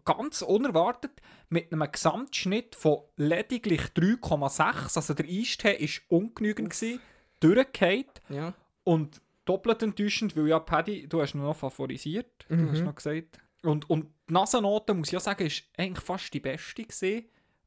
ganz 0.05 0.43
unerwartet, 0.43 1.23
mit 1.51 1.73
einem 1.73 1.91
Gesamtschnitt 1.91 2.75
von 2.77 3.01
lediglich 3.17 3.81
3,6. 3.97 4.97
Also 4.97 5.15
der 5.15 5.27
Eistee 5.27 5.79
war 5.81 6.19
ungenügend, 6.19 6.71
gewesen, 6.71 7.01
durchgefallen. 7.41 8.05
Ja. 8.29 8.55
Und 8.85 9.21
doppelt 9.45 9.83
enttäuschend, 9.83 10.37
weil 10.37 10.49
ja, 10.49 10.59
Paddy, 10.61 11.09
du 11.09 11.21
hast 11.21 11.35
ihn 11.35 11.43
noch 11.43 11.57
favorisiert, 11.57 12.47
du 12.49 12.55
Mhm. 12.55 12.71
hast 12.71 12.81
noch 12.83 12.95
gesagt. 12.95 13.39
Und, 13.63 13.91
und 13.91 14.07
die 14.29 14.33
Nasennote, 14.33 14.95
muss 14.95 15.09
ich 15.09 15.13
ja 15.13 15.21
sagen, 15.21 15.45
ist 15.47 15.65
eigentlich 15.77 16.05
fast 16.05 16.33
die 16.33 16.41
beste 16.41 16.85
gewesen. 16.85 17.27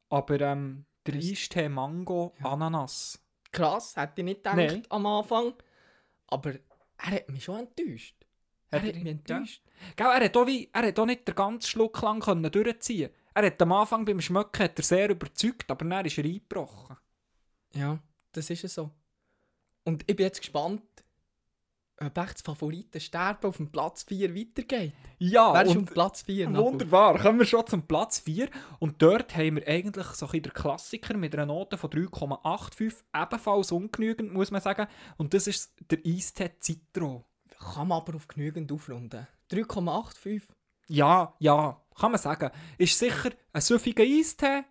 Aber 0.10 0.40
ähm, 0.42 0.86
der 1.06 1.16
Eistee 1.16 1.70
Mango 1.70 2.34
Ananas. 2.42 3.20
Krass, 3.52 3.96
hätte 3.96 4.14
ich 4.22 4.26
nicht 4.26 4.38
gedacht 4.38 4.56
Nein. 4.58 4.84
am 4.90 5.06
Anfang. 5.06 5.54
Aber 6.28 6.52
er 6.98 7.12
hat 7.12 7.30
mich 7.30 7.44
schon 7.44 7.60
enttäuscht. 7.60 8.16
Er 8.72 8.82
Hat 8.82 8.96
mich 8.96 9.06
enttäuscht. 9.06 9.62
Gell, 9.96 10.08
er, 10.08 10.24
hat 10.26 10.38
auch 10.38 10.48
wie, 10.48 10.70
er 10.74 10.88
hat 10.88 10.98
auch 10.98 11.06
nicht 11.06 11.28
den 11.28 11.36
ganzen 11.36 11.68
Schluck 11.68 12.02
lang 12.02 12.22
können 12.22 12.50
durchziehen 12.52 13.12
Er 13.34 13.46
hat 13.46 13.62
am 13.62 13.72
Anfang 13.72 14.06
beim 14.06 14.22
Schmecken 14.22 14.64
hat 14.64 14.78
er 14.80 14.84
sehr 14.84 15.10
überzeugt, 15.10 15.70
aber 15.70 15.86
dann 15.86 16.06
ist 16.06 16.18
er 16.18 16.26
eingebrochen. 16.26 16.98
Ja, 17.74 18.00
das 18.32 18.50
ist 18.50 18.64
es 18.64 18.76
so. 18.76 18.92
Und 19.84 20.04
ich 20.08 20.16
bin 20.16 20.26
jetzt 20.26 20.40
gespannt, 20.40 20.84
ob 22.00 22.18
echt 22.18 22.36
das 22.36 22.42
Favoritensterben 22.42 23.50
auf 23.50 23.58
dem 23.58 23.72
Platz 23.72 24.04
4 24.04 24.36
weitergeht. 24.36 24.94
Ja, 25.20 25.54
Wer 25.54 25.64
ist 25.64 25.78
auf 25.78 25.86
Platz 25.86 26.22
4? 26.24 26.50
Nabu? 26.50 26.72
wunderbar. 26.72 27.20
Kommen 27.20 27.40
wir 27.40 27.46
schon 27.46 27.66
zum 27.68 27.84
Platz 27.84 28.20
4. 28.20 28.50
Und 28.80 29.02
dort 29.02 29.36
haben 29.36 29.58
wir 29.58 29.68
eigentlich 29.68 30.08
so 30.08 30.28
ein 30.28 30.42
den 30.42 30.54
Klassiker 30.54 31.16
mit 31.16 31.34
einer 31.34 31.46
Note 31.46 31.78
von 31.78 31.90
3,85. 31.90 32.94
Ebenfalls 33.16 33.72
ungenügend, 33.72 34.34
muss 34.34 34.52
man 34.52 34.62
sagen. 34.62 34.88
Und 35.18 35.34
das 35.34 35.48
ist 35.48 35.74
der 35.90 36.00
Eistee 36.06 36.52
Citro. 36.60 37.26
Kann 37.60 37.88
man 37.88 38.00
aber 38.02 38.16
auf 38.16 38.28
genügend 38.28 38.72
aufrunden. 38.72 39.28
3,85. 39.52 40.44
Ja, 40.88 41.34
ja, 41.40 41.82
kann 42.00 42.12
man 42.12 42.20
sagen. 42.20 42.52
Ist 42.78 42.98
sicher 43.00 43.32
ein 43.52 43.62
süffiger 43.62 44.04
Eistee, 44.04 44.64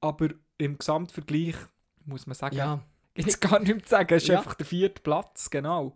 aber 0.00 0.28
im 0.58 0.78
Gesamtvergleich 0.78 1.56
muss 2.04 2.26
man 2.26 2.34
sagen, 2.34 2.56
Ja, 2.56 2.80
jetzt 3.16 3.40
gar 3.40 3.58
nicht 3.58 3.68
mehr 3.74 3.82
zu 3.82 3.88
sagen, 3.90 4.14
ist 4.14 4.28
Ja. 4.28 4.38
einfach 4.38 4.54
der 4.54 4.66
vierte 4.66 5.02
Platz, 5.02 5.50
genau. 5.50 5.94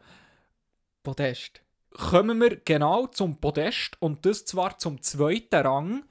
Podest. 1.03 1.63
Kommen 1.91 2.41
wir 2.41 2.57
genau 2.57 3.07
zum 3.09 3.39
Podest 3.39 4.01
und 4.01 4.25
das 4.25 4.45
zwar 4.45 4.79
zum 4.79 5.03
zweiten 5.03 5.55
Rang. 5.67 6.05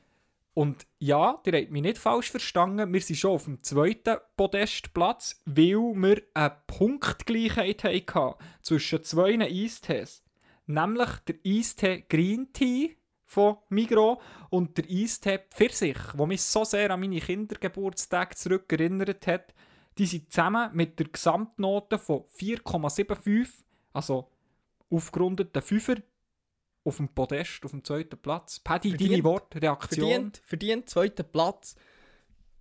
Und 0.54 0.86
ja, 1.00 1.40
ihr 1.46 1.54
habt 1.62 1.72
mich 1.72 1.82
nicht 1.82 1.98
falsch 1.98 2.30
verstanden, 2.30 2.92
wir 2.94 3.02
sind 3.02 3.16
schon 3.16 3.32
auf 3.32 3.46
dem 3.46 3.64
zweiten 3.64 4.18
Podestplatz, 4.36 5.42
weil 5.46 5.94
wir 5.96 6.22
eine 6.34 6.58
Punktgleichheit 6.68 7.84
hatten 7.86 8.36
zwischen 8.62 9.02
zwei 9.04 9.40
Eistees. 9.40 10.24
Nämlich 10.68 11.10
der 11.28 11.36
Eistee 11.46 12.06
Green 12.08 12.52
Tea 12.54 12.98
von 13.32 13.56
Migro 13.70 14.22
und 14.50 14.78
der 14.78 14.84
Eistee 14.90 15.40
Pfirsich, 15.50 15.98
wo 16.16 16.26
mich 16.26 16.42
so 16.42 16.66
sehr 16.66 16.92
an 16.92 17.00
meine 17.00 17.22
Kindergeburtstage 17.22 18.36
zurückerinnert 18.36 19.26
hat. 19.26 19.54
Die 19.98 20.06
sind 20.06 20.30
zusammen 20.34 20.70
mit 20.74 21.00
der 21.00 21.08
Gesamtnote 21.08 21.98
von 21.98 22.26
4,75, 22.38 23.48
also 23.94 24.30
aufgerundeten 24.90 25.62
Fünfer, 25.62 25.96
auf 26.84 26.98
dem 26.98 27.08
Podest, 27.08 27.64
auf 27.64 27.72
dem 27.72 27.86
zweiten 27.86 28.18
Platz. 28.18 28.60
Paddy, 28.60 28.90
Verdient. 28.90 29.12
deine 29.14 29.24
Worte, 29.24 29.62
Reaktion? 29.62 30.10
Verdient, 30.10 30.42
verdient, 30.44 30.90
zweiter 30.90 31.24
Platz. 31.24 31.76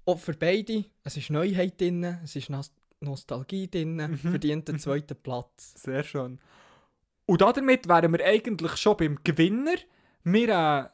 Auch 0.06 0.20
für 0.20 0.34
beide. 0.34 0.84
Es 1.02 1.16
ist 1.16 1.30
Neuheit 1.30 1.80
drin, 1.80 2.04
es 2.22 2.36
ist 2.36 2.48
Nos 2.48 2.70
Nostalgie 3.00 3.68
drin. 3.68 3.96
Mhm. 3.96 4.18
Verdient 4.18 4.68
den 4.68 4.78
zweiten 4.78 5.16
Platz. 5.22 5.82
Sehr 5.82 6.04
schön. 6.04 6.38
Und 7.26 7.40
damit 7.40 7.88
wären 7.88 8.12
wir 8.12 8.24
eigentlich 8.24 8.76
schon 8.76 8.96
beim 8.98 9.18
Gewinner. 9.24 9.76
Wir 10.24 10.48
äh, 10.48 10.88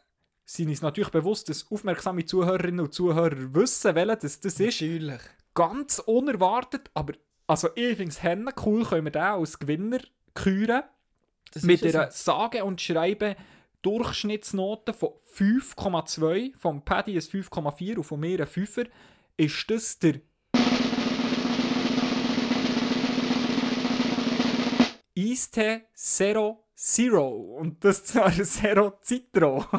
sind 0.45 0.69
uns 0.69 0.83
natürlich 0.83 1.11
bewusst, 1.11 1.49
dass 1.49 1.71
aufmerksame 1.71 2.25
Zuhörerinnen 2.25 2.81
und 2.81 2.95
Zuhörer 2.95 3.55
wissen, 3.55 3.95
welcher 3.95 4.17
das, 4.17 4.41
das 4.41 4.61
ist. 4.61 4.81
Natürlich. 4.81 5.21
Ganz 5.55 5.99
unerwartet, 5.99 6.91
aber 6.95 7.15
also 7.47 7.69
ich 7.75 7.97
finde 7.97 8.15
es 8.15 8.65
cool, 8.65 8.85
können 8.85 9.05
wir 9.05 9.13
den 9.13 9.23
als 9.23 9.59
Gewinner 9.59 10.01
küren. 10.35 10.83
Mit 11.63 11.83
ist 11.83 11.95
einer 11.95 12.11
sage 12.11 12.65
und 12.65 12.81
schreibe 12.81 13.37
Durchschnittsnote 13.83 14.93
von 14.93 15.11
5,2, 15.35 16.57
vom 16.57 16.85
Paddy 16.85 17.15
ein 17.15 17.21
5,4 17.21 17.97
und 17.97 18.05
von 18.05 18.21
mir 18.21 18.41
ein 18.41 18.47
5er, 18.47 18.89
ist 19.37 19.71
das 19.71 19.99
der 19.99 20.21
Eistee 25.19 25.83
Zero 25.95 26.65
Zero 26.75 27.29
und 27.59 27.83
das 27.85 28.05
zwar 28.05 28.27
ein 28.27 28.45
Zero 28.45 28.99
Citro. 29.03 29.65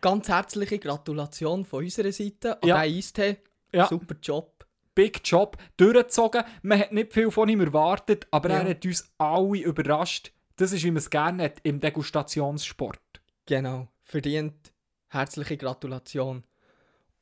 Ganz 0.00 0.28
herzliche 0.28 0.78
Gratulation 0.78 1.64
von 1.64 1.84
unserer 1.84 2.12
Seite 2.12 2.62
an 2.62 2.68
Ja. 2.68 2.82
den 2.82 2.96
Eistee. 2.96 3.36
Ja. 3.72 3.86
Super 3.86 4.16
Job. 4.22 4.66
Big 4.94 5.20
Job, 5.24 5.56
durchgezogen. 5.76 6.42
Man 6.62 6.80
hat 6.80 6.92
nicht 6.92 7.12
viel 7.12 7.30
von 7.30 7.48
ihm 7.48 7.60
erwartet, 7.60 8.26
aber 8.30 8.48
Ja. 8.50 8.58
er 8.60 8.70
hat 8.70 8.84
uns 8.84 9.12
alle 9.18 9.58
überrascht. 9.58 10.32
Das 10.56 10.72
ist, 10.72 10.82
wie 10.82 10.90
man 10.90 10.96
es 10.98 11.08
gerne 11.10 11.44
hat 11.44 11.60
im 11.62 11.80
Degustationssport. 11.80 13.00
Genau. 13.46 13.88
Verdient. 14.02 14.72
Herzliche 15.08 15.56
Gratulation. 15.56 16.44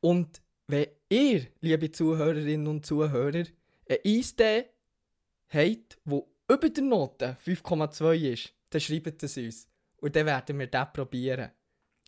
Und 0.00 0.40
wenn 0.66 0.86
ihr, 1.08 1.46
liebe 1.60 1.90
Zuhörerinnen 1.90 2.66
und 2.66 2.86
Zuhörer, 2.86 3.44
einen 3.88 3.98
Eistee 4.04 4.66
habt, 5.48 5.98
der 6.04 6.22
über 6.50 6.70
der 6.70 6.84
Note 6.84 7.36
5,2 7.44 8.32
ist, 8.32 8.54
dann 8.70 8.80
schreibt 8.80 9.22
es 9.22 9.36
uns. 9.36 9.68
Und 10.00 10.14
dann 10.16 10.26
werden 10.26 10.58
wir 10.58 10.66
den 10.66 10.86
probieren. 10.92 11.50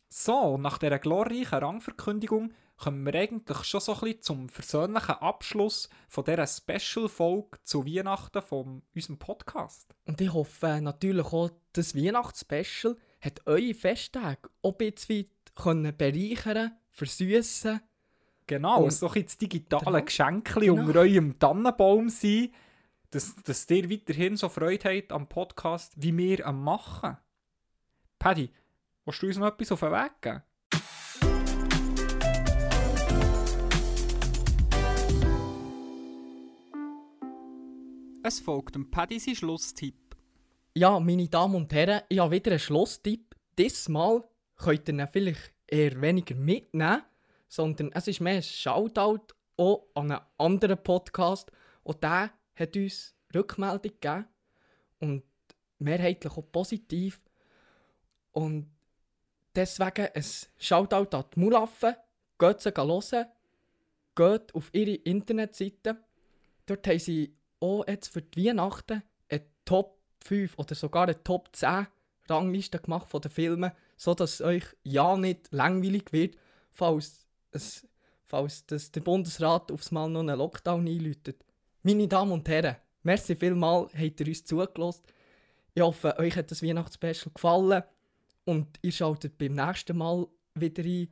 So, 0.09 0.57
nach 0.57 0.77
dieser 0.77 0.99
glorreichen 0.99 1.59
Rangverkündigung 1.59 2.53
kommen 2.77 3.05
wir 3.05 3.13
eigentlich 3.15 3.63
schon 3.63 3.79
so 3.79 3.93
ein 3.93 3.99
bisschen 3.99 4.21
zum 4.21 4.49
versöhnlichen 4.49 5.15
Abschluss 5.15 5.89
von 6.09 6.23
dieser 6.25 6.47
Special-Folge 6.47 7.59
zu 7.63 7.85
Weihnachten 7.85 8.41
von 8.41 8.81
unserem 8.95 9.17
Podcast. 9.19 9.93
Und 10.05 10.19
ich 10.19 10.33
hoffe 10.33 10.79
natürlich 10.81 11.27
auch, 11.27 11.51
das 11.73 11.95
Weihnachtsspecial 11.95 12.97
hat 13.21 13.45
eure 13.45 13.73
Festtage 13.73 14.49
auch 14.63 14.71
ein 14.79 14.91
bisschen 14.91 15.27
können 15.55 15.95
bereichern, 15.95 16.71
versüßen. 16.89 17.79
Genau, 18.47 18.83
Und- 18.83 18.91
so 18.91 19.09
ein 19.11 19.23
das 19.23 19.37
digitale 19.37 19.85
Genau. 19.85 20.01
Geschenkchen 20.03 20.61
Genau. 20.61 20.81
unter 20.87 20.99
eurem 21.01 21.37
Tannenbaum 21.39 22.09
sein, 22.09 22.49
dass, 23.11 23.35
dass 23.43 23.69
ihr 23.69 23.89
weiterhin 23.89 24.37
so 24.37 24.47
Freude 24.49 24.89
habt 24.89 25.11
am 25.11 25.27
Podcast, 25.27 25.93
wie 25.97 26.17
wir 26.17 26.47
am 26.47 26.63
Machen. 26.63 27.17
Paddy, 28.17 28.49
willst 29.05 29.21
du 29.21 29.27
uns 29.27 29.37
noch 29.37 29.47
etwas 29.47 29.71
auf 29.73 29.81
den 29.81 29.91
Weg 29.91 30.21
geben? 30.21 30.43
Es 38.23 38.39
folgt 38.39 38.75
dem 38.75 38.89
Paddy 38.89 39.19
sein 39.19 39.35
Schlusstipp. 39.35 40.15
Ja, 40.73 40.97
meine 40.99 41.27
Damen 41.27 41.55
und 41.55 41.73
Herren, 41.73 42.03
ich 42.07 42.19
habe 42.19 42.31
wieder 42.31 42.51
einen 42.51 42.59
Schlusstipp. 42.59 43.35
Diesmal 43.57 44.23
könnt 44.55 44.87
ihr 44.87 44.93
ihn 44.93 45.07
vielleicht 45.11 45.51
eher 45.67 45.99
weniger 45.99 46.35
mitnehmen, 46.35 47.01
sondern 47.49 47.91
es 47.91 48.07
ist 48.07 48.21
mehr 48.21 48.35
ein 48.35 48.43
Shoutout 48.43 49.33
auch 49.57 49.87
an 49.95 50.11
einen 50.11 50.21
anderen 50.37 50.81
Podcast. 50.81 51.51
Und 51.83 52.03
der 52.03 52.31
hat 52.61 52.75
uns 52.75 53.15
Rückmeldung 53.33 53.81
gegeben. 53.81 54.27
Und 54.99 55.23
mehrheitlich 55.79 56.31
auch 56.33 56.51
positiv. 56.51 57.21
Und 58.31 58.71
deswegen 59.55 60.07
ein 60.13 60.25
Shoutout 60.57 61.17
an 61.17 61.25
die 61.35 61.39
Mulaffen. 61.39 61.95
Geht 62.37 62.61
sie 62.61 62.71
hören. 62.71 63.25
Geht 64.15 64.55
auf 64.55 64.69
ihre 64.73 64.95
Internetseite. 64.95 65.97
Dort 66.65 66.87
haben 66.87 66.99
sie 66.99 67.35
auch 67.59 67.87
jetzt 67.87 68.09
für 68.09 68.21
die 68.21 68.47
Weihnachten 68.47 69.03
eine 69.29 69.45
Top 69.65 69.99
5 70.23 70.57
oder 70.57 70.75
sogar 70.75 71.03
eine 71.03 71.23
Top 71.23 71.49
10 71.55 71.87
Rangliste 72.29 72.79
gemacht 72.79 73.09
von 73.09 73.21
den 73.21 73.31
Filmen, 73.31 73.71
sodass 73.97 74.35
es 74.35 74.41
euch 74.41 74.63
ja 74.83 75.17
nicht 75.17 75.51
langweilig 75.51 76.13
wird, 76.13 76.37
falls, 76.71 77.25
es, 77.51 77.87
falls 78.25 78.65
das 78.65 78.91
der 78.91 79.01
Bundesrat 79.01 79.71
aufs 79.71 79.91
Mal 79.91 80.09
noch 80.09 80.21
einen 80.21 80.37
Lockdown 80.37 80.87
einläutet. 80.87 81.43
Meine 81.83 82.07
Damen 82.07 82.31
und 82.31 82.47
Herren, 82.47 82.75
merci 83.01 83.35
vielmals, 83.35 83.91
habt 83.95 84.19
ihr 84.19 84.27
uns 84.27 84.45
zugelassen. 84.45 85.01
Ich 85.73 85.81
hoffe, 85.81 86.15
euch 86.19 86.35
hat 86.35 86.51
das 86.51 86.61
Weihnachtsspecial 86.61 87.31
gefallen 87.33 87.81
und 88.45 88.67
ihr 88.83 88.91
schaltet 88.91 89.37
beim 89.39 89.53
nächsten 89.53 89.97
Mal 89.97 90.27
wieder 90.53 90.83
ein. 90.83 91.07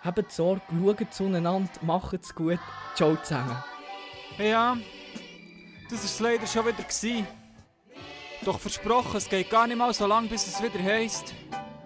Habt 0.00 0.32
Sorge, 0.32 0.62
schaut 0.70 1.12
zueinander, 1.12 1.70
macht 1.82 2.14
es 2.14 2.34
gut. 2.34 2.60
Ciao 2.94 3.16
zusammen. 3.16 3.62
Ja, 4.38 4.76
das 5.90 5.98
war 5.98 6.04
es 6.04 6.20
leider 6.20 6.46
schon 6.46 6.66
wieder. 6.66 6.82
Gewesen. 6.82 7.26
Doch 8.42 8.58
versprochen, 8.58 9.18
es 9.18 9.28
geht 9.28 9.50
gar 9.50 9.66
nicht 9.66 9.76
mal 9.76 9.92
so 9.92 10.06
lang, 10.06 10.28
bis 10.28 10.46
es 10.46 10.62
wieder 10.62 10.82
heisst. 10.82 11.34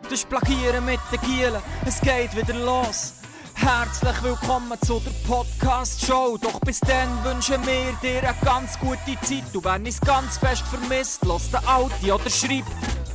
Das 0.09 0.25
Plagieren 0.25 0.85
mit 0.85 1.01
den 1.13 1.21
Gielen, 1.21 1.63
es 1.85 2.01
geht 2.01 2.37
wieder 2.37 2.55
los. 2.55 3.18
Herzlich 3.61 4.23
willkommen 4.23 4.79
zu 4.83 5.01
der 5.01 5.11
Podcast-Show. 5.27 6.39
Doch 6.41 6.61
bis 6.61 6.79
dann 6.79 7.25
wünschen 7.25 7.61
wir 7.67 7.93
dir 8.01 8.29
eine 8.29 8.37
ganz 8.45 8.79
gute 8.79 9.21
Zeit. 9.23 9.43
Du 9.53 9.63
wenn 9.65 9.85
es 9.85 10.01
ganz 10.01 10.39
fest 10.39 10.63
vermisst, 10.63 11.25
los 11.25 11.51
den 11.51 11.67
Audi 11.67 12.13
oder 12.13 12.31
schreibt 12.31 12.69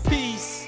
Peace. 0.03 0.62